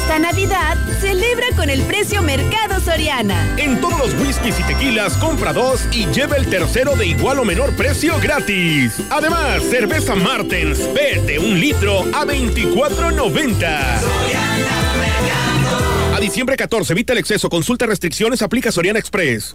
Esta 0.04 0.18
Navidad 0.18 0.76
celebra 1.00 1.46
con 1.56 1.70
el 1.70 1.80
precio 1.82 2.20
Mercado 2.20 2.78
Soriana. 2.78 3.54
En 3.56 3.80
todos 3.80 3.98
los 3.98 4.14
whiskies 4.20 4.60
y 4.60 4.62
tequilas 4.64 5.14
compra 5.14 5.52
dos 5.52 5.80
y 5.92 6.04
lleva 6.06 6.36
el 6.36 6.46
tercero 6.46 6.94
de 6.94 7.06
igual 7.06 7.38
o 7.38 7.44
menor 7.44 7.74
precio 7.74 8.18
gratis. 8.20 8.92
Además, 9.10 9.62
cerveza 9.62 10.14
Martens 10.14 10.78
B 10.92 11.22
de 11.26 11.38
un 11.38 11.58
litro 11.58 12.00
a 12.12 12.26
24.90. 12.26 14.63
Diciembre 16.24 16.56
14, 16.56 16.94
evita 16.94 17.12
el 17.12 17.18
exceso, 17.18 17.50
consulta 17.50 17.84
restricciones, 17.84 18.40
aplica 18.40 18.72
Soriana 18.72 18.98
Express. 18.98 19.54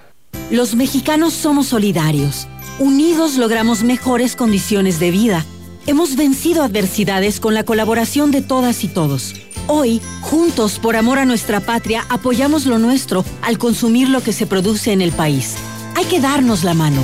Los 0.51 0.75
mexicanos 0.75 1.33
somos 1.33 1.67
solidarios. 1.67 2.47
Unidos 2.77 3.37
logramos 3.37 3.83
mejores 3.83 4.35
condiciones 4.35 4.99
de 4.99 5.11
vida. 5.11 5.45
Hemos 5.87 6.15
vencido 6.15 6.63
adversidades 6.63 7.39
con 7.39 7.53
la 7.53 7.63
colaboración 7.63 8.31
de 8.31 8.41
todas 8.41 8.83
y 8.83 8.89
todos. 8.89 9.33
Hoy, 9.67 10.01
juntos 10.21 10.79
por 10.79 10.97
amor 10.97 11.19
a 11.19 11.25
nuestra 11.25 11.61
patria, 11.61 12.05
apoyamos 12.09 12.65
lo 12.65 12.79
nuestro 12.79 13.23
al 13.41 13.57
consumir 13.57 14.09
lo 14.09 14.21
que 14.21 14.33
se 14.33 14.45
produce 14.45 14.91
en 14.91 15.01
el 15.01 15.13
país. 15.13 15.55
Hay 15.95 16.03
que 16.05 16.19
darnos 16.19 16.65
la 16.65 16.73
mano. 16.73 17.01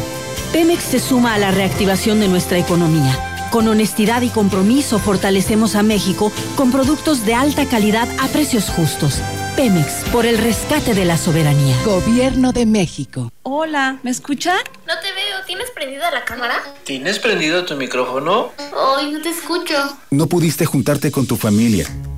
Pemex 0.52 0.84
se 0.84 1.00
suma 1.00 1.34
a 1.34 1.38
la 1.38 1.52
reactivación 1.52 2.20
de 2.20 2.28
nuestra 2.28 2.58
economía. 2.58 3.48
Con 3.52 3.68
honestidad 3.70 4.24
y 4.24 4.30
compromiso 4.30 5.00
fortalecemos 5.00 5.76
a 5.76 5.84
México 5.84 6.34
con 6.58 6.72
productos 6.72 7.26
de 7.26 7.34
alta 7.34 7.66
calidad 7.66 8.10
a 8.20 8.28
precios 8.28 8.70
justos. 8.70 9.22
Pemex, 9.58 10.04
por 10.12 10.28
el 10.28 10.38
rescate 10.38 10.94
de 10.94 11.04
la 11.04 11.18
soberanía. 11.18 11.76
Gobierno 11.84 12.54
de 12.54 12.68
México. 12.68 13.32
Hola, 13.42 13.98
¿me 14.04 14.12
escucha? 14.12 14.54
No 14.88 14.94
te 15.02 15.12
veo, 15.14 15.44
¿tienes 15.48 15.72
prendida 15.72 16.12
la 16.12 16.24
cámara? 16.26 16.62
¿Tienes 16.84 17.18
prendido 17.18 17.66
tu 17.66 17.76
micrófono? 17.76 18.52
Ay, 18.60 19.12
no 19.12 19.20
te 19.20 19.30
escucho. 19.30 19.74
No 20.12 20.28
pudiste 20.28 20.68
juntarte 20.68 21.10
con 21.10 21.26
tu 21.26 21.38
familia, 21.38 21.88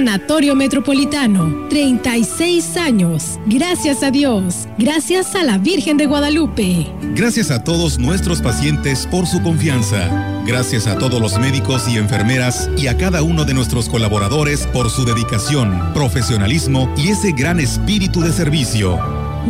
Sanatorio 0.00 0.54
Metropolitano, 0.54 1.68
36 1.68 2.78
años. 2.78 3.38
Gracias 3.44 4.02
a 4.02 4.10
Dios. 4.10 4.66
Gracias 4.78 5.34
a 5.34 5.42
la 5.42 5.58
Virgen 5.58 5.98
de 5.98 6.06
Guadalupe. 6.06 6.86
Gracias 7.14 7.50
a 7.50 7.64
todos 7.64 7.98
nuestros 7.98 8.40
pacientes 8.40 9.06
por 9.06 9.26
su 9.26 9.42
confianza. 9.42 10.08
Gracias 10.46 10.86
a 10.86 10.96
todos 10.96 11.20
los 11.20 11.38
médicos 11.38 11.86
y 11.86 11.98
enfermeras 11.98 12.70
y 12.78 12.86
a 12.86 12.96
cada 12.96 13.22
uno 13.22 13.44
de 13.44 13.52
nuestros 13.52 13.90
colaboradores 13.90 14.66
por 14.68 14.88
su 14.88 15.04
dedicación, 15.04 15.92
profesionalismo 15.92 16.90
y 16.96 17.08
ese 17.08 17.32
gran 17.32 17.60
espíritu 17.60 18.22
de 18.22 18.32
servicio. 18.32 18.98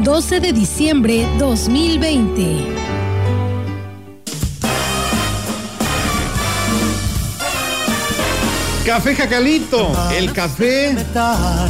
12 0.03 0.41
de 0.41 0.53
diciembre 0.53 1.29
2020. 1.39 3.10
Café 8.91 9.15
Jacalito, 9.15 9.93
el 10.19 10.33
café 10.33 10.97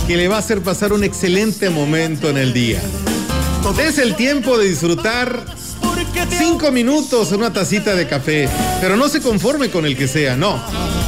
que 0.06 0.16
le 0.16 0.26
va 0.26 0.36
a 0.36 0.38
hacer 0.38 0.62
pasar 0.62 0.94
un 0.94 1.04
excelente 1.04 1.68
momento 1.68 2.30
en 2.30 2.38
el 2.38 2.54
día. 2.54 2.80
Es 3.78 3.98
el 3.98 4.16
tiempo 4.16 4.56
de 4.56 4.66
disfrutar 4.66 5.44
cinco 6.30 6.72
minutos 6.72 7.30
en 7.32 7.40
una 7.40 7.52
tacita 7.52 7.94
de 7.94 8.08
café, 8.08 8.48
pero 8.80 8.96
no 8.96 9.10
se 9.10 9.20
conforme 9.20 9.70
con 9.70 9.84
el 9.84 9.98
que 9.98 10.08
sea, 10.08 10.34
no. 10.34 10.58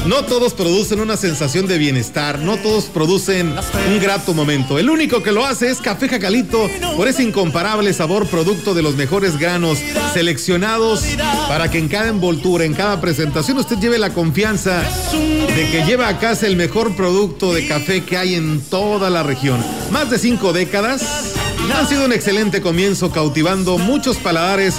No 0.06 0.24
todos 0.24 0.52
producen 0.52 1.00
una 1.00 1.16
sensación 1.16 1.68
de 1.68 1.78
bienestar, 1.78 2.40
no 2.40 2.56
todos 2.56 2.86
producen 2.86 3.54
un 3.88 4.00
grato 4.00 4.34
momento. 4.34 4.78
El 4.80 4.90
único 4.90 5.22
que 5.22 5.30
lo 5.30 5.46
hace 5.46 5.70
es 5.70 5.78
Café 5.78 6.08
Jacalito 6.08 6.68
por 6.96 7.06
ese 7.06 7.22
incomparable 7.22 7.92
sabor 7.92 8.26
producto 8.26 8.74
de 8.74 8.82
los 8.82 8.96
mejores 8.96 9.38
granos 9.38 9.78
seleccionados 10.12 11.04
para 11.46 11.70
que 11.70 11.78
en 11.78 11.88
cada 11.88 12.08
envoltura, 12.08 12.64
en 12.64 12.74
cada 12.74 13.00
presentación 13.00 13.58
usted 13.58 13.78
lleve 13.78 13.98
la 13.98 14.10
confianza 14.10 14.82
de 15.12 15.68
que 15.70 15.84
lleva 15.86 16.08
a 16.08 16.18
casa 16.18 16.48
el 16.48 16.56
mejor 16.56 16.96
producto 16.96 17.52
de 17.52 17.68
café 17.68 18.04
que 18.04 18.16
hay 18.16 18.34
en 18.34 18.60
toda 18.60 19.08
la 19.08 19.22
región. 19.22 19.64
Más 19.92 20.10
de 20.10 20.18
cinco 20.18 20.52
décadas 20.52 21.02
han 21.72 21.88
sido 21.88 22.04
un 22.04 22.12
excelente 22.12 22.60
comienzo 22.60 23.12
cautivando 23.12 23.78
muchos 23.78 24.16
paladares 24.16 24.74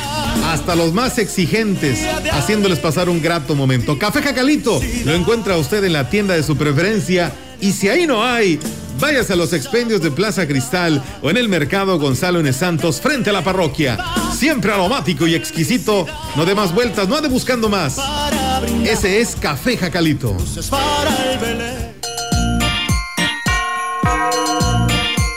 hasta 0.46 0.76
los 0.76 0.94
más 0.94 1.18
exigentes, 1.18 2.00
haciéndoles 2.32 2.80
pasar 2.80 3.10
un 3.10 3.22
grato 3.22 3.56
momento. 3.56 3.98
Café 3.98 4.22
Jacalito 4.22 4.82
lo 5.06 5.14
encuentra 5.14 5.58
usted 5.58 5.84
en 5.84 5.94
la 5.94 6.10
tienda 6.10 6.34
de 6.34 6.44
su 6.44 6.56
preferencia 6.56 7.34
y 7.60 7.72
si 7.72 7.88
ahí 7.90 8.06
no 8.06 8.24
hay, 8.24 8.60
váyase 9.00 9.34
a 9.34 9.36
los 9.36 9.54
expendios 9.54 10.02
de 10.02 10.12
Plaza 10.12 10.48
Cristal 10.48 11.02
o 11.22 11.30
en 11.30 11.38
el 11.38 11.50
mercado 11.50 11.98
Gonzalo 11.98 12.40
N. 12.40 12.52
Santos 12.54 13.00
frente 13.00 13.30
a 13.30 13.34
la 13.34 13.44
parroquia. 13.44 13.98
Siempre 14.38 14.72
aromático 14.72 15.28
y 15.28 15.36
exquisito, 15.36 16.06
no 16.36 16.46
de 16.46 16.56
más 16.56 16.74
vueltas, 16.74 17.08
no 17.08 17.16
ande 17.16 17.30
buscando 17.30 17.70
más. 17.70 17.98
Ese 18.84 19.22
es 19.22 19.36
Café 19.36 19.78
Jacalito. 19.78 20.36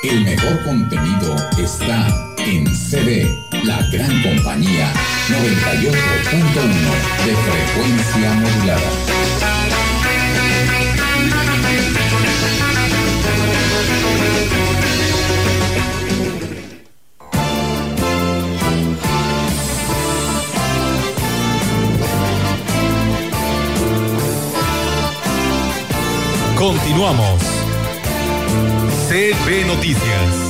El 0.02 0.20
mejor 0.24 0.64
contenido 0.64 1.36
está 1.58 2.06
en 2.38 2.66
CD, 2.74 3.28
la 3.64 3.78
gran 3.90 4.22
compañía 4.22 4.92
98.1 5.28 5.92
de 7.24 7.36
frecuencia 7.36 8.32
modulada. 8.34 8.90
Continuamos. 26.56 27.42
CB 29.08 29.66
Noticias. 29.66 30.45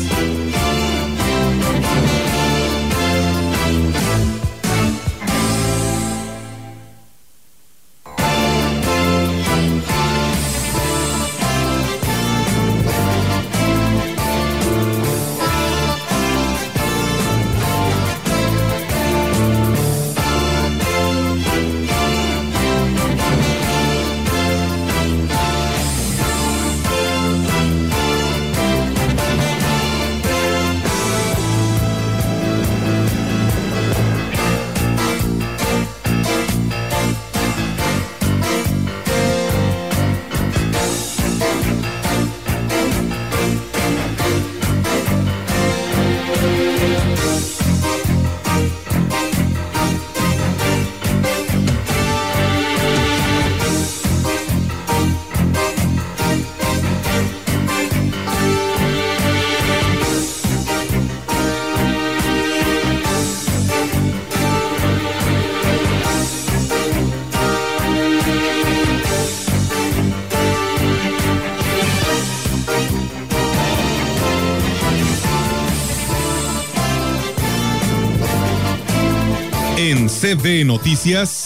CB 80.21 80.65
Noticias, 80.65 81.45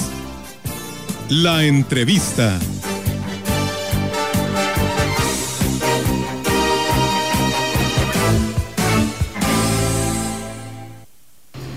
la 1.29 1.65
entrevista. 1.65 2.61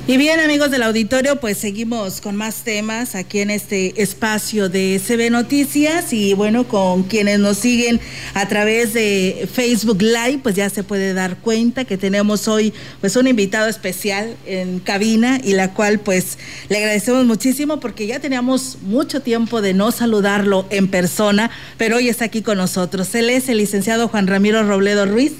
Y 0.05 0.17
bien 0.17 0.41
amigos 0.41 0.69
del 0.69 0.83
auditorio, 0.83 1.39
pues 1.39 1.57
seguimos 1.57 2.19
con 2.19 2.35
más 2.35 2.63
temas 2.65 3.15
aquí 3.15 3.39
en 3.39 3.49
este 3.49 4.01
espacio 4.01 4.67
de 4.67 4.99
CB 4.99 5.31
Noticias 5.31 6.11
y 6.11 6.33
bueno, 6.33 6.67
con 6.67 7.03
quienes 7.03 7.39
nos 7.39 7.57
siguen 7.59 8.01
a 8.33 8.45
través 8.49 8.93
de 8.93 9.47
Facebook 9.49 10.01
Live, 10.01 10.41
pues 10.43 10.55
ya 10.55 10.69
se 10.69 10.83
puede 10.83 11.13
dar 11.13 11.37
cuenta 11.37 11.85
que 11.85 11.97
tenemos 11.97 12.49
hoy 12.49 12.73
pues 12.99 13.15
un 13.15 13.27
invitado 13.27 13.69
especial 13.69 14.35
en 14.45 14.79
cabina 14.79 15.39
y 15.41 15.53
la 15.53 15.73
cual 15.73 16.01
pues 16.01 16.37
le 16.67 16.79
agradecemos 16.79 17.23
muchísimo 17.25 17.79
porque 17.79 18.05
ya 18.05 18.19
teníamos 18.19 18.79
mucho 18.81 19.21
tiempo 19.21 19.61
de 19.61 19.73
no 19.73 19.93
saludarlo 19.93 20.65
en 20.69 20.89
persona, 20.89 21.49
pero 21.77 21.95
hoy 21.95 22.09
está 22.09 22.25
aquí 22.25 22.41
con 22.41 22.57
nosotros. 22.57 23.15
Él 23.15 23.29
es 23.29 23.47
el 23.47 23.57
licenciado 23.57 24.09
Juan 24.09 24.27
Ramiro 24.27 24.63
Robledo 24.63 25.05
Ruiz 25.05 25.31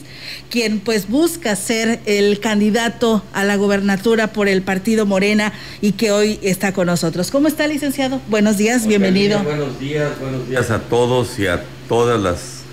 quien 0.50 0.80
pues 0.80 1.10
busca 1.10 1.56
ser 1.56 2.00
el 2.06 2.40
candidato 2.40 3.24
a 3.34 3.44
la 3.44 3.56
gobernatura 3.56 4.34
por 4.34 4.48
el 4.48 4.53
partido 4.62 5.06
Morena 5.06 5.54
y 5.82 5.94
que 5.94 6.12
hoy 6.12 6.40
está 6.44 6.74
con 6.74 6.88
nosotros. 6.88 7.32
¿Cómo 7.32 7.48
está, 7.48 7.68
licenciado? 7.68 8.22
Buenos 8.30 8.58
días, 8.58 8.88
bienvenido. 8.88 9.42
buenos 9.44 9.80
días, 9.80 10.12
buenos 10.20 10.48
días 10.48 10.70
a 10.72 10.80
todos 10.80 11.40
y 11.40 11.48
a 11.48 11.64
todas 11.90 12.22
las 12.22 12.64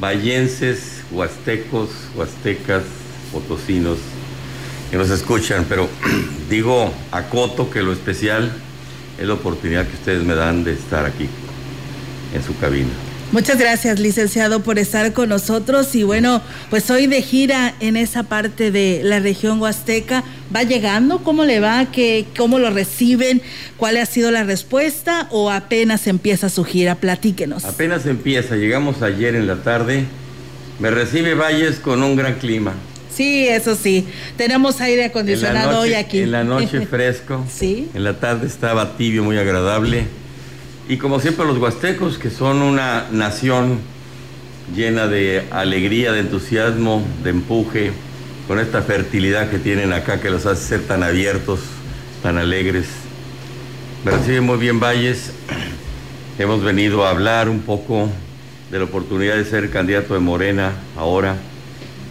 vallenses, 0.00 1.02
huastecos, 1.10 1.90
huastecas, 2.16 2.82
potosinos 3.32 3.98
que 4.90 4.96
nos 4.96 5.10
escuchan, 5.10 5.66
pero 5.68 5.88
digo 6.50 6.92
a 7.12 7.22
Coto 7.24 7.70
que 7.70 7.82
lo 7.82 7.92
especial 7.92 8.50
es 9.18 9.26
la 9.26 9.34
oportunidad 9.34 9.86
que 9.86 9.94
ustedes 9.94 10.22
me 10.24 10.34
dan 10.34 10.64
de 10.64 10.72
estar 10.72 11.04
aquí 11.04 11.28
en 12.34 12.42
su 12.42 12.56
cabina. 12.58 13.09
Muchas 13.32 13.60
gracias, 13.60 14.00
licenciado, 14.00 14.64
por 14.64 14.80
estar 14.80 15.12
con 15.12 15.28
nosotros. 15.28 15.94
Y 15.94 16.02
bueno, 16.02 16.42
pues 16.68 16.90
hoy 16.90 17.06
de 17.06 17.22
gira 17.22 17.74
en 17.78 17.96
esa 17.96 18.24
parte 18.24 18.72
de 18.72 19.02
la 19.04 19.20
región 19.20 19.60
huasteca. 19.62 20.24
¿Va 20.54 20.64
llegando? 20.64 21.22
¿Cómo 21.22 21.44
le 21.44 21.60
va? 21.60 21.92
¿Qué, 21.92 22.26
¿Cómo 22.36 22.58
lo 22.58 22.70
reciben? 22.70 23.40
¿Cuál 23.76 23.98
ha 23.98 24.06
sido 24.06 24.32
la 24.32 24.42
respuesta? 24.42 25.28
¿O 25.30 25.48
apenas 25.48 26.08
empieza 26.08 26.48
su 26.48 26.64
gira? 26.64 26.96
Platíquenos. 26.96 27.64
Apenas 27.64 28.04
empieza. 28.06 28.56
Llegamos 28.56 29.00
ayer 29.00 29.36
en 29.36 29.46
la 29.46 29.62
tarde. 29.62 30.06
Me 30.80 30.90
recibe 30.90 31.34
Valles 31.34 31.76
con 31.76 32.02
un 32.02 32.16
gran 32.16 32.34
clima. 32.34 32.72
Sí, 33.14 33.46
eso 33.46 33.76
sí. 33.76 34.08
Tenemos 34.36 34.80
aire 34.80 35.04
acondicionado 35.04 35.78
hoy 35.78 35.94
aquí. 35.94 36.18
En 36.18 36.32
la 36.32 36.42
noche 36.42 36.84
fresco. 36.90 37.46
sí. 37.48 37.90
En 37.94 38.02
la 38.02 38.18
tarde 38.18 38.48
estaba 38.48 38.96
tibio, 38.96 39.22
muy 39.22 39.38
agradable 39.38 40.19
y 40.90 40.96
como 40.96 41.20
siempre 41.20 41.46
los 41.46 41.56
huastecos, 41.58 42.18
que 42.18 42.30
son 42.30 42.62
una 42.62 43.06
nación 43.12 43.78
llena 44.74 45.06
de 45.06 45.46
alegría, 45.52 46.10
de 46.10 46.18
entusiasmo, 46.18 47.06
de 47.22 47.30
empuje, 47.30 47.92
con 48.48 48.58
esta 48.58 48.82
fertilidad 48.82 49.50
que 49.50 49.60
tienen 49.60 49.92
acá 49.92 50.20
que 50.20 50.30
los 50.30 50.46
hace 50.46 50.66
ser 50.66 50.80
tan 50.88 51.04
abiertos, 51.04 51.60
tan 52.24 52.38
alegres. 52.38 52.86
Me 54.04 54.10
recibe 54.10 54.40
muy 54.40 54.58
bien 54.58 54.80
Valles. 54.80 55.30
Hemos 56.40 56.64
venido 56.64 57.06
a 57.06 57.10
hablar 57.10 57.48
un 57.48 57.60
poco 57.60 58.08
de 58.72 58.78
la 58.78 58.86
oportunidad 58.86 59.36
de 59.36 59.44
ser 59.44 59.70
candidato 59.70 60.14
de 60.14 60.20
Morena 60.20 60.72
ahora, 60.96 61.36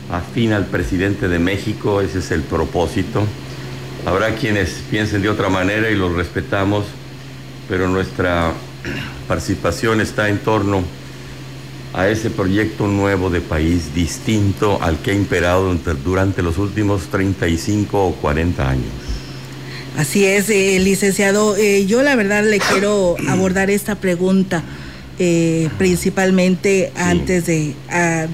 afín 0.09 0.53
al 0.53 0.67
presidente 0.67 1.27
de 1.27 1.37
México, 1.37 1.99
ese 1.99 2.19
es 2.19 2.31
el 2.31 2.43
propósito. 2.43 3.25
Habrá 4.05 4.35
quienes 4.35 4.81
piensen 4.89 5.21
de 5.21 5.27
otra 5.27 5.49
manera 5.49 5.89
y 5.89 5.95
los 5.95 6.13
respetamos, 6.13 6.85
pero 7.67 7.89
nuestra 7.89 8.53
participación 9.27 10.01
está 10.01 10.29
en 10.29 10.39
torno 10.39 10.83
a 11.93 12.07
ese 12.07 12.29
proyecto 12.29 12.87
nuevo 12.87 13.29
de 13.29 13.41
país 13.41 13.93
distinto 13.95 14.79
al 14.81 14.97
que 14.99 15.11
ha 15.11 15.13
imperado 15.13 15.75
durante 16.03 16.43
los 16.43 16.57
últimos 16.57 17.07
35 17.07 18.07
o 18.07 18.13
40 18.13 18.69
años. 18.69 18.91
Así 19.97 20.23
es, 20.25 20.49
eh, 20.49 20.79
licenciado. 20.79 21.57
Eh, 21.57 21.85
yo 21.85 22.03
la 22.03 22.15
verdad 22.15 22.43
le 22.43 22.59
quiero 22.59 23.15
abordar 23.27 23.69
esta 23.69 23.95
pregunta. 23.95 24.63
Eh, 25.21 25.67
principalmente 25.77 26.93
antes 26.95 27.45
de, 27.45 27.75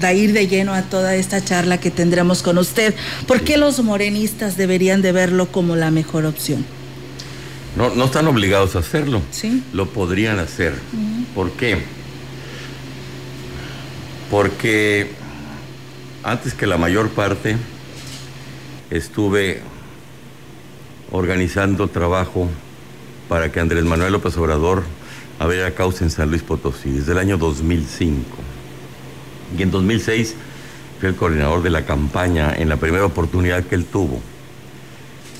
de, 0.00 0.14
ir 0.14 0.32
de 0.32 0.46
lleno 0.46 0.72
a 0.72 0.82
toda 0.82 1.16
esta 1.16 1.42
charla 1.44 1.80
que 1.80 1.90
tendremos 1.90 2.44
con 2.44 2.58
usted. 2.58 2.94
¿Por 3.26 3.40
qué 3.40 3.56
los 3.56 3.82
morenistas 3.82 4.56
deberían 4.56 5.02
de 5.02 5.10
verlo 5.10 5.50
como 5.50 5.74
la 5.74 5.90
mejor 5.90 6.26
opción? 6.26 6.64
No, 7.76 7.94
no 7.94 8.06
están 8.06 8.26
obligados 8.26 8.74
a 8.74 8.78
hacerlo. 8.78 9.20
Sí. 9.30 9.62
Lo 9.72 9.86
podrían 9.86 10.38
hacer. 10.38 10.74
¿Por 11.34 11.52
qué? 11.52 11.82
Porque 14.30 15.10
antes 16.22 16.54
que 16.54 16.66
la 16.66 16.78
mayor 16.78 17.10
parte 17.10 17.56
estuve 18.90 19.60
organizando 21.12 21.88
trabajo 21.88 22.48
para 23.28 23.52
que 23.52 23.60
Andrés 23.60 23.84
Manuel 23.84 24.12
López 24.12 24.36
Obrador 24.36 24.82
abriera 25.38 25.72
causa 25.72 26.04
en 26.04 26.10
San 26.10 26.30
Luis 26.30 26.42
Potosí 26.42 26.90
desde 26.90 27.12
el 27.12 27.18
año 27.18 27.36
2005. 27.36 28.24
Y 29.56 29.62
en 29.62 29.70
2006 29.70 30.34
fui 30.98 31.08
el 31.10 31.14
coordinador 31.14 31.62
de 31.62 31.70
la 31.70 31.84
campaña 31.84 32.54
en 32.56 32.68
la 32.68 32.76
primera 32.76 33.04
oportunidad 33.04 33.64
que 33.64 33.74
él 33.74 33.84
tuvo. 33.84 34.20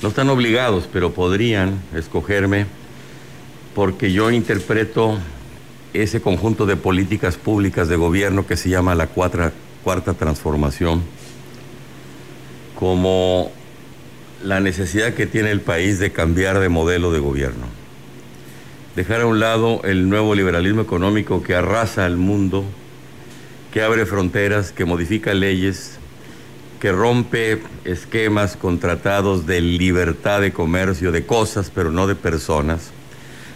No 0.01 0.09
están 0.09 0.29
obligados, 0.29 0.87
pero 0.91 1.13
podrían 1.13 1.81
escogerme 1.95 2.67
porque 3.73 4.11
yo 4.11 4.29
interpreto 4.29 5.17
ese 5.93 6.21
conjunto 6.21 6.65
de 6.65 6.75
políticas 6.75 7.37
públicas 7.37 7.87
de 7.87 7.95
gobierno 7.95 8.45
que 8.45 8.57
se 8.57 8.69
llama 8.69 8.93
la 8.93 9.07
cuarta, 9.07 9.53
cuarta 9.83 10.13
transformación 10.13 11.01
como 12.77 13.51
la 14.43 14.59
necesidad 14.59 15.15
que 15.15 15.25
tiene 15.25 15.49
el 15.49 15.61
país 15.61 15.97
de 15.97 16.11
cambiar 16.11 16.59
de 16.59 16.69
modelo 16.69 17.11
de 17.11 17.19
gobierno. 17.19 17.65
Dejar 18.95 19.21
a 19.21 19.25
un 19.25 19.39
lado 19.39 19.81
el 19.83 20.09
nuevo 20.09 20.35
liberalismo 20.35 20.81
económico 20.81 21.41
que 21.41 21.55
arrasa 21.55 22.05
al 22.05 22.17
mundo, 22.17 22.65
que 23.73 23.81
abre 23.81 24.05
fronteras, 24.05 24.71
que 24.71 24.85
modifica 24.85 25.33
leyes, 25.33 25.96
que 26.79 26.91
rompe 26.91 27.61
esquemas 27.85 28.55
con 28.55 28.79
tratados 28.79 29.47
de 29.47 29.61
libertad 29.61 30.41
de 30.41 30.53
comercio 30.53 31.11
de 31.11 31.25
cosas, 31.25 31.71
pero 31.73 31.91
no 31.91 32.05
de 32.07 32.15
personas, 32.15 32.91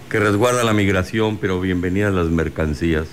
que 0.09 0.19
resguarda 0.19 0.63
la 0.63 0.73
migración, 0.73 1.37
pero 1.37 1.61
bienvenidas 1.61 2.13
las 2.13 2.27
mercancías, 2.27 3.07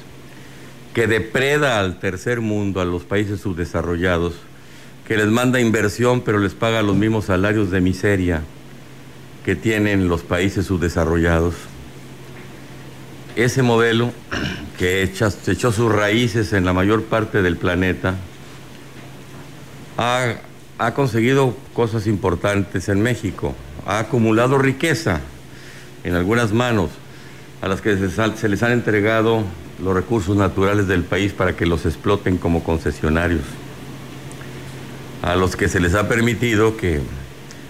que 0.94 1.06
depreda 1.06 1.78
al 1.78 1.98
tercer 1.98 2.40
mundo, 2.40 2.80
a 2.80 2.84
los 2.84 3.04
países 3.04 3.40
subdesarrollados, 3.40 4.34
que 5.06 5.16
les 5.16 5.28
manda 5.28 5.60
inversión, 5.60 6.22
pero 6.22 6.38
les 6.38 6.54
paga 6.54 6.82
los 6.82 6.96
mismos 6.96 7.26
salarios 7.26 7.70
de 7.70 7.80
miseria 7.80 8.42
que 9.44 9.56
tienen 9.56 10.08
los 10.08 10.22
países 10.22 10.66
subdesarrollados. 10.66 11.54
Ese 13.36 13.62
modelo 13.62 14.12
que 14.78 15.02
echó 15.02 15.72
sus 15.72 15.92
raíces 15.92 16.52
en 16.52 16.64
la 16.64 16.72
mayor 16.72 17.04
parte 17.04 17.40
del 17.40 17.56
planeta, 17.56 18.16
ha, 19.98 20.94
conseguido 20.94 21.56
cosas 21.74 22.06
importantes 22.06 22.88
en 22.88 23.02
México, 23.02 23.54
ha 23.84 23.98
acumulado 23.98 24.56
riqueza 24.58 25.20
en 26.04 26.14
algunas 26.14 26.52
manos 26.52 26.90
a 27.60 27.68
las 27.68 27.80
que 27.80 27.96
se, 27.96 28.48
les 28.48 28.62
han 28.62 28.72
entregado 28.72 29.42
los 29.82 29.94
recursos 29.94 30.36
naturales 30.36 30.86
del 30.86 31.02
país 31.02 31.32
para 31.32 31.56
que 31.56 31.66
los 31.66 31.84
exploten 31.84 32.38
como 32.38 32.62
concesionarios, 32.62 33.42
a 35.22 35.34
los 35.34 35.56
que 35.56 35.68
se 35.68 35.80
les 35.80 35.94
ha 35.94 36.08
permitido 36.08 36.76
que 36.76 37.00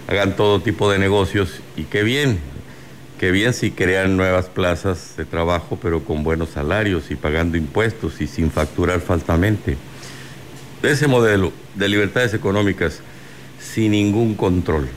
hagan 0.06 0.36
todo 0.36 0.60
tipo 0.60 0.90
de 0.90 0.98
negocios 0.98 1.60
y 1.76 1.84
qué 1.84 2.02
bien, 2.02 2.38
qué 3.18 3.30
bien 3.30 3.54
si 3.54 3.70
crean 3.70 4.18
nuevas 4.18 4.46
plazas 4.46 5.14
de 5.16 5.24
trabajo 5.24 5.78
pero 5.80 6.04
con 6.04 6.24
buenos 6.24 6.50
salarios 6.50 7.10
y 7.10 7.16
pagando 7.16 7.56
impuestos 7.56 8.20
y 8.20 8.26
sin 8.26 8.50
facturar 8.50 9.00
faltamente 9.00 9.78
ese 10.82 11.08
modelo 11.08 11.52
de 11.74 11.88
libertades 11.88 12.34
económicas 12.34 13.00
sin 13.60 13.92
ningún 13.92 14.34
control, 14.34 14.88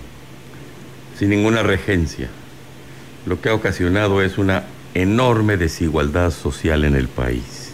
sin 1.17 1.29
ninguna 1.29 1.63
regencia, 1.63 2.29
lo 3.25 3.41
que 3.41 3.49
ha 3.49 3.53
ocasionado 3.53 4.21
es 4.21 4.37
una 4.37 4.63
enorme 4.93 5.57
desigualdad 5.57 6.31
social 6.31 6.83
en 6.83 6.95
el 6.95 7.07
país. 7.07 7.71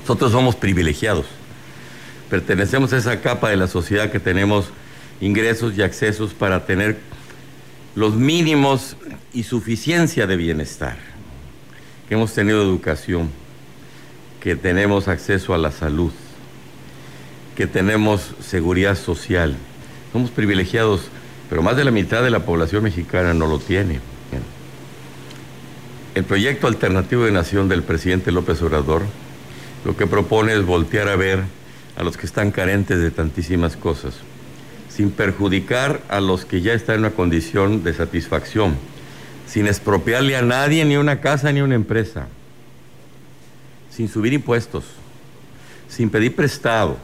Nosotros 0.00 0.32
somos 0.32 0.56
privilegiados, 0.56 1.26
pertenecemos 2.28 2.92
a 2.92 2.96
esa 2.96 3.20
capa 3.20 3.50
de 3.50 3.56
la 3.56 3.68
sociedad 3.68 4.10
que 4.10 4.20
tenemos 4.20 4.66
ingresos 5.20 5.76
y 5.76 5.82
accesos 5.82 6.34
para 6.34 6.66
tener 6.66 6.98
los 7.94 8.14
mínimos 8.14 8.96
y 9.32 9.44
suficiencia 9.44 10.26
de 10.26 10.36
bienestar, 10.36 10.96
que 12.08 12.14
hemos 12.14 12.32
tenido 12.32 12.62
educación, 12.62 13.30
que 14.40 14.56
tenemos 14.56 15.08
acceso 15.08 15.54
a 15.54 15.58
la 15.58 15.70
salud, 15.70 16.12
que 17.56 17.66
tenemos 17.66 18.34
seguridad 18.40 18.96
social. 18.96 19.56
Somos 20.12 20.30
privilegiados, 20.30 21.08
pero 21.48 21.62
más 21.62 21.76
de 21.76 21.84
la 21.84 21.90
mitad 21.90 22.22
de 22.22 22.30
la 22.30 22.44
población 22.44 22.84
mexicana 22.84 23.34
no 23.34 23.46
lo 23.46 23.58
tiene. 23.58 24.00
el 26.14 26.24
proyecto 26.24 26.66
alternativo 26.66 27.24
de 27.24 27.32
nación 27.32 27.70
del 27.70 27.82
presidente 27.82 28.32
López 28.32 28.60
Obrador 28.60 29.02
lo 29.84 29.96
que 29.96 30.06
propone 30.06 30.54
es 30.54 30.64
voltear 30.64 31.08
a 31.08 31.16
ver 31.16 31.42
a 31.96 32.04
los 32.04 32.16
que 32.16 32.26
están 32.26 32.50
carentes 32.50 33.00
de 33.00 33.10
tantísimas 33.10 33.76
cosas, 33.76 34.14
sin 34.88 35.10
perjudicar 35.10 36.02
a 36.08 36.20
los 36.20 36.44
que 36.44 36.60
ya 36.60 36.72
están 36.72 36.96
en 36.96 37.00
una 37.00 37.10
condición 37.10 37.82
de 37.82 37.92
satisfacción, 37.92 38.76
sin 39.46 39.66
expropiarle 39.66 40.36
a 40.36 40.42
nadie 40.42 40.84
ni 40.84 40.96
una 40.96 41.20
casa 41.20 41.50
ni 41.52 41.60
una 41.60 41.74
empresa, 41.74 42.26
sin 43.90 44.08
subir 44.08 44.32
impuestos, 44.32 44.84
sin 45.88 46.10
pedir 46.10 46.34
prestado, 46.36 46.96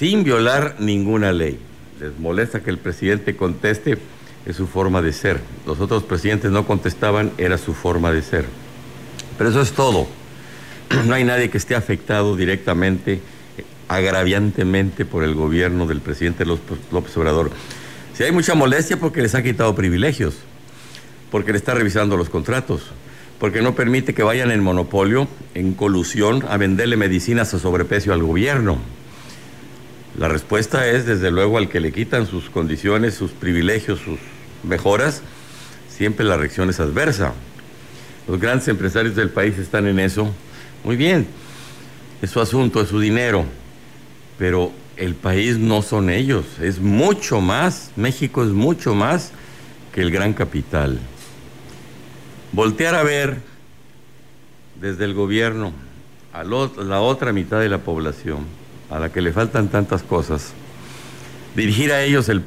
sin 0.00 0.24
violar 0.24 0.76
ninguna 0.78 1.30
ley. 1.30 1.58
Les 2.00 2.18
molesta 2.18 2.60
que 2.60 2.70
el 2.70 2.78
presidente 2.78 3.36
conteste, 3.36 3.98
es 4.46 4.56
su 4.56 4.66
forma 4.66 5.02
de 5.02 5.12
ser. 5.12 5.40
Los 5.66 5.78
otros 5.78 6.04
presidentes 6.04 6.50
no 6.50 6.66
contestaban, 6.66 7.32
era 7.36 7.58
su 7.58 7.74
forma 7.74 8.10
de 8.10 8.22
ser. 8.22 8.46
Pero 9.36 9.50
eso 9.50 9.60
es 9.60 9.72
todo. 9.72 10.08
No 11.06 11.12
hay 11.12 11.24
nadie 11.24 11.50
que 11.50 11.58
esté 11.58 11.74
afectado 11.74 12.34
directamente, 12.34 13.20
agraviantemente 13.88 15.04
por 15.04 15.22
el 15.22 15.34
gobierno 15.34 15.86
del 15.86 16.00
presidente 16.00 16.46
López 16.46 17.16
Obrador. 17.18 17.50
Si 18.14 18.24
hay 18.24 18.32
mucha 18.32 18.54
molestia 18.54 18.98
porque 18.98 19.20
les 19.20 19.34
ha 19.34 19.42
quitado 19.42 19.74
privilegios, 19.74 20.36
porque 21.30 21.52
le 21.52 21.58
está 21.58 21.74
revisando 21.74 22.16
los 22.16 22.30
contratos, 22.30 22.86
porque 23.38 23.60
no 23.60 23.74
permite 23.74 24.14
que 24.14 24.22
vayan 24.22 24.50
en 24.50 24.60
monopolio, 24.62 25.28
en 25.54 25.74
colusión, 25.74 26.42
a 26.48 26.56
venderle 26.56 26.96
medicinas 26.96 27.52
a 27.52 27.58
sobreprecio 27.58 28.14
al 28.14 28.22
gobierno. 28.22 28.78
La 30.20 30.28
respuesta 30.28 30.86
es, 30.86 31.06
desde 31.06 31.30
luego, 31.30 31.56
al 31.56 31.70
que 31.70 31.80
le 31.80 31.92
quitan 31.92 32.26
sus 32.26 32.50
condiciones, 32.50 33.14
sus 33.14 33.30
privilegios, 33.30 34.00
sus 34.00 34.18
mejoras, 34.62 35.22
siempre 35.88 36.26
la 36.26 36.36
reacción 36.36 36.68
es 36.68 36.78
adversa. 36.78 37.32
Los 38.28 38.38
grandes 38.38 38.68
empresarios 38.68 39.16
del 39.16 39.30
país 39.30 39.56
están 39.56 39.86
en 39.86 39.98
eso. 39.98 40.30
Muy 40.84 40.96
bien, 40.96 41.26
es 42.20 42.28
su 42.28 42.38
asunto, 42.38 42.82
es 42.82 42.90
su 42.90 43.00
dinero, 43.00 43.46
pero 44.38 44.72
el 44.98 45.14
país 45.14 45.56
no 45.56 45.80
son 45.80 46.10
ellos, 46.10 46.44
es 46.60 46.80
mucho 46.80 47.40
más, 47.40 47.90
México 47.96 48.44
es 48.44 48.50
mucho 48.50 48.94
más 48.94 49.32
que 49.94 50.02
el 50.02 50.10
gran 50.10 50.34
capital. 50.34 50.98
Voltear 52.52 52.94
a 52.94 53.02
ver 53.04 53.38
desde 54.78 55.06
el 55.06 55.14
gobierno 55.14 55.72
a 56.34 56.44
la 56.44 57.00
otra 57.00 57.32
mitad 57.32 57.58
de 57.58 57.70
la 57.70 57.78
población, 57.78 58.59
a 58.90 58.98
la 58.98 59.10
que 59.10 59.22
le 59.22 59.32
faltan 59.32 59.68
tantas 59.68 60.02
cosas, 60.02 60.52
dirigir 61.54 61.92
a 61.92 62.02
ellos 62.02 62.28
el 62.28 62.42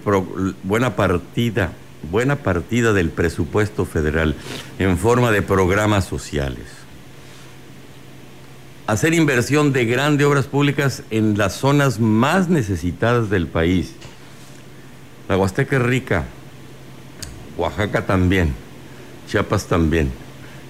buena 0.64 0.96
partida, 0.96 1.72
buena 2.12 2.36
partida 2.38 2.94
del 2.94 3.10
presupuesto 3.10 3.86
federal 3.86 4.36
en 4.80 4.98
forma 4.98 5.32
de 5.32 5.42
programas 5.42 6.06
sociales. 6.06 6.66
Hacer 8.86 9.14
inversión 9.14 9.72
de 9.72 9.86
grandes 9.86 10.28
obras 10.28 10.46
públicas 10.46 11.04
en 11.10 11.38
las 11.38 11.54
zonas 11.54 12.02
más 12.02 12.50
necesitadas 12.50 13.30
del 13.30 13.48
país. 13.48 13.94
La 15.30 15.38
Huasteca 15.38 15.78
es 15.78 15.82
rica, 15.82 16.26
Oaxaca 17.58 18.06
también, 18.06 18.54
Chiapas 19.30 19.68
también, 19.68 20.12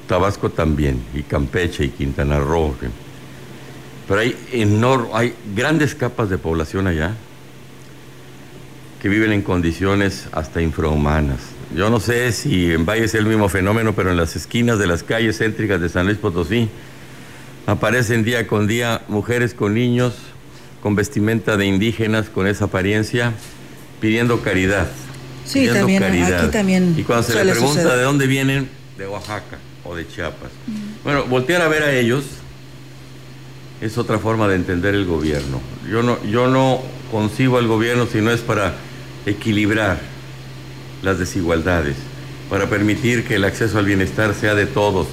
Tabasco 0.08 0.52
también, 0.52 1.02
y 1.16 1.24
Campeche 1.24 1.86
y 1.86 1.90
Quintana 1.90 2.40
Roo. 2.40 2.76
Pero 4.08 4.20
hay, 4.20 4.36
hay 5.14 5.34
grandes 5.56 5.96
capas 5.96 6.30
de 6.30 6.38
población 6.38 6.88
allá 6.88 7.14
que 9.02 9.10
viven 9.10 9.32
en 9.34 9.42
condiciones 9.42 10.28
hasta 10.32 10.62
infrahumanas. 10.62 11.40
Yo 11.76 11.90
no 11.90 12.00
sé 12.00 12.32
si 12.32 12.72
en 12.72 12.86
Valle 12.86 13.06
es 13.06 13.16
el 13.16 13.26
mismo 13.26 13.50
fenómeno, 13.50 13.94
pero 13.94 14.12
en 14.12 14.18
las 14.18 14.36
esquinas 14.36 14.80
de 14.80 14.88
las 14.88 15.04
calles 15.04 15.40
céntricas 15.40 15.82
de 15.82 15.90
San 15.90 16.06
Luis 16.06 16.18
Potosí 16.18 16.70
aparecen 17.66 18.24
día 18.24 18.48
con 18.48 18.68
día 18.68 19.02
mujeres 19.08 19.54
con 19.54 19.74
niños, 19.74 20.16
con 20.82 20.96
vestimenta 20.96 21.58
de 21.58 21.66
indígenas, 21.66 22.30
con 22.30 22.48
esa 22.48 22.66
apariencia, 22.66 23.34
pidiendo 24.00 24.42
caridad. 24.42 24.88
Sí, 25.46 25.68
también, 25.68 26.04
aquí 26.04 26.48
también. 26.52 26.96
Y 26.98 27.04
cuando 27.04 27.24
se 27.24 27.44
le 27.44 27.52
pregunta 27.52 27.98
de 27.98 28.04
dónde 28.04 28.28
vienen, 28.28 28.70
de 28.98 29.08
Oaxaca 29.08 29.58
o 29.84 29.96
de 29.96 30.08
Chiapas. 30.08 30.52
Bueno, 31.04 31.26
voltear 31.26 31.62
a 31.62 31.68
ver 31.68 31.84
a 31.84 31.94
ellos 31.94 32.26
es 33.84 33.98
otra 33.98 34.18
forma 34.18 34.48
de 34.48 34.56
entender 34.56 34.96
el 34.96 35.06
gobierno. 35.06 35.60
Yo 35.90 36.48
no, 36.48 36.80
concibo 37.12 37.58
al 37.58 37.68
gobierno 37.68 38.08
si 38.08 38.22
no 38.22 38.32
es 38.32 38.40
para 38.40 38.74
equilibrar 39.26 40.00
las 41.02 41.20
desigualdades, 41.20 41.96
para 42.50 42.70
permitir 42.70 43.26
que 43.26 43.36
el 43.36 43.44
acceso 43.44 43.78
al 43.78 43.86
bienestar 43.86 44.34
sea 44.34 44.56
de 44.56 44.66
todos, 44.66 45.08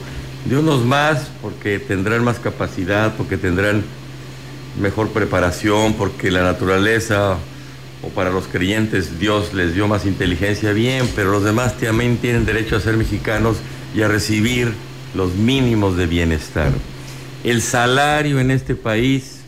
de 0.45 0.57
unos 0.57 0.85
más 0.85 1.31
porque 1.43 1.81
tendrán 1.81 2.23
más 2.23 2.39
capacidad, 2.39 3.17
porque 3.17 3.37
tendrán 3.37 3.83
mejor 4.81 5.09
preparación, 5.09 5.95
porque 5.95 6.31
la 6.31 6.43
naturaleza 6.43 7.37
o 8.03 8.09
para 8.09 8.31
los 8.31 8.47
creyentes 8.47 9.19
Dios 9.19 9.53
les 9.53 9.75
dio 9.75 9.89
más 9.89 10.07
inteligencia, 10.07 10.73
bien, 10.73 11.11
pero 11.17 11.33
los 11.33 11.43
demás 11.43 11.77
también 11.77 12.19
tienen 12.19 12.47
derecho 12.47 12.77
a 12.77 12.81
ser 12.81 12.97
mexicanos 12.97 13.57
y 13.97 14.03
a 14.03 14.09
recibir 14.09 14.73
los 15.15 15.35
mínimos 15.35 15.97
de 15.97 16.07
bienestar. 16.07 16.71
El 17.43 17.63
salario 17.63 18.39
en 18.39 18.51
este 18.51 18.75
país 18.75 19.41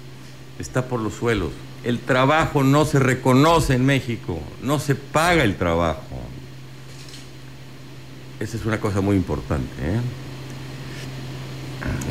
está 0.59 0.87
por 0.87 1.01
los 1.01 1.13
suelos. 1.15 1.51
El 1.85 1.99
trabajo 1.99 2.63
no 2.63 2.87
se 2.87 2.99
reconoce 2.99 3.75
en 3.75 3.85
México, 3.85 4.41
no 4.63 4.79
se 4.79 4.95
paga 4.95 5.43
el 5.45 5.57
trabajo. 5.57 6.21
Esa 8.41 8.57
es 8.57 8.65
una 8.65 8.81
cosa 8.81 9.01
muy 9.03 9.17
importante. 9.17 9.71
¿eh? 9.83 10.01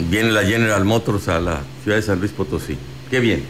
Viene 0.10 0.32
la 0.32 0.44
General 0.44 0.86
Motors 0.86 1.28
a 1.30 1.40
la 1.40 1.62
ciudad 1.84 1.98
de 1.98 2.04
San 2.04 2.20
Luis 2.20 2.32
Potosí. 2.32 2.78
Qué 3.10 3.20
bien. 3.20 3.44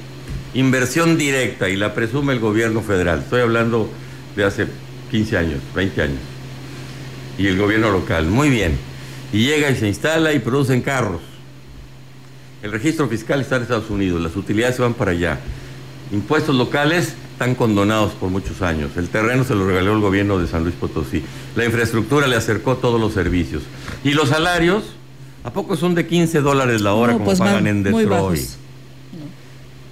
Inversión 0.54 1.18
directa 1.18 1.70
y 1.70 1.76
la 1.76 1.94
presume 1.94 2.34
el 2.34 2.40
gobierno 2.40 2.82
federal. 2.82 3.20
Estoy 3.20 3.42
hablando 3.42 3.90
de 4.36 4.46
hace 4.46 4.68
15 5.10 5.38
años, 5.38 5.60
20 5.76 6.02
años. 6.02 6.20
Y 7.38 7.48
el 7.48 7.58
gobierno 7.58 7.92
local. 7.92 8.28
Muy 8.28 8.50
bien. 8.50 8.78
Y 9.34 9.46
llega 9.46 9.70
y 9.70 9.76
se 9.76 9.88
instala 9.88 10.34
y 10.34 10.40
producen 10.40 10.82
carros 10.82 11.31
el 12.64 12.72
registro 12.72 13.08
fiscal 13.08 13.42
está 13.42 13.56
en 13.56 13.64
Estados 13.64 13.90
Unidos, 13.90 14.22
las 14.22 14.36
utilidades 14.36 14.76
se 14.76 14.82
van 14.82 14.94
para 14.94 15.12
allá. 15.12 15.40
Impuestos 16.12 16.56
locales 16.56 17.16
están 17.34 17.56
condonados 17.56 18.12
por 18.14 18.30
muchos 18.30 18.62
años. 18.62 18.92
El 18.98 19.10
terreno 19.10 19.44
se 19.44 19.56
lo 19.56 19.66
regaló 19.66 19.94
el 19.94 20.02
gobierno 20.02 20.38
de 20.38 20.48
San 20.48 20.64
Luis 20.64 20.76
Potosí. 20.76 21.24
La 21.56 21.66
infraestructura 21.66 22.28
le 22.28 22.36
acercó 22.36 22.78
todos 22.78 23.00
los 23.00 23.14
servicios. 23.14 23.64
Y 24.04 24.12
los 24.12 24.30
salarios, 24.30 24.84
¿a 25.44 25.52
poco 25.52 25.76
son 25.76 25.96
de 25.96 26.06
15 26.06 26.42
dólares 26.42 26.82
la 26.82 26.94
hora 26.94 27.14
como 27.14 27.26
pues 27.26 27.40
pagan 27.40 27.66
en 27.66 27.84
Detroit? 27.84 28.42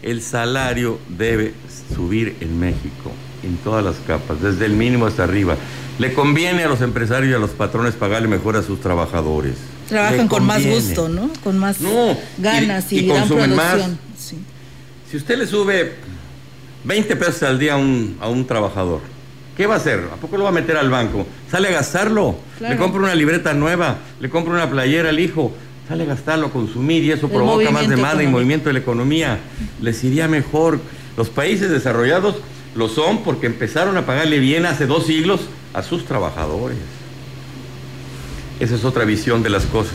El 0.02 0.22
salario 0.22 1.00
debe 1.10 1.54
subir 1.96 2.36
en 2.40 2.60
México, 2.60 3.12
en 3.44 3.58
todas 3.58 3.84
las 3.84 3.96
capas, 4.06 4.42
desde 4.42 4.66
el 4.66 4.74
mínimo 4.74 5.08
hasta 5.08 5.24
arriba. 5.24 5.58
Le 5.98 6.14
conviene 6.14 6.64
a 6.64 6.70
los 6.70 6.82
empresarios 6.82 7.32
y 7.32 7.36
a 7.36 7.40
los 7.40 7.52
patrones 7.52 7.96
pagarle 7.96 8.28
mejor 8.28 8.58
a 8.58 8.64
sus 8.64 8.80
trabajadores. 8.80 9.56
Trabajan 9.90 10.28
con 10.28 10.46
más 10.46 10.66
gusto, 10.66 11.10
¿no? 11.10 11.30
Con 11.44 11.58
más 11.58 11.78
ganas 12.38 12.92
y, 12.92 13.08
consumen 13.08 13.56
más. 13.56 13.82
Si 15.10 15.18
usted 15.18 15.40
le 15.40 15.48
sube 15.48 15.96
20 16.84 17.16
pesos 17.16 17.44
al 17.44 17.58
día 17.58 17.74
a 17.74 17.78
un, 17.78 18.18
a 18.22 18.30
un 18.30 18.46
trabajador, 18.46 19.02
¿qué 19.58 19.66
va 19.66 19.74
a 19.74 19.78
hacer? 19.78 20.08
¿A 20.14 20.18
poco 20.18 20.38
lo 20.38 20.44
va 20.44 20.50
a 20.50 20.54
meter 20.54 20.78
al 20.78 20.92
banco? 20.92 21.26
Sale 21.50 21.70
a 21.70 21.72
gastarlo. 21.72 22.36
Le 22.60 22.78
compra 22.78 23.02
una 23.02 23.16
libreta 23.16 23.54
nueva, 23.54 23.98
le 24.20 24.30
compra 24.30 24.54
una 24.54 24.70
playera 24.70 25.10
al 25.10 25.20
hijo, 25.20 25.52
sale 25.88 26.04
a 26.04 26.08
gastarlo, 26.08 26.52
consumir 26.52 27.04
y 27.04 27.12
eso 27.12 27.28
provoca 27.28 27.72
más 27.72 27.90
demanda 27.90 28.22
y 28.22 28.28
movimiento 28.28 28.70
de 28.70 28.74
la 28.74 28.80
economía. 28.80 29.40
Les 29.82 30.04
iría 30.04 30.28
mejor. 30.28 30.80
Los 31.18 31.30
países 31.30 31.72
desarrollados 31.72 32.36
lo 32.76 32.88
son 32.88 33.24
porque 33.24 33.48
empezaron 33.48 33.98
a 33.98 34.06
pagarle 34.06 34.40
bien 34.40 34.68
hace 34.68 34.86
dos 34.86 35.08
siglos 35.08 35.42
a 35.74 35.82
sus 35.82 36.06
trabajadores. 36.06 36.78
Esa 38.60 38.76
es 38.76 38.84
otra 38.84 39.06
visión 39.06 39.44
de 39.44 39.50
las 39.50 39.66
cosas. 39.66 39.94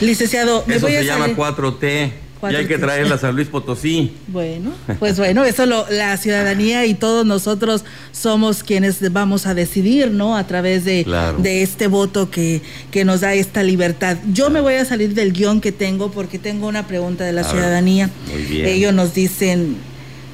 Licenciado, 0.00 0.64
me 0.66 0.76
eso 0.76 0.86
se 0.88 1.04
llama 1.04 1.28
4T. 1.28 2.12
Y 2.50 2.54
hay 2.56 2.66
que 2.66 2.76
traerla 2.76 3.14
a 3.14 3.18
San 3.18 3.36
Luis 3.36 3.48
Potosí. 3.48 4.12
Bueno, 4.32 4.72
pues 4.98 5.18
bueno, 5.18 5.44
eso 5.44 5.66
lo, 5.66 5.86
la 5.90 6.16
ciudadanía 6.16 6.86
y 6.86 6.94
todos 6.94 7.26
nosotros 7.26 7.84
somos 8.10 8.62
quienes 8.62 9.12
vamos 9.12 9.46
a 9.46 9.54
decidir, 9.54 10.10
¿no? 10.10 10.36
A 10.36 10.46
través 10.46 10.84
de, 10.84 11.04
de 11.38 11.62
este 11.62 11.86
voto 11.86 12.30
que, 12.30 12.62
que, 12.90 13.04
nos 13.04 13.20
da 13.20 13.34
esta 13.34 13.62
libertad. 13.62 14.16
Yo 14.32 14.48
me 14.48 14.60
voy 14.60 14.74
a 14.74 14.84
salir 14.84 15.14
del 15.14 15.32
guion 15.32 15.60
que 15.60 15.70
tengo 15.70 16.10
porque 16.10 16.38
tengo 16.38 16.66
una 16.66 16.86
pregunta 16.86 17.24
de 17.24 17.32
la 17.32 17.44
ciudadanía. 17.44 18.10
muy 18.32 18.42
bien. 18.42 18.66
Ellos 18.66 18.94
nos 18.94 19.12
dicen, 19.12 19.76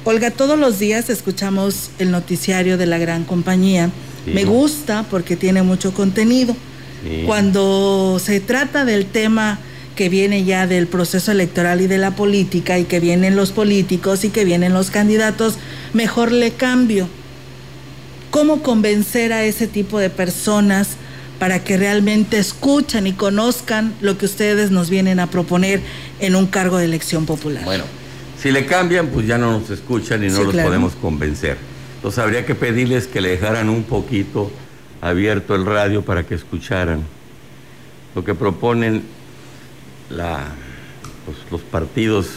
Olga, 0.05 0.31
todos 0.31 0.57
los 0.57 0.79
días 0.79 1.09
escuchamos 1.09 1.91
el 1.99 2.09
noticiario 2.09 2.77
de 2.77 2.85
la 2.85 2.97
gran 2.97 3.25
compañía. 3.25 3.91
Me 4.25 4.45
gusta 4.45 5.05
porque 5.11 5.35
tiene 5.35 5.61
mucho 5.61 5.93
contenido. 5.93 6.55
Cuando 7.25 8.19
se 8.23 8.39
trata 8.39 8.85
del 8.85 9.05
tema 9.05 9.59
que 9.95 10.09
viene 10.09 10.43
ya 10.43 10.67
del 10.67 10.87
proceso 10.87 11.31
electoral 11.31 11.81
y 11.81 11.87
de 11.87 11.97
la 11.97 12.11
política 12.11 12.79
y 12.79 12.85
que 12.85 12.99
vienen 12.99 13.35
los 13.35 13.51
políticos 13.51 14.23
y 14.23 14.29
que 14.29 14.45
vienen 14.45 14.73
los 14.73 14.91
candidatos, 14.91 15.57
mejor 15.93 16.31
le 16.31 16.51
cambio. 16.51 17.07
¿Cómo 18.31 18.61
convencer 18.61 19.33
a 19.33 19.43
ese 19.43 19.67
tipo 19.67 19.99
de 19.99 20.09
personas 20.09 20.97
para 21.39 21.63
que 21.63 21.77
realmente 21.77 22.37
escuchen 22.37 23.07
y 23.07 23.13
conozcan 23.13 23.93
lo 24.01 24.17
que 24.17 24.25
ustedes 24.25 24.71
nos 24.71 24.89
vienen 24.89 25.19
a 25.19 25.27
proponer 25.27 25.81
en 26.19 26.35
un 26.35 26.45
cargo 26.45 26.77
de 26.77 26.85
elección 26.85 27.25
popular. 27.25 27.63
Bueno, 27.63 27.85
si 28.37 28.51
le 28.51 28.65
cambian, 28.65 29.07
pues 29.07 29.25
ya 29.25 29.37
no 29.37 29.57
nos 29.57 29.69
escuchan 29.69 30.23
y 30.23 30.27
no 30.27 30.43
los 30.43 30.55
podemos 30.55 30.93
convencer. 30.95 31.57
Entonces 31.95 32.19
habría 32.19 32.45
que 32.45 32.55
pedirles 32.55 33.07
que 33.07 33.21
le 33.21 33.29
dejaran 33.29 33.69
un 33.69 33.83
poquito 33.83 34.51
abierto 35.01 35.55
el 35.55 35.65
radio 35.65 36.01
para 36.01 36.23
que 36.23 36.35
escucharan 36.35 37.03
lo 38.15 38.23
que 38.23 38.35
proponen 38.35 39.03
los 41.51 41.61
partidos 41.61 42.27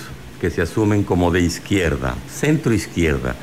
que 0.41 0.51
se 0.51 0.63
asumen 0.63 1.05
como 1.05 1.31
de 1.31 1.41
izquierda, 1.41 2.15
centro 2.31 2.73
izquierda. 2.73 3.37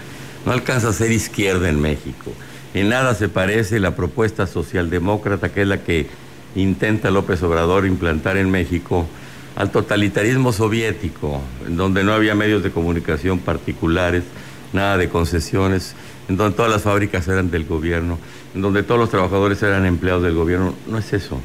No 0.45 0.51
alcanza 0.51 0.89
a 0.89 0.93
ser 0.93 1.11
izquierda 1.11 1.69
en 1.69 1.81
México. 1.81 2.31
En 2.73 2.89
nada 2.89 3.15
se 3.15 3.29
parece 3.29 3.79
la 3.79 3.95
propuesta 3.95 4.47
socialdemócrata 4.47 5.49
que 5.49 5.63
es 5.63 5.67
la 5.67 5.83
que 5.83 6.07
intenta 6.55 7.09
López 7.09 7.41
Obrador 7.43 7.85
implantar 7.85 8.37
en 8.37 8.49
México 8.51 9.07
al 9.55 9.71
totalitarismo 9.71 10.53
soviético, 10.53 11.41
en 11.67 11.77
donde 11.77 12.03
no 12.03 12.13
había 12.13 12.35
medios 12.35 12.63
de 12.63 12.71
comunicación 12.71 13.39
particulares, 13.39 14.23
nada 14.71 14.97
de 14.97 15.09
concesiones, 15.09 15.95
en 16.29 16.37
donde 16.37 16.55
todas 16.55 16.71
las 16.71 16.83
fábricas 16.83 17.27
eran 17.27 17.49
del 17.51 17.65
gobierno, 17.65 18.19
en 18.53 18.61
donde 18.61 18.83
todos 18.83 18.99
los 18.99 19.09
trabajadores 19.09 19.61
eran 19.63 19.85
empleados 19.85 20.23
del 20.23 20.35
gobierno. 20.35 20.73
No 20.87 20.97
es 20.97 21.13
eso. 21.13 21.39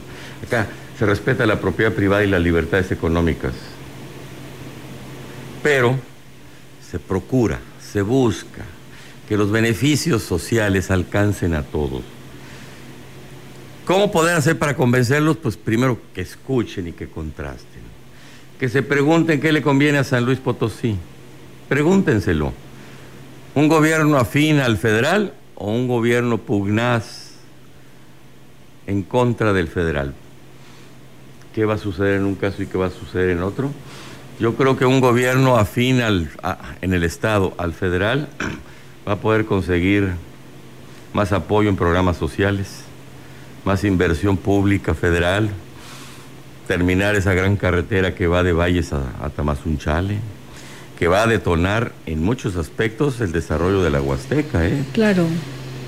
Acá 0.45 0.67
se 0.99 1.07
respeta 1.07 1.47
la 1.47 1.61
propiedad 1.61 1.93
privada 1.93 2.25
y 2.25 2.29
las 2.29 2.43
libertades 2.43 2.91
económicas. 2.93 3.53
Pero 5.63 5.99
se 6.89 6.99
procura, 6.99 7.59
se 7.81 8.03
busca 8.03 8.65
que 9.29 9.37
los 9.37 9.51
beneficios 9.51 10.23
sociales 10.23 10.91
alcancen 10.91 11.55
a 11.55 11.63
todos. 11.63 12.03
¿Cómo 13.87 14.11
poder 14.11 14.37
hacer 14.37 14.59
para 14.59 14.77
convencerlos? 14.77 15.37
Pues 15.37 15.57
primero 15.57 15.99
que 16.15 16.23
escuchen 16.23 16.89
y 16.89 16.93
que 16.93 17.09
contrasten. 17.09 17.83
Que 18.59 18.69
se 18.69 18.83
pregunten 18.83 19.41
qué 19.41 19.53
le 19.53 19.63
conviene 19.63 19.99
a 19.99 20.05
San 20.05 20.25
Luis 20.25 20.39
Potosí. 20.39 20.97
Pregúntenselo. 21.69 22.53
¿Un 23.55 23.69
gobierno 23.69 24.17
afín 24.17 24.61
al 24.61 24.79
federal 24.79 25.35
o 25.57 25.71
un 25.71 25.89
gobierno 25.89 26.39
pugnaz 26.39 27.35
en 28.87 29.03
contra 29.03 29.53
del 29.53 29.69
federal? 29.69 30.15
¿Qué 31.55 31.65
va 31.65 31.75
a 31.75 31.79
suceder 31.79 32.17
en 32.17 32.25
un 32.25 32.35
caso 32.35 32.63
y 32.63 32.67
qué 32.67 32.77
va 32.79 32.87
a 32.87 32.91
suceder 32.91 33.31
en 33.31 33.43
otro? 33.43 33.71
Yo 34.41 34.57
creo 34.57 34.77
que 34.77 34.85
un 34.85 35.01
gobierno 35.01 35.57
afín 35.57 36.01
al, 36.01 36.29
en 36.81 36.93
el 36.93 37.05
Estado 37.05 37.55
al 37.57 37.73
federal 37.73 38.29
va 39.09 39.13
a 39.13 39.17
poder 39.17 39.45
conseguir 39.45 40.13
más 41.13 41.33
apoyo 41.33 41.69
en 41.69 41.77
programas 41.77 42.17
sociales, 42.17 42.83
más 43.65 43.85
inversión 43.85 44.37
pública 44.37 44.95
federal, 44.95 45.51
terminar 46.67 47.15
esa 47.15 47.35
gran 47.35 47.57
carretera 47.57 48.15
que 48.15 48.27
va 48.27 48.43
de 48.43 48.53
Valles 48.53 48.93
a, 48.93 49.31
Tamazunchale, 49.31 50.19
que 50.99 51.09
va 51.09 51.23
a 51.23 51.27
detonar 51.27 51.93
en 52.07 52.23
muchos 52.23 52.57
aspectos 52.57 53.21
el 53.21 53.33
desarrollo 53.33 53.83
de 53.83 53.91
la 53.91 54.01
Huasteca. 54.01 54.67
¿eh? 54.67 54.85
Claro. 54.93 55.27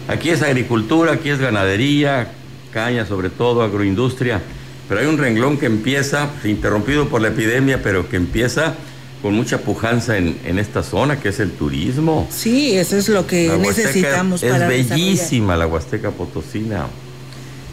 Aquí 0.09 0.31
es 0.31 0.43
agricultura, 0.43 1.13
aquí 1.13 1.31
es 1.31 1.39
ganadería, 1.39 2.29
caña 2.73 3.07
sobre 3.07 3.31
todo, 3.31 3.63
agroindustria, 3.63 4.41
pero 4.89 5.01
hay 5.01 5.07
un 5.07 5.19
renglón 5.19 5.59
que 5.59 5.67
empieza, 5.67 6.31
interrumpido 6.45 7.09
por 7.09 7.21
la 7.21 7.29
epidemia, 7.29 7.83
pero 7.83 8.09
que 8.09 8.17
empieza 8.17 8.75
con 9.23 9.35
mucha 9.35 9.59
pujanza 9.59 10.17
en, 10.19 10.59
esta 10.59 10.83
zona, 10.83 11.19
que 11.19 11.31
es 11.31 11.41
el 11.41 11.51
turismo. 11.53 12.29
Sí, 12.31 12.77
eso 12.77 12.97
es 12.97 13.09
lo 13.09 13.27
que 13.27 13.51
necesitamos 13.59 14.43
es 14.43 14.53
para 14.53 14.73
Es 14.73 14.89
bellísima 14.89 15.57
la 15.57 15.67
Huasteca 15.67 16.11
Potosina. 16.11 16.87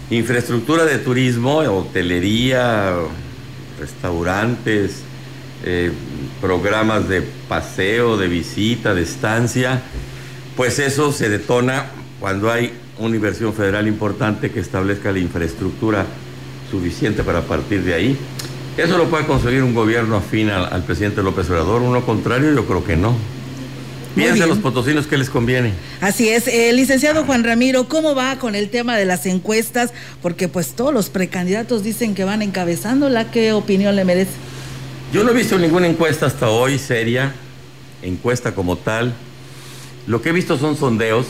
Infraestructura 0.10 0.86
de 0.86 0.98
turismo, 0.98 1.58
hotelería, 1.58 2.94
restaurantes, 3.80 5.02
eh, 5.66 5.92
programas 6.44 7.08
de 7.08 7.22
paseo, 7.22 8.18
de 8.18 8.28
visita, 8.28 8.94
de 8.94 9.04
estancia, 9.04 9.82
pues 10.58 10.78
eso 10.78 11.14
se 11.14 11.30
detona 11.30 11.86
cuando 12.20 12.52
hay 12.52 12.74
una 13.00 13.16
inversión 13.16 13.54
federal 13.54 13.88
importante 13.88 14.52
que 14.52 14.60
establezca 14.60 15.14
la 15.14 15.20
infraestructura 15.20 16.06
suficiente 16.70 17.24
para 17.24 17.44
partir 17.44 17.84
de 17.84 17.94
ahí. 17.94 18.18
¿Eso 18.76 18.98
lo 18.98 19.06
puede 19.06 19.26
conseguir 19.26 19.64
un 19.64 19.74
gobierno 19.74 20.18
afín 20.18 20.50
al, 20.50 20.84
presidente 20.84 21.24
López 21.24 21.50
Obrador? 21.50 21.82
Uno 21.82 22.06
contrario, 22.06 22.54
yo 22.54 22.66
creo 22.66 22.84
que 22.84 22.98
no. 22.98 23.16
Piensen 24.14 24.50
los 24.50 24.58
potosinos 24.58 25.08
que 25.08 25.18
les 25.18 25.30
conviene. 25.30 25.72
Así 26.02 26.28
es, 26.28 26.50
eh, 26.50 26.74
licenciado 26.74 27.24
Juan 27.24 27.46
Ramiro, 27.46 27.88
¿cómo 27.88 28.16
va 28.16 28.38
con 28.38 28.54
el 28.54 28.70
tema 28.70 28.98
de 28.98 29.06
las 29.06 29.26
encuestas? 29.28 29.94
Porque 30.22 30.50
pues 30.50 30.74
todos 30.74 30.94
los 30.94 31.10
precandidatos 31.10 31.84
dicen 31.84 32.14
que 32.16 32.26
van 32.26 32.42
encabezándola. 32.42 33.32
¿Qué 33.32 33.54
opinión 33.54 33.96
le 33.96 34.04
merece? 34.04 34.34
Yo 35.14 35.24
no 35.24 35.30
he 35.30 35.36
visto 35.36 35.60
ninguna 35.60 35.86
encuesta 35.86 36.26
hasta 36.26 36.50
hoy 36.50 36.80
seria, 36.80 37.36
encuesta 38.02 38.56
como 38.56 38.78
tal. 38.78 39.14
Lo 40.08 40.24
que 40.24 40.30
he 40.30 40.32
visto 40.32 40.58
son 40.58 40.76
sondeos, 40.76 41.28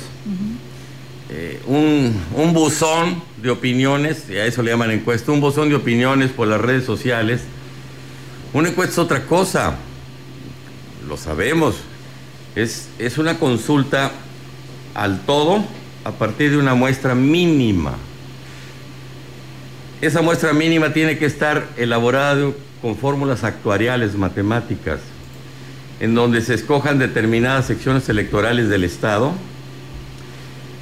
eh, 1.30 1.62
un, 1.68 2.54
buzón 2.54 3.22
de 3.42 3.50
opiniones, 3.50 4.30
y 4.30 4.38
a 4.38 4.46
eso 4.46 4.64
le 4.64 4.72
llaman 4.72 4.92
encuesta, 4.92 5.34
un 5.34 5.42
buzón 5.42 5.68
de 5.68 5.76
opiniones 5.76 6.32
por 6.32 6.48
las 6.48 6.62
redes 6.62 6.86
sociales. 6.86 7.42
Una 8.54 8.70
encuesta 8.70 8.94
es 8.94 9.00
otra 9.00 9.26
cosa, 9.26 9.76
lo 11.06 11.18
sabemos, 11.18 11.76
es, 12.56 12.88
es 13.00 13.18
una 13.18 13.38
consulta 13.38 14.14
al 14.94 15.20
todo 15.26 15.62
a 16.06 16.12
partir 16.14 16.52
de 16.52 16.58
una 16.58 16.74
muestra 16.74 17.16
mínima. 17.16 17.96
Esa 20.00 20.22
muestra 20.22 20.54
mínima 20.54 20.94
tiene 20.94 21.18
que 21.18 21.26
estar 21.26 21.68
elaborada 21.76 22.54
con 22.84 22.98
fórmulas 22.98 23.46
actuariales, 23.46 24.16
matemáticas, 24.16 25.00
en 26.02 26.16
donde 26.16 26.42
se 26.42 26.54
escojan 26.54 27.00
determinadas 27.00 27.66
secciones 27.66 28.10
electorales 28.10 28.68
del 28.68 28.84
Estado, 28.84 29.32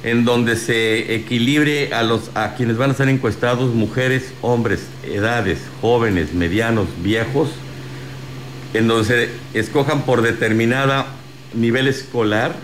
en 0.02 0.24
donde 0.24 0.56
se 0.56 1.14
equilibre 1.14 1.94
a, 1.94 2.02
los, 2.02 2.32
a 2.34 2.56
quienes 2.56 2.76
van 2.76 2.90
a 2.90 2.94
ser 2.94 3.08
encuestados, 3.08 3.72
mujeres, 3.72 4.32
hombres, 4.42 4.80
edades, 5.04 5.60
jóvenes, 5.80 6.34
medianos, 6.34 6.88
viejos, 7.04 7.50
en 8.74 8.88
donde 8.88 9.04
se 9.04 9.28
escojan 9.56 10.02
por 10.02 10.22
determinada 10.22 11.06
nivel 11.54 11.86
escolar, 11.86 12.56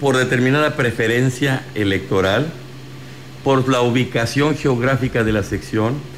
por 0.00 0.16
determinada 0.16 0.76
preferencia 0.76 1.64
electoral, 1.74 2.52
por 3.42 3.68
la 3.68 3.80
ubicación 3.80 4.56
geográfica 4.56 5.24
de 5.24 5.32
la 5.32 5.42
sección, 5.42 6.11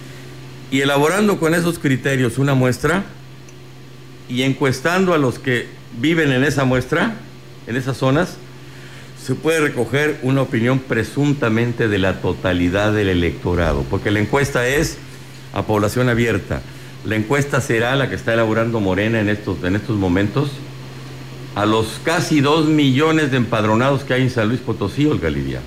y 0.74 0.80
elaborando 0.80 1.38
con 1.38 1.54
esos 1.54 1.78
criterios 1.78 2.36
una 2.36 2.54
muestra 2.54 3.04
y 4.28 4.42
encuestando 4.42 5.14
a 5.14 5.18
los 5.18 5.38
que 5.38 5.68
viven 6.00 6.32
en 6.32 6.42
esa 6.42 6.64
muestra, 6.64 7.14
en 7.68 7.76
esas 7.76 7.96
zonas, 7.96 8.38
se 9.24 9.36
puede 9.36 9.60
recoger 9.60 10.18
una 10.24 10.42
opinión 10.42 10.80
presuntamente 10.80 11.86
de 11.86 11.98
la 11.98 12.20
totalidad 12.20 12.92
del 12.92 13.08
electorado, 13.08 13.84
porque 13.88 14.10
la 14.10 14.18
encuesta 14.18 14.66
es 14.66 14.98
a 15.52 15.62
población 15.62 16.08
abierta. 16.08 16.60
La 17.04 17.14
encuesta 17.14 17.60
será 17.60 17.94
la 17.94 18.08
que 18.08 18.16
está 18.16 18.34
elaborando 18.34 18.80
Morena 18.80 19.20
en 19.20 19.28
estos, 19.28 19.62
en 19.62 19.76
estos 19.76 19.96
momentos 19.96 20.50
a 21.54 21.66
los 21.66 22.00
casi 22.02 22.40
dos 22.40 22.66
millones 22.66 23.30
de 23.30 23.36
empadronados 23.36 24.02
que 24.02 24.14
hay 24.14 24.22
en 24.22 24.30
San 24.30 24.48
Luis 24.48 24.58
Potosí, 24.58 25.06
Olga 25.06 25.30
Lidia. 25.30 25.60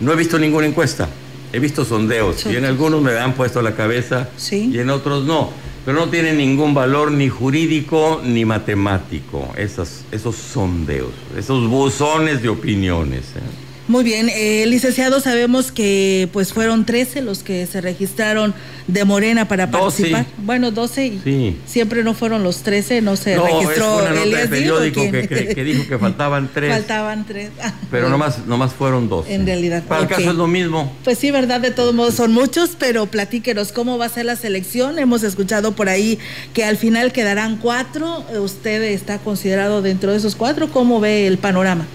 No 0.00 0.10
he 0.10 0.16
visto 0.16 0.38
ninguna 0.38 0.66
encuesta, 0.66 1.06
he 1.54 1.60
visto 1.60 1.84
sondeos 1.84 2.44
y 2.46 2.56
en 2.56 2.64
algunos 2.64 3.00
me 3.00 3.16
han 3.16 3.34
puesto 3.34 3.62
la 3.62 3.74
cabeza 3.74 4.28
y 4.50 4.78
en 4.78 4.90
otros 4.90 5.24
no 5.24 5.50
pero 5.84 5.98
no 5.98 6.08
tiene 6.08 6.32
ningún 6.32 6.72
valor 6.72 7.12
ni 7.12 7.28
jurídico 7.28 8.22
ni 8.24 8.44
matemático, 8.44 9.52
esos, 9.56 10.04
esos 10.10 10.34
sondeos, 10.34 11.10
esos 11.36 11.68
buzones 11.68 12.40
de 12.40 12.48
opiniones. 12.48 13.24
¿eh? 13.36 13.63
Muy 13.86 14.02
bien, 14.02 14.30
eh, 14.30 14.64
licenciado, 14.66 15.20
sabemos 15.20 15.70
que 15.70 16.30
pues 16.32 16.54
fueron 16.54 16.86
13 16.86 17.20
los 17.20 17.42
que 17.42 17.66
se 17.66 17.82
registraron 17.82 18.54
de 18.86 19.04
Morena 19.04 19.46
para 19.46 19.70
participar. 19.70 20.24
Bueno, 20.38 20.70
12 20.70 21.06
y 21.06 21.58
siempre 21.66 22.02
no 22.02 22.14
fueron 22.14 22.42
los 22.42 22.62
13, 22.62 23.02
no 23.02 23.16
se 23.16 23.36
registró 23.36 24.00
es 24.00 24.10
una 24.10 24.24
nota 24.24 24.38
de 24.38 24.48
periódico 24.48 25.02
que, 25.10 25.64
dijo 25.64 25.86
que 25.86 25.98
faltaban 26.00 26.48
3. 26.52 26.72
Faltaban 26.72 27.26
3. 27.26 27.50
Ah, 27.62 27.74
pero 27.90 28.08
nomás, 28.08 28.46
nomás 28.46 28.72
fueron 28.72 29.10
12. 29.10 29.34
En 29.34 29.44
realidad. 29.44 29.82
Para 29.82 30.02
el 30.02 30.08
caso 30.08 30.30
es 30.30 30.36
lo 30.36 30.46
mismo. 30.46 30.90
Pues 31.04 31.18
sí, 31.18 31.30
verdad, 31.30 31.60
de 31.60 31.70
todos 31.70 31.94
modos 31.94 32.14
son 32.14 32.32
muchos, 32.32 32.76
pero 32.78 33.04
platíquenos 33.04 33.72
cómo 33.72 33.98
va 33.98 34.06
a 34.06 34.08
ser 34.08 34.24
la 34.24 34.36
selección. 34.36 34.98
Hemos 34.98 35.22
escuchado 35.24 35.72
por 35.72 35.90
ahí 35.90 36.18
que 36.54 36.64
al 36.64 36.78
final 36.78 37.12
quedarán 37.12 37.58
cuatro. 37.58 38.24
¿Usted 38.40 38.82
está 38.82 39.18
considerado 39.18 39.82
dentro 39.82 40.12
de 40.12 40.16
esos 40.16 40.36
cuatro? 40.36 40.70
¿Cómo 40.70 41.00
ve 41.00 41.26
el 41.26 41.36
panorama? 41.36 41.86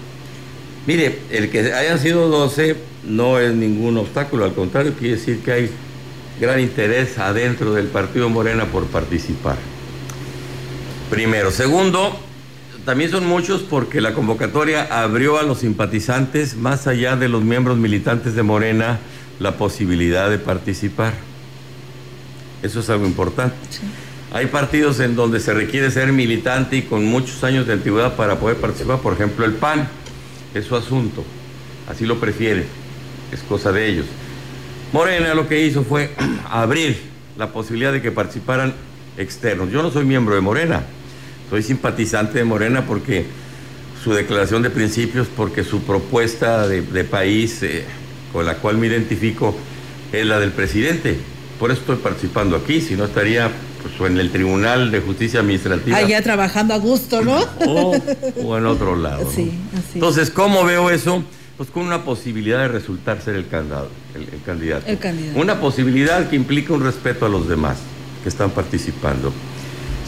Mire, 0.86 1.18
el 1.30 1.50
que 1.50 1.72
hayan 1.72 1.98
sido 1.98 2.28
12 2.28 2.76
no 3.04 3.38
es 3.38 3.52
ningún 3.52 3.96
obstáculo, 3.98 4.44
al 4.44 4.54
contrario, 4.54 4.94
quiere 4.98 5.16
decir 5.16 5.40
que 5.40 5.52
hay 5.52 5.70
gran 6.40 6.58
interés 6.60 7.18
adentro 7.18 7.74
del 7.74 7.86
partido 7.86 8.28
Morena 8.28 8.64
por 8.66 8.86
participar. 8.86 9.56
Primero. 11.10 11.50
Segundo, 11.50 12.18
también 12.84 13.10
son 13.10 13.26
muchos 13.26 13.62
porque 13.62 14.00
la 14.00 14.14
convocatoria 14.14 15.02
abrió 15.02 15.38
a 15.38 15.42
los 15.42 15.58
simpatizantes, 15.58 16.56
más 16.56 16.86
allá 16.86 17.16
de 17.16 17.28
los 17.28 17.42
miembros 17.42 17.76
militantes 17.76 18.34
de 18.34 18.42
Morena, 18.42 19.00
la 19.38 19.56
posibilidad 19.56 20.30
de 20.30 20.38
participar. 20.38 21.12
Eso 22.62 22.80
es 22.80 22.88
algo 22.90 23.06
importante. 23.06 23.56
Hay 24.32 24.46
partidos 24.46 25.00
en 25.00 25.16
donde 25.16 25.40
se 25.40 25.52
requiere 25.52 25.90
ser 25.90 26.12
militante 26.12 26.76
y 26.76 26.82
con 26.82 27.04
muchos 27.04 27.42
años 27.42 27.66
de 27.66 27.72
antigüedad 27.72 28.16
para 28.16 28.38
poder 28.38 28.56
participar, 28.58 29.00
por 29.00 29.14
ejemplo 29.14 29.44
el 29.44 29.54
PAN, 29.54 29.88
es 30.54 30.66
su 30.66 30.76
asunto, 30.76 31.24
así 31.88 32.06
lo 32.06 32.18
prefiere, 32.18 32.64
es 33.32 33.40
cosa 33.40 33.72
de 33.72 33.86
ellos. 33.86 34.06
Morena 34.92 35.34
lo 35.34 35.48
que 35.48 35.64
hizo 35.64 35.84
fue 35.84 36.10
abrir 36.50 36.98
la 37.38 37.52
posibilidad 37.52 37.92
de 37.92 38.02
que 38.02 38.10
participaran 38.10 38.74
externos. 39.16 39.70
Yo 39.70 39.82
no 39.82 39.90
soy 39.90 40.04
miembro 40.04 40.34
de 40.34 40.40
Morena, 40.40 40.84
soy 41.48 41.62
simpatizante 41.62 42.38
de 42.38 42.44
Morena 42.44 42.86
porque 42.86 43.24
su 44.02 44.12
declaración 44.12 44.62
de 44.62 44.70
principios, 44.70 45.28
porque 45.28 45.62
su 45.62 45.82
propuesta 45.82 46.66
de, 46.66 47.04
país 47.04 47.62
eh, 47.62 47.84
con 48.32 48.46
la 48.46 48.56
cual 48.56 48.78
me 48.78 48.86
identifico 48.86 49.54
es 50.12 50.26
la 50.26 50.40
del 50.40 50.52
presidente. 50.52 51.18
Por 51.60 51.70
eso 51.70 51.82
estoy 51.82 51.96
participando 51.96 52.56
aquí, 52.56 52.80
si 52.80 52.96
no 52.96 53.04
estaría 53.04 53.50
pues, 53.82 54.10
en 54.10 54.18
el 54.18 54.30
Tribunal 54.30 54.90
de 54.90 55.00
Justicia 55.00 55.40
Administrativa. 55.40 55.94
Allá 55.98 56.22
trabajando 56.22 56.72
a 56.72 56.78
gusto, 56.78 57.20
¿no? 57.20 57.38
O, 57.66 58.56
en 58.56 58.64
otro 58.64 58.96
lado. 58.96 59.30
Sí, 59.30 59.52
así. 59.74 59.90
Entonces, 59.94 60.30
¿cómo 60.30 60.64
veo 60.64 60.88
eso? 60.88 61.22
Pues 61.58 61.68
con 61.68 61.82
una 61.82 62.02
posibilidad 62.02 62.60
de 62.60 62.68
resultar 62.68 63.20
ser 63.20 63.34
el, 63.34 63.46
candidato, 63.46 63.90
el, 64.14 64.42
candidato. 64.42 64.86
El 64.86 64.98
candidato. 64.98 65.38
Una 65.38 65.60
posibilidad 65.60 66.30
que 66.30 66.36
implica 66.36 66.72
un 66.72 66.82
respeto 66.82 67.26
a 67.26 67.28
los 67.28 67.46
demás 67.46 67.76
que 68.22 68.30
están 68.30 68.52
participando. 68.52 69.30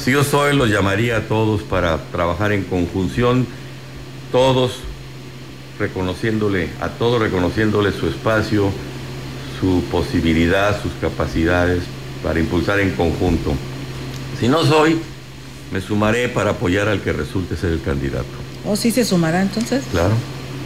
Si 0.03 0.11
yo 0.11 0.24
soy, 0.24 0.57
los 0.57 0.70
llamaría 0.70 1.18
a 1.18 1.20
todos 1.20 1.61
para 1.61 1.98
trabajar 2.12 2.53
en 2.53 2.64
conjunción, 2.64 3.46
todos 4.32 4.78
reconociéndole, 5.78 6.70
a 6.80 6.88
todos 6.88 7.20
reconociéndole 7.20 7.92
su 7.92 8.09
espacio, 8.09 8.72
su 9.62 9.80
posibilidad, 9.92 10.82
sus 10.82 10.90
capacidades 11.00 11.84
para 12.20 12.40
impulsar 12.40 12.80
en 12.80 12.90
conjunto. 12.90 13.54
Si 14.40 14.48
no 14.48 14.64
soy, 14.64 14.98
me 15.72 15.80
sumaré 15.80 16.28
para 16.28 16.50
apoyar 16.50 16.88
al 16.88 17.00
que 17.00 17.12
resulte 17.12 17.56
ser 17.56 17.70
el 17.70 17.80
candidato. 17.80 18.26
¿O 18.66 18.74
sí 18.74 18.90
se 18.90 19.04
sumará 19.04 19.40
entonces? 19.40 19.84
Claro. 19.92 20.14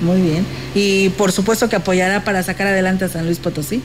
Muy 0.00 0.22
bien. 0.22 0.46
Y 0.74 1.10
por 1.10 1.30
supuesto 1.30 1.68
que 1.68 1.76
apoyará 1.76 2.24
para 2.24 2.42
sacar 2.42 2.68
adelante 2.68 3.04
a 3.04 3.08
San 3.08 3.26
Luis 3.26 3.38
Potosí. 3.38 3.82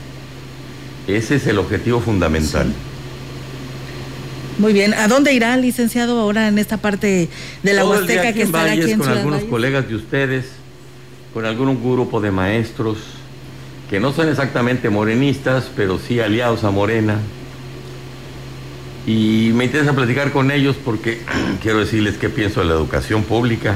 Ese 1.06 1.36
es 1.36 1.46
el 1.46 1.58
objetivo 1.58 2.00
fundamental. 2.00 2.72
Muy 4.56 4.72
bien. 4.72 4.94
¿A 4.94 5.08
dónde 5.08 5.34
irá, 5.34 5.54
licenciado, 5.58 6.18
ahora 6.18 6.48
en 6.48 6.58
esta 6.58 6.78
parte 6.78 7.28
de 7.62 7.72
la 7.74 7.84
Huasteca 7.84 8.32
que 8.32 8.42
estará 8.42 8.72
aquí 8.72 8.92
en 8.92 8.98
con 8.98 9.10
algunos 9.10 9.44
colegas 9.44 9.86
de 9.88 9.94
ustedes, 9.94 10.46
con 11.34 11.44
algún 11.44 11.82
grupo 11.82 12.22
de 12.22 12.30
maestros, 12.30 12.96
que 13.92 14.00
no 14.00 14.14
son 14.14 14.30
exactamente 14.30 14.88
morenistas, 14.88 15.70
pero 15.76 15.98
sí 15.98 16.18
aliados 16.18 16.64
a 16.64 16.70
Morena. 16.70 17.18
Y 19.06 19.50
me 19.52 19.66
interesa 19.66 19.94
platicar 19.94 20.32
con 20.32 20.50
ellos 20.50 20.76
porque 20.82 21.20
quiero 21.62 21.80
decirles 21.80 22.16
qué 22.16 22.30
pienso 22.30 22.60
de 22.60 22.68
la 22.68 22.72
educación 22.72 23.22
pública. 23.22 23.74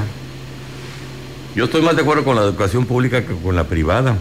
Yo 1.55 1.65
estoy 1.65 1.83
más 1.83 1.95
de 1.95 2.01
acuerdo 2.01 2.23
con 2.23 2.35
la 2.35 2.41
educación 2.41 2.87
pública 2.87 3.27
que 3.27 3.35
con 3.35 3.55
la 3.55 3.65
privada. 3.65 4.17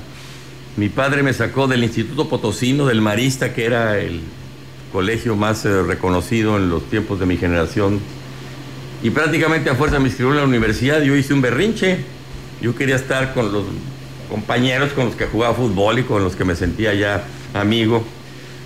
Mi 0.76 0.90
padre 0.90 1.22
me 1.22 1.32
sacó 1.32 1.66
del 1.66 1.82
Instituto 1.82 2.28
Potosino, 2.28 2.84
del 2.84 3.00
Marista, 3.00 3.54
que 3.54 3.64
era 3.64 3.98
el 3.98 4.20
colegio 4.92 5.34
más 5.34 5.64
eh, 5.64 5.82
reconocido 5.82 6.58
en 6.58 6.68
los 6.68 6.90
tiempos 6.90 7.20
de 7.20 7.24
mi 7.24 7.38
generación. 7.38 8.00
Y 9.02 9.08
prácticamente 9.08 9.70
a 9.70 9.74
fuerza 9.76 9.98
me 9.98 10.08
inscribió 10.08 10.34
en 10.34 10.40
la 10.40 10.44
universidad. 10.44 11.00
Yo 11.00 11.16
hice 11.16 11.32
un 11.32 11.40
berrinche. 11.40 12.00
Yo 12.60 12.74
quería 12.74 12.96
estar 12.96 13.32
con 13.32 13.50
los 13.50 13.64
compañeros 14.28 14.92
con 14.92 15.06
los 15.06 15.16
que 15.16 15.26
jugaba 15.26 15.54
fútbol 15.54 15.98
y 15.98 16.02
con 16.02 16.22
los 16.22 16.36
que 16.36 16.44
me 16.44 16.54
sentía 16.54 16.94
ya 16.94 17.24
amigo. 17.54 18.04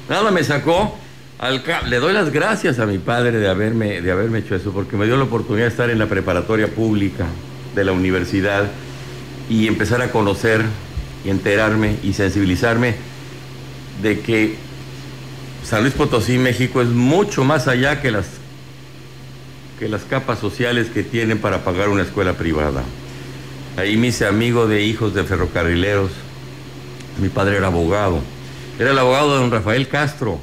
Nada 0.08 0.30
me 0.30 0.44
sacó. 0.44 0.98
Al 1.38 1.62
le 1.88 1.96
doy 1.96 2.12
las 2.12 2.30
gracias 2.30 2.78
a 2.80 2.86
mi 2.86 2.98
padre 2.98 3.38
de 3.38 3.48
haberme, 3.48 4.02
de 4.02 4.10
haberme 4.10 4.40
hecho 4.40 4.54
eso, 4.54 4.72
porque 4.72 4.96
me 4.96 5.06
dio 5.06 5.16
la 5.16 5.24
oportunidad 5.24 5.66
de 5.66 5.70
estar 5.70 5.88
en 5.88 5.98
la 5.98 6.06
preparatoria 6.06 6.68
pública 6.68 7.26
de 7.74 7.84
la 7.84 7.92
universidad 7.92 8.64
y 9.48 9.66
empezar 9.66 10.02
a 10.02 10.10
conocer 10.10 10.62
y 11.24 11.30
enterarme 11.30 11.96
y 12.02 12.12
sensibilizarme 12.12 12.94
de 14.02 14.20
que 14.20 14.56
San 15.64 15.82
Luis 15.82 15.94
Potosí, 15.94 16.38
México, 16.38 16.82
es 16.82 16.88
mucho 16.88 17.44
más 17.44 17.68
allá 17.68 18.00
que 18.00 18.10
las, 18.10 18.26
que 19.78 19.88
las 19.88 20.02
capas 20.02 20.38
sociales 20.38 20.88
que 20.92 21.02
tienen 21.02 21.38
para 21.38 21.64
pagar 21.64 21.88
una 21.88 22.02
escuela 22.02 22.34
privada. 22.34 22.82
Ahí 23.76 23.96
me 23.96 24.08
hice 24.08 24.26
amigo 24.26 24.66
de 24.66 24.82
hijos 24.82 25.14
de 25.14 25.24
ferrocarrileros. 25.24 26.10
Mi 27.20 27.28
padre 27.28 27.56
era 27.56 27.68
abogado. 27.68 28.20
Era 28.78 28.90
el 28.90 28.98
abogado 28.98 29.34
de 29.34 29.40
don 29.40 29.50
Rafael 29.50 29.88
Castro, 29.88 30.38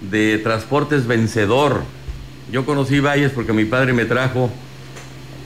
de 0.00 0.38
Transportes 0.38 1.06
Vencedor. 1.06 1.82
Yo 2.50 2.64
conocí 2.64 3.00
Valles 3.00 3.32
porque 3.32 3.52
mi 3.52 3.64
padre 3.64 3.92
me 3.92 4.04
trajo, 4.04 4.50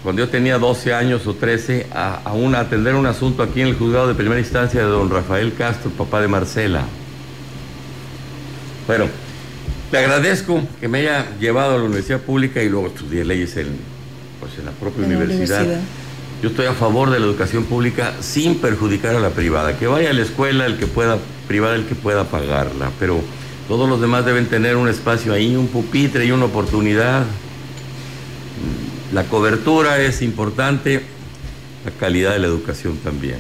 cuando 0.03 0.23
yo 0.23 0.29
tenía 0.29 0.59
12 0.59 0.95
años 0.95 1.27
o 1.27 1.35
13, 1.35 1.87
a, 1.93 2.21
a 2.25 2.61
atender 2.61 2.95
un 2.95 3.07
asunto 3.07 3.43
aquí 3.43 3.61
en 3.61 3.69
el 3.69 3.75
juzgado 3.75 4.09
de 4.09 4.15
primera 4.15 4.41
instancia 4.41 4.81
de 4.81 4.87
don 4.87 5.11
Rafael 5.11 5.55
Castro, 5.55 5.91
papá 5.91 6.21
de 6.21 6.29
Marcela. 6.29 6.85
Bueno, 8.87 9.07
le 9.91 9.99
agradezco 9.99 10.63
que 10.81 10.89
me 10.89 10.99
haya 10.99 11.27
llevado 11.39 11.75
a 11.75 11.79
la 11.79 11.85
universidad 11.85 12.21
pública 12.21 12.63
y 12.63 12.69
luego 12.69 12.89
estudié 12.89 13.25
leyes 13.25 13.57
en, 13.57 13.69
pues, 14.41 14.59
en 14.59 14.67
la 14.67 14.73
propia 14.73 15.07
universidad. 15.07 15.67
Yo 16.43 16.51
estoy 16.51 16.67
a 16.67 16.73
favor 16.73 17.11
de 17.11 17.19
la 17.19 17.27
educación 17.27 17.65
pública 17.65 18.15
sin 18.21 18.59
perjudicar 18.59 19.17
a 19.17 19.21
la 19.21 19.31
privada. 19.31 19.77
Que 19.77 19.89
vaya 19.89 20.11
a 20.11 20.13
la 20.13 20.23
escuela 20.23 20.67
el 20.67 20.77
que 20.77 20.87
pueda, 20.87 21.19
privada 21.49 21.75
el 21.75 21.85
que 21.87 21.97
pueda 21.97 22.25
pagarla, 22.25 22.93
pero 23.01 23.21
todos 23.67 23.89
los 23.89 24.01
demás 24.01 24.25
deben 24.25 24.47
tener 24.47 24.77
un 24.77 24.89
espacio 24.89 25.33
ahí, 25.33 25.57
un 25.57 25.67
pupitre 25.67 26.25
y 26.27 26.31
una 26.31 26.45
oportunidad. 26.45 27.25
La 29.13 29.25
cobertura 29.25 30.01
es 30.01 30.23
importante, 30.23 31.03
la 31.85 31.91
calidad 31.91 32.35
de 32.35 32.39
la 32.39 32.47
educación 32.47 32.99
también. 32.99 33.39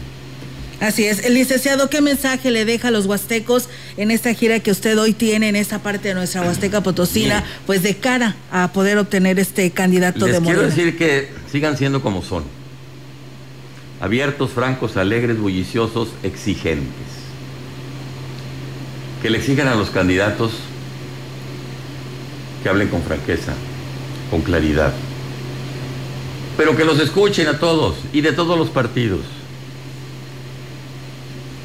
Así 0.80 1.05
es. 1.05 1.24
El 1.24 1.34
licenciado, 1.34 1.90
¿qué 1.90 2.01
mensaje 2.01 2.51
le 2.51 2.64
deja 2.64 2.88
a 2.88 2.90
los 2.90 3.07
huastecos 3.07 3.68
en 3.96 4.11
esta 4.11 4.34
gira 4.34 4.59
que 4.61 4.70
usted 4.70 4.99
hoy 4.99 5.12
tiene 5.12 5.49
en 5.49 5.57
esta 5.57 5.80
parte 5.80 6.09
de 6.09 6.14
nuestra 6.14 6.42
Huasteca 6.42 6.82
Potosina, 6.82 7.44
pues 7.66 7.82
de 7.82 7.96
cara 7.96 8.36
a 8.51 8.72
poder 8.72 8.99
obtener 8.99 9.38
este 9.38 9.70
candidato 9.70 10.26
Les 10.26 10.36
de 10.36 10.42
Quiero 10.42 10.62
decir 10.62 10.96
que 10.96 11.28
sigan 11.51 11.76
siendo 11.76 12.01
como 12.01 12.22
son 12.22 12.57
abiertos, 14.01 14.51
francos, 14.51 14.96
alegres, 14.96 15.38
bulliciosos, 15.38 16.09
exigentes. 16.22 16.92
Que 19.22 19.30
le 19.30 19.38
exijan 19.38 19.68
a 19.68 19.74
los 19.74 19.90
candidatos 19.90 20.53
que 22.62 22.68
hablen 22.68 22.88
con 22.88 23.03
franqueza, 23.03 23.55
con 24.30 24.42
claridad, 24.42 24.92
pero 26.57 26.76
que 26.76 26.84
los 26.84 26.99
escuchen 27.01 27.46
a 27.49 27.59
todos 27.59 27.96
y 28.12 28.20
de 28.20 28.32
todos 28.32 28.59
los 28.59 28.68
partidos, 28.68 29.20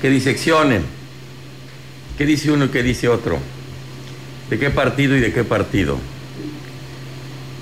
que 0.02 0.10
diseccionen. 0.10 0.84
Qué 2.18 2.28
dice 2.28 2.52
uno 2.52 2.66
y 2.66 2.70
qué 2.70 2.84
dice 2.84 3.08
otro, 3.08 3.40
de 4.50 4.60
qué 4.60 4.70
partido 4.70 5.18
y 5.18 5.20
de 5.20 5.34
qué 5.34 5.44
partido, 5.44 5.98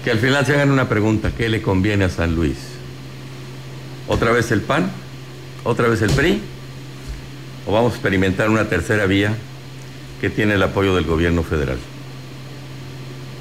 que 0.04 0.12
al 0.12 0.20
final 0.20 0.46
se 0.46 0.54
hagan 0.54 0.72
una 0.72 0.90
pregunta, 0.90 1.32
¿qué 1.38 1.48
le 1.48 1.62
conviene 1.62 2.04
a 2.04 2.10
San 2.10 2.36
Luis? 2.36 2.71
¿Otra 4.12 4.32
vez 4.32 4.52
el 4.52 4.60
PAN? 4.60 4.92
¿Otra 5.64 5.88
vez 5.88 6.02
el 6.02 6.10
PRI? 6.12 6.42
¿O 7.66 7.72
vamos 7.72 7.94
a 7.94 7.96
experimentar 7.96 8.50
una 8.50 8.68
tercera 8.68 9.06
vía 9.06 9.34
que 10.20 10.30
tiene 10.30 10.56
el 10.56 10.64
apoyo 10.64 10.94
del 10.96 11.06
gobierno 11.06 11.44
federal? 11.44 11.78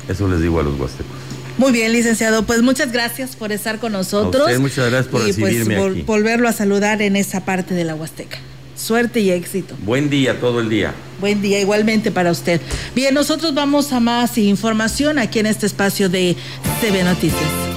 Eso 0.08 0.28
les 0.28 0.40
digo 0.40 0.60
a 0.60 0.62
los 0.62 0.78
huastecos. 0.78 1.16
Muy 1.58 1.72
bien, 1.72 1.92
licenciado. 1.92 2.44
Pues 2.44 2.62
muchas 2.62 2.92
gracias 2.92 3.34
por 3.34 3.50
estar 3.50 3.80
con 3.80 3.90
nosotros. 3.90 4.46
muchas 4.60 4.90
gracias 4.90 5.08
por 5.08 5.22
y 5.22 5.32
pues, 5.32 5.36
recibirme 5.38 5.76
pues, 5.76 6.06
volverlo 6.06 6.48
a 6.48 6.52
saludar 6.52 7.02
en 7.02 7.16
esa 7.16 7.44
parte 7.44 7.74
de 7.74 7.82
la 7.82 7.96
Huasteca. 7.96 8.38
Suerte 8.76 9.18
y 9.18 9.30
éxito. 9.30 9.74
Buen 9.82 10.08
día, 10.08 10.38
todo 10.38 10.60
el 10.60 10.68
día. 10.68 10.94
Buen 11.18 11.42
día, 11.42 11.60
igualmente 11.60 12.12
para 12.12 12.30
usted. 12.30 12.60
Bien, 12.94 13.12
nosotros 13.12 13.54
vamos 13.54 13.92
a 13.92 13.98
más 13.98 14.38
información 14.38 15.18
aquí 15.18 15.40
en 15.40 15.46
este 15.46 15.66
espacio 15.66 16.08
de 16.08 16.36
TV 16.80 17.02
Noticias. 17.02 17.69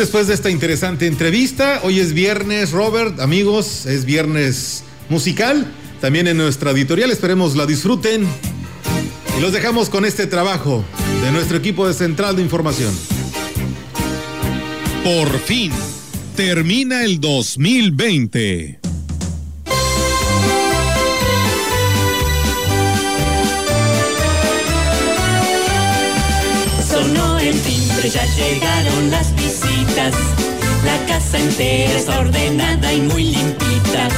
Después 0.00 0.28
de 0.28 0.32
esta 0.34 0.48
interesante 0.48 1.06
entrevista, 1.06 1.80
hoy 1.84 2.00
es 2.00 2.14
viernes, 2.14 2.70
Robert, 2.70 3.20
amigos, 3.20 3.84
es 3.84 4.06
viernes 4.06 4.82
musical. 5.10 5.70
También 6.00 6.26
en 6.26 6.38
nuestra 6.38 6.70
editorial, 6.70 7.10
esperemos 7.10 7.54
la 7.54 7.66
disfruten. 7.66 8.26
Y 9.36 9.40
los 9.42 9.52
dejamos 9.52 9.90
con 9.90 10.06
este 10.06 10.26
trabajo 10.26 10.82
de 11.22 11.30
nuestro 11.32 11.58
equipo 11.58 11.86
de 11.86 11.92
Central 11.92 12.36
de 12.36 12.42
Información. 12.42 12.94
Por 15.04 15.38
fin, 15.40 15.70
termina 16.34 17.04
el 17.04 17.20
2020. 17.20 18.79
Llegaron 28.08 29.10
las 29.10 29.34
visitas. 29.36 30.14
La 30.84 31.06
casa 31.06 31.38
entera 31.38 32.18
ordenada 32.18 32.92
y 32.94 33.02
muy 33.02 33.24
limpita. 33.24 34.08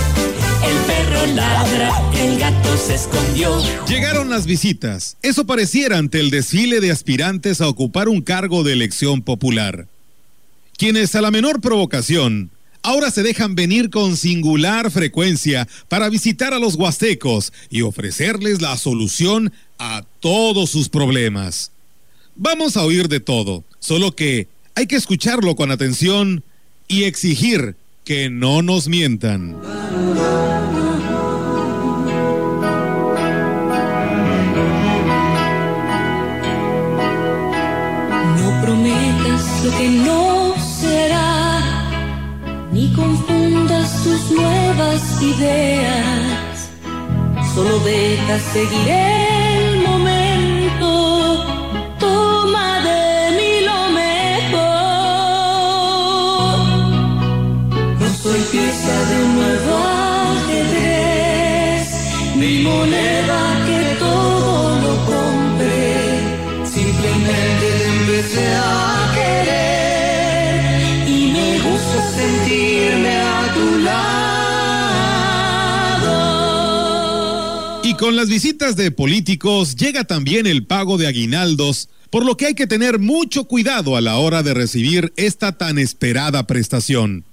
El 0.65 0.77
perro 0.87 1.27
ladra, 1.35 1.91
el 2.17 2.39
gato 2.39 2.77
se 2.77 2.95
escondió. 2.95 3.61
Llegaron 3.89 4.31
las 4.31 4.47
visitas. 4.47 5.17
Eso 5.23 5.47
pareciera 5.47 5.99
ante 5.99 6.21
el 6.21 6.31
desfile 6.31 6.81
de 6.81 6.93
aspirantes 6.93 7.61
a 7.61 7.69
ocupar 7.69 8.09
un 8.09 8.23
cargo 8.23 8.63
de 8.63 8.73
elección 8.73 9.23
popular. 9.23 9.89
Quienes 10.77 11.17
a 11.17 11.21
la 11.21 11.33
menor 11.33 11.61
provocación 11.61 12.51
ahora 12.83 13.11
se 13.11 13.25
dejan 13.25 13.57
venir 13.57 13.91
con 13.91 14.17
singular 14.17 14.93
frecuencia 14.93 15.67
para 15.89 16.09
visitar 16.09 16.55
a 16.55 16.61
los 16.61 16.77
huastecos 16.77 17.53
y 17.69 17.83
ofrecerles 17.83 18.63
la 18.63 18.77
solución 18.77 19.53
a 19.79 20.05
todos 20.21 20.71
sus 20.71 20.89
problemas. 20.89 21.72
Vamos 22.35 22.77
a 22.77 22.85
oír 22.85 23.09
de 23.09 23.21
todo, 23.21 23.65
solo 23.79 24.13
que 24.13 24.49
hay 24.75 24.87
que 24.87 24.97
escucharlo 24.97 25.55
con 25.55 25.71
atención 25.71 26.43
y 26.89 27.05
exigir 27.05 27.77
que 28.05 28.31
no 28.31 28.63
nos 28.63 28.89
mientan. 28.89 29.53
No 38.41 38.63
prometas 38.63 39.65
lo 39.65 39.71
que 39.77 39.89
no 39.91 40.55
será, 40.81 41.91
ni 42.73 42.93
confundas 42.95 44.03
tus 44.05 44.31
nuevas 44.31 45.23
ideas. 45.23 46.71
Solo 47.55 47.79
deja 47.81 48.39
seguir 48.55 48.89
el 48.89 49.72
con 78.03 78.17
las 78.17 78.29
visitas 78.29 78.75
de 78.75 78.91
políticos 78.91 79.77
llega 79.77 80.03
también 80.03 80.49
el 80.49 80.67
pago 80.67 80.99
de 80.99 81.07
aguinaldos, 81.07 81.89
por 82.11 82.27
lo 82.27 82.37
que 82.37 82.47
hay 82.47 82.55
que 82.55 82.67
tener 82.67 82.99
mucho 82.99 83.45
cuidado 83.45 83.95
a 83.95 84.01
la 84.01 84.17
hora 84.17 84.43
de 84.43 84.55
recibir 84.55 85.13
esta 85.15 85.57
tan 85.57 85.79
esperada 85.79 86.45
prestación. 86.49 87.25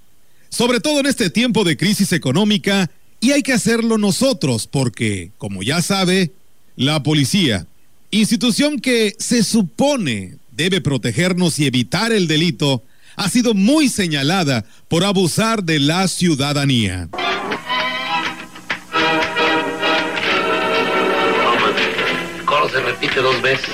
Sobre 0.49 0.79
todo 0.79 0.99
en 0.99 1.07
este 1.07 1.31
tiempo 1.31 1.63
de 1.63 1.75
crisis 1.75 2.11
económica, 2.11 2.91
y 3.19 3.31
hay 3.31 3.41
que 3.41 3.53
hacerlo 3.53 3.97
nosotros 3.97 4.67
porque, 4.67 5.31
como 5.39 5.63
ya 5.63 5.81
sabe, 5.81 6.33
la 6.75 7.01
policía, 7.01 7.65
institución 8.11 8.77
que 8.77 9.15
se 9.17 9.41
supone 9.41 10.35
debe 10.51 10.81
protegernos 10.81 11.57
y 11.57 11.65
evitar 11.65 12.11
el 12.11 12.27
delito, 12.27 12.83
ha 13.15 13.27
sido 13.27 13.55
muy 13.55 13.89
señalada 13.89 14.65
por 14.87 15.03
abusar 15.03 15.63
de 15.63 15.79
la 15.79 16.07
ciudadanía. 16.07 17.09
Se 22.69 22.79
repite 22.81 23.21
dos 23.21 23.41
veces. 23.41 23.69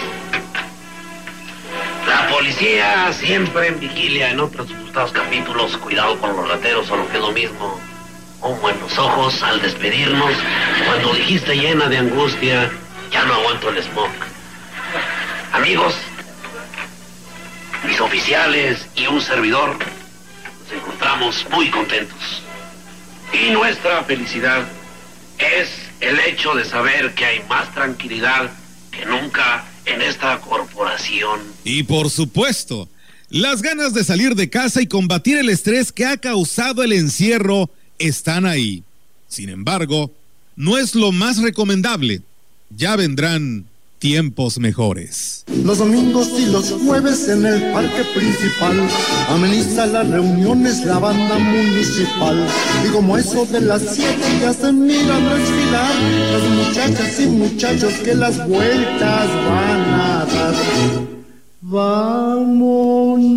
La 2.07 2.27
policía 2.29 3.11
siempre 3.13 3.67
en 3.67 3.79
vigilia 3.79 4.29
en 4.29 4.39
otros 4.39 4.67
supuestos 4.67 5.11
capítulos. 5.11 5.77
Cuidado 5.77 6.17
con 6.19 6.35
los 6.35 6.47
rateros 6.47 6.89
o 6.91 6.97
lo 6.97 7.07
que 7.09 7.17
es 7.17 7.21
lo 7.21 7.31
mismo. 7.31 7.79
En 8.43 8.79
los 8.79 8.97
ojos 8.97 9.41
al 9.43 9.61
despedirnos. 9.61 10.31
Cuando 10.85 11.13
dijiste 11.13 11.55
llena 11.55 11.87
de 11.87 11.97
angustia, 11.97 12.71
ya 13.11 13.25
no 13.25 13.33
aguanto 13.33 13.69
el 13.69 13.81
smog. 13.83 14.09
Amigos, 15.51 15.95
mis 17.87 17.99
oficiales 17.99 18.87
y 18.95 19.07
un 19.07 19.21
servidor 19.21 19.75
nos 20.63 20.71
encontramos 20.71 21.45
muy 21.51 21.69
contentos. 21.69 22.43
Y 23.33 23.49
nuestra 23.51 24.03
felicidad 24.03 24.63
es 25.39 25.69
el 26.01 26.19
hecho 26.19 26.53
de 26.53 26.65
saber 26.65 27.13
que 27.15 27.25
hay 27.25 27.43
más 27.49 27.73
tranquilidad 27.73 28.51
que 28.95 29.05
nunca 29.05 29.65
en 29.85 30.01
esta 30.01 30.39
corporación. 30.39 31.41
Y 31.63 31.83
por 31.83 32.09
supuesto, 32.09 32.87
las 33.29 33.61
ganas 33.61 33.93
de 33.93 34.03
salir 34.03 34.35
de 34.35 34.49
casa 34.49 34.81
y 34.81 34.87
combatir 34.87 35.37
el 35.37 35.49
estrés 35.49 35.91
que 35.91 36.05
ha 36.05 36.17
causado 36.17 36.83
el 36.83 36.93
encierro 36.93 37.69
están 37.99 38.45
ahí. 38.45 38.83
Sin 39.27 39.49
embargo, 39.49 40.11
no 40.55 40.77
es 40.77 40.95
lo 40.95 41.11
más 41.11 41.41
recomendable. 41.41 42.21
Ya 42.69 42.95
vendrán 42.95 43.65
tiempos 43.99 44.59
mejores. 44.59 45.43
Los 45.63 45.79
domingos 45.79 46.29
y 46.37 46.45
los 46.47 46.71
jueves 46.71 47.27
en 47.29 47.45
el 47.45 47.71
parque 47.71 48.03
principal 48.13 48.87
ameniza 49.29 49.85
las 49.85 50.07
reuniones 50.07 50.85
la 50.85 50.99
banda 50.99 51.37
municipal. 51.37 52.47
Y 52.85 52.91
como 52.91 53.17
eso 53.17 53.45
de 53.45 53.61
las 53.61 53.81
siete 53.81 54.39
ya 54.41 54.53
se 54.53 54.71
miran 54.71 55.23
desfilar 55.29 55.95
las 56.31 56.67
muchachas 56.67 57.19
y 57.19 57.25
muchachos 57.27 57.93
que 58.03 58.15
las 58.15 58.47
vueltas 58.47 59.27
van 59.27 59.93
a 59.93 60.25
dar. 60.25 61.14
Vámonos 61.67 63.33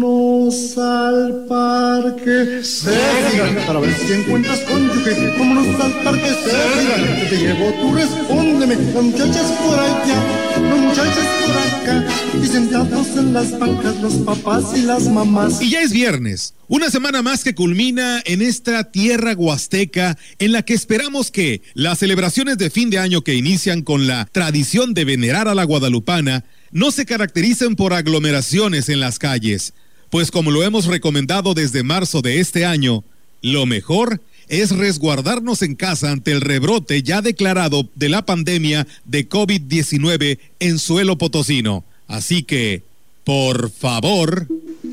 al 0.76 1.46
parque 1.48 2.62
Sergan 2.62 3.56
para 3.66 3.80
ver 3.80 3.94
si 3.94 4.12
encuentras 4.12 4.60
cónyuge. 4.68 5.34
Vámonos 5.38 5.80
al 5.80 5.92
parque 6.04 6.34
Sergan, 6.44 7.06
que 7.20 7.26
te 7.30 7.36
llevo, 7.38 7.72
tú 7.80 7.94
respóndeme. 7.94 8.74
Las 8.74 9.02
muchachas 9.02 9.50
por 9.52 9.78
allá, 9.78 10.22
muchachos 10.60 11.24
por 11.40 11.56
acá. 11.56 12.04
Y 12.42 12.46
sentados 12.46 13.16
en 13.16 13.32
las 13.32 13.58
bancas 13.58 13.96
los 14.02 14.16
papás 14.16 14.76
y 14.76 14.82
las 14.82 15.08
mamás. 15.08 15.62
Y 15.62 15.70
ya 15.70 15.80
es 15.80 15.94
viernes, 15.94 16.52
una 16.66 16.90
semana 16.90 17.22
más 17.22 17.42
que 17.42 17.54
culmina 17.54 18.20
en 18.26 18.42
esta 18.42 18.90
tierra 18.90 19.32
huasteca 19.32 20.18
en 20.38 20.52
la 20.52 20.60
que 20.60 20.74
esperamos 20.74 21.30
que 21.30 21.62
las 21.72 22.00
celebraciones 22.00 22.58
de 22.58 22.68
fin 22.68 22.90
de 22.90 22.98
año 22.98 23.22
que 23.22 23.36
inician 23.36 23.80
con 23.80 24.06
la 24.06 24.26
tradición 24.30 24.92
de 24.92 25.06
venerar 25.06 25.48
a 25.48 25.54
la 25.54 25.64
guadalupana 25.64 26.44
no 26.70 26.90
se 26.90 27.06
caractericen 27.06 27.76
por 27.76 27.92
aglomeraciones 27.92 28.88
en 28.88 29.00
las 29.00 29.18
calles, 29.18 29.72
pues 30.10 30.30
como 30.30 30.50
lo 30.50 30.62
hemos 30.62 30.86
recomendado 30.86 31.54
desde 31.54 31.82
marzo 31.82 32.22
de 32.22 32.40
este 32.40 32.64
año, 32.64 33.04
lo 33.42 33.66
mejor 33.66 34.20
es 34.48 34.70
resguardarnos 34.70 35.62
en 35.62 35.74
casa 35.74 36.10
ante 36.10 36.32
el 36.32 36.40
rebrote 36.40 37.02
ya 37.02 37.20
declarado 37.20 37.88
de 37.94 38.08
la 38.08 38.24
pandemia 38.24 38.86
de 39.04 39.28
COVID-19 39.28 40.38
en 40.60 40.78
suelo 40.78 41.18
potosino. 41.18 41.84
Así 42.06 42.42
que, 42.42 42.82
por 43.24 43.70
favor... 43.70 44.46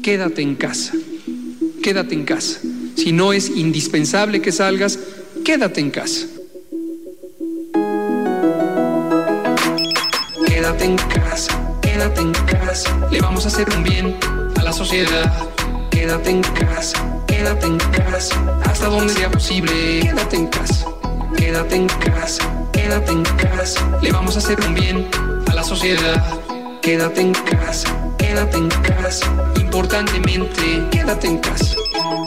Quédate 0.03 0.41
en 0.41 0.56
casa, 0.56 0.93
quédate 1.81 2.15
en 2.15 2.26
casa. 2.26 2.60
Si 2.97 3.11
no 3.11 3.34
es 3.34 3.49
indispensable 3.49 4.41
que 4.41 4.52
salgas, 4.52 4.99
quédate 5.45 5.80
en 5.80 5.91
casa. 5.91 6.27
Quédate 10.85 11.01
en 11.01 11.09
casa, 11.09 11.51
quédate 11.81 12.21
en 12.21 12.31
casa. 12.31 12.95
Le 13.09 13.19
vamos 13.19 13.43
a 13.45 13.47
hacer 13.47 13.67
un 13.75 13.81
bien 13.81 14.19
a 14.55 14.61
la 14.61 14.71
sociedad. 14.71 15.33
Quédate 15.89 16.29
en 16.29 16.41
casa, 16.43 16.99
quédate 17.25 17.65
en 17.65 17.77
casa. 17.77 18.35
Hasta 18.65 18.85
donde 18.85 19.11
sea 19.11 19.31
posible, 19.31 20.01
quédate 20.01 20.35
en 20.35 20.45
casa. 20.45 20.85
Quédate 21.35 21.75
en 21.75 21.87
casa, 21.87 22.43
quédate 22.71 23.11
en 23.11 23.23
casa. 23.23 23.81
Le 23.99 24.11
vamos 24.11 24.35
a 24.35 24.37
hacer 24.37 24.59
un 24.61 24.75
bien 24.75 25.09
a 25.49 25.55
la 25.55 25.63
sociedad. 25.63 26.23
Quédate 26.83 27.21
en 27.21 27.33
casa, 27.33 27.87
quédate 28.26 28.57
en 28.57 28.69
casa. 28.69 29.26
Importantemente, 29.60 30.81
quédate 30.91 31.27
en 31.27 31.38
casa. 31.38 31.76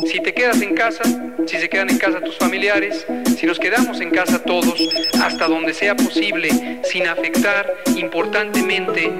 Si 0.07 0.21
te 0.21 0.33
quedas 0.33 0.63
en 0.63 0.75
casa, 0.75 1.03
si 1.47 1.59
se 1.59 1.69
quedan 1.69 1.91
en 1.91 1.99
casa 1.99 2.21
tus 2.21 2.37
familiares, 2.37 3.07
si 3.37 3.47
nos 3.47 3.59
quedamos 3.59 4.01
en 4.01 4.11
casa 4.11 4.39
todos, 4.43 4.79
hasta 5.21 5.49
donde 5.49 5.75
sea 5.75 5.97
posible, 5.97 6.81
sin 6.85 7.07
afectar 7.07 7.67
importantemente 7.97 9.13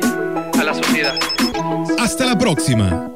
a 0.59 0.63
la 0.63 0.75
sociedad. 0.75 1.15
Hasta 1.99 2.27
la 2.27 2.39
próxima. 2.39 3.11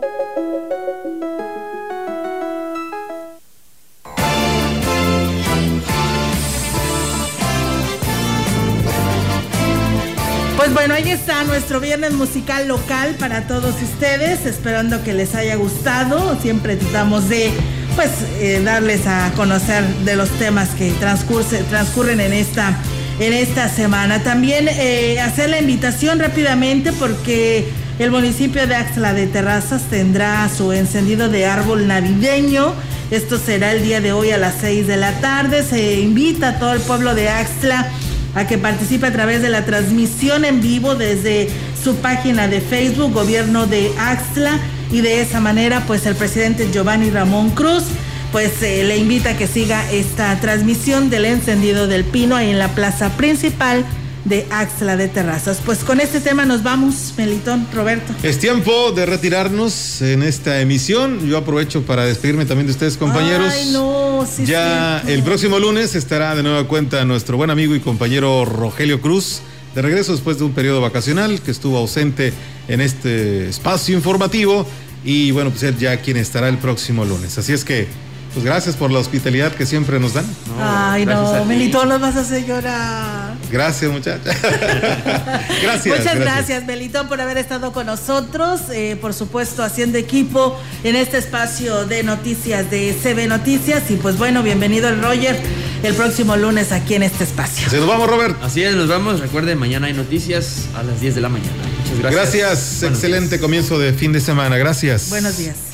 Bueno, 10.70 10.94
ahí 10.94 11.10
está 11.10 11.42
nuestro 11.44 11.80
viernes 11.80 12.12
musical 12.12 12.68
local 12.68 13.16
para 13.18 13.48
todos 13.48 13.74
ustedes, 13.82 14.46
esperando 14.46 15.02
que 15.02 15.12
les 15.12 15.34
haya 15.34 15.56
gustado. 15.56 16.38
Siempre 16.40 16.76
tratamos 16.76 17.28
de 17.28 17.50
pues 17.96 18.10
eh, 18.38 18.62
darles 18.64 19.06
a 19.06 19.32
conocer 19.34 19.84
de 20.04 20.14
los 20.14 20.30
temas 20.38 20.68
que 20.70 20.92
transcurren 20.92 22.20
en 22.20 22.32
esta, 22.32 22.78
en 23.18 23.32
esta 23.32 23.68
semana. 23.68 24.22
También 24.22 24.68
eh, 24.68 25.20
hacer 25.20 25.50
la 25.50 25.58
invitación 25.58 26.20
rápidamente 26.20 26.92
porque 26.92 27.68
el 27.98 28.12
municipio 28.12 28.66
de 28.66 28.76
Axla 28.76 29.14
de 29.14 29.26
Terrazas 29.26 29.82
tendrá 29.90 30.48
su 30.48 30.72
encendido 30.72 31.28
de 31.28 31.46
árbol 31.46 31.88
navideño. 31.88 32.72
Esto 33.10 33.36
será 33.36 33.72
el 33.72 33.82
día 33.82 34.00
de 34.00 34.12
hoy 34.12 34.30
a 34.30 34.38
las 34.38 34.54
6 34.60 34.86
de 34.86 34.96
la 34.96 35.12
tarde. 35.20 35.64
Se 35.64 35.98
invita 35.98 36.50
a 36.50 36.58
todo 36.60 36.72
el 36.72 36.80
pueblo 36.80 37.14
de 37.14 37.30
Axla 37.30 37.90
a 38.34 38.46
que 38.46 38.58
participe 38.58 39.06
a 39.06 39.12
través 39.12 39.42
de 39.42 39.50
la 39.50 39.64
transmisión 39.64 40.44
en 40.44 40.60
vivo 40.60 40.94
desde 40.94 41.48
su 41.82 41.96
página 41.96 42.48
de 42.48 42.60
Facebook, 42.60 43.12
Gobierno 43.12 43.66
de 43.66 43.92
Axla, 43.98 44.58
y 44.90 45.00
de 45.00 45.22
esa 45.22 45.40
manera, 45.40 45.84
pues 45.86 46.04
el 46.06 46.14
presidente 46.14 46.68
Giovanni 46.70 47.10
Ramón 47.10 47.50
Cruz, 47.50 47.84
pues 48.30 48.62
eh, 48.62 48.84
le 48.84 48.96
invita 48.98 49.30
a 49.30 49.36
que 49.36 49.46
siga 49.46 49.90
esta 49.90 50.38
transmisión 50.40 51.10
del 51.10 51.24
encendido 51.24 51.86
del 51.86 52.04
pino 52.04 52.36
ahí 52.36 52.50
en 52.50 52.58
la 52.58 52.68
plaza 52.68 53.10
principal 53.16 53.84
de 54.24 54.46
Axla 54.50 54.96
de 54.96 55.08
Terrazas. 55.08 55.60
Pues 55.64 55.80
con 55.80 56.00
este 56.00 56.20
tema 56.20 56.44
nos 56.44 56.62
vamos, 56.62 57.14
Melitón, 57.16 57.66
Roberto. 57.72 58.14
Es 58.22 58.38
tiempo 58.38 58.92
de 58.92 59.06
retirarnos 59.06 60.02
en 60.02 60.22
esta 60.22 60.60
emisión. 60.60 61.26
Yo 61.28 61.38
aprovecho 61.38 61.82
para 61.82 62.04
despedirme 62.04 62.44
también 62.44 62.66
de 62.66 62.72
ustedes, 62.72 62.96
compañeros. 62.96 63.52
Ay, 63.52 63.70
no, 63.72 64.26
sí, 64.30 64.46
Ya 64.46 65.00
el 65.06 65.22
próximo 65.22 65.58
lunes 65.58 65.94
estará 65.94 66.34
de 66.34 66.42
nueva 66.42 66.68
cuenta 66.68 67.04
nuestro 67.04 67.36
buen 67.36 67.50
amigo 67.50 67.74
y 67.74 67.80
compañero 67.80 68.44
Rogelio 68.44 69.00
Cruz, 69.00 69.40
de 69.74 69.82
regreso 69.82 70.12
después 70.12 70.38
de 70.38 70.44
un 70.44 70.52
periodo 70.52 70.80
vacacional 70.80 71.40
que 71.40 71.50
estuvo 71.50 71.78
ausente 71.78 72.32
en 72.68 72.80
este 72.80 73.48
espacio 73.48 73.96
informativo. 73.96 74.66
Y 75.04 75.32
bueno, 75.32 75.50
pues 75.50 75.64
él 75.64 75.76
ya 75.78 75.96
quien 76.00 76.16
estará 76.16 76.48
el 76.48 76.58
próximo 76.58 77.04
lunes. 77.04 77.36
Así 77.38 77.52
es 77.52 77.64
que 77.64 77.88
pues 78.32 78.44
gracias 78.44 78.76
por 78.76 78.90
la 78.90 78.98
hospitalidad 78.98 79.52
que 79.52 79.66
siempre 79.66 80.00
nos 80.00 80.14
dan. 80.14 80.24
Ay, 80.60 81.04
no, 81.06 81.44
Melitón, 81.44 81.88
nos 81.88 82.00
vas 82.00 82.16
a 82.16 82.20
hacer 82.20 82.46
llorar. 82.46 83.34
Gracias, 83.50 83.90
muchacha. 83.90 84.30
gracias. 85.62 85.98
Muchas 85.98 86.18
gracias, 86.18 86.64
Melitón, 86.64 87.08
por 87.08 87.20
haber 87.20 87.36
estado 87.38 87.72
con 87.72 87.86
nosotros. 87.86 88.62
Eh, 88.72 88.96
por 89.00 89.12
supuesto, 89.12 89.62
haciendo 89.62 89.98
equipo 89.98 90.58
en 90.84 90.96
este 90.96 91.18
espacio 91.18 91.84
de 91.84 92.02
noticias 92.02 92.70
de 92.70 92.94
CB 92.94 93.28
Noticias. 93.28 93.90
Y 93.90 93.96
pues 93.96 94.16
bueno, 94.16 94.42
bienvenido 94.42 94.88
el 94.88 95.02
Roger 95.02 95.38
el 95.82 95.94
próximo 95.94 96.36
lunes 96.36 96.72
aquí 96.72 96.94
en 96.94 97.02
este 97.02 97.24
espacio. 97.24 97.66
Así 97.66 97.76
nos 97.76 97.86
vamos, 97.86 98.08
Robert. 98.08 98.36
Así 98.42 98.62
es, 98.62 98.74
nos 98.74 98.88
vamos. 98.88 99.20
Recuerden, 99.20 99.58
mañana 99.58 99.88
hay 99.88 99.92
noticias 99.94 100.68
a 100.74 100.82
las 100.82 101.00
10 101.00 101.16
de 101.16 101.20
la 101.20 101.28
mañana. 101.28 101.52
Muchas 101.82 101.98
gracias. 101.98 102.34
Gracias. 102.34 102.82
Excelente 102.82 103.40
comienzo 103.40 103.78
de 103.78 103.92
fin 103.92 104.12
de 104.12 104.20
semana. 104.20 104.56
Gracias. 104.56 105.10
Buenos 105.10 105.36
días. 105.36 105.71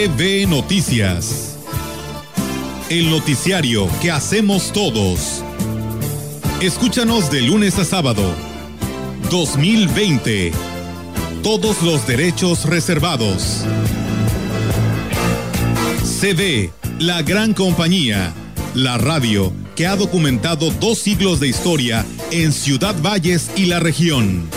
CB 0.00 0.46
Noticias. 0.46 1.58
El 2.88 3.10
noticiario 3.10 3.86
que 4.00 4.10
hacemos 4.10 4.72
todos. 4.72 5.44
Escúchanos 6.62 7.30
de 7.30 7.42
lunes 7.42 7.78
a 7.78 7.84
sábado. 7.84 8.22
2020. 9.30 10.52
Todos 11.42 11.82
los 11.82 12.06
derechos 12.06 12.64
reservados. 12.64 13.66
CB, 16.18 16.70
la 16.98 17.20
gran 17.20 17.52
compañía. 17.52 18.32
La 18.74 18.96
radio 18.96 19.52
que 19.76 19.86
ha 19.86 19.96
documentado 19.96 20.70
dos 20.70 20.98
siglos 20.98 21.40
de 21.40 21.48
historia 21.48 22.06
en 22.30 22.52
Ciudad 22.52 22.94
Valles 23.02 23.50
y 23.54 23.66
la 23.66 23.80
región. 23.80 24.48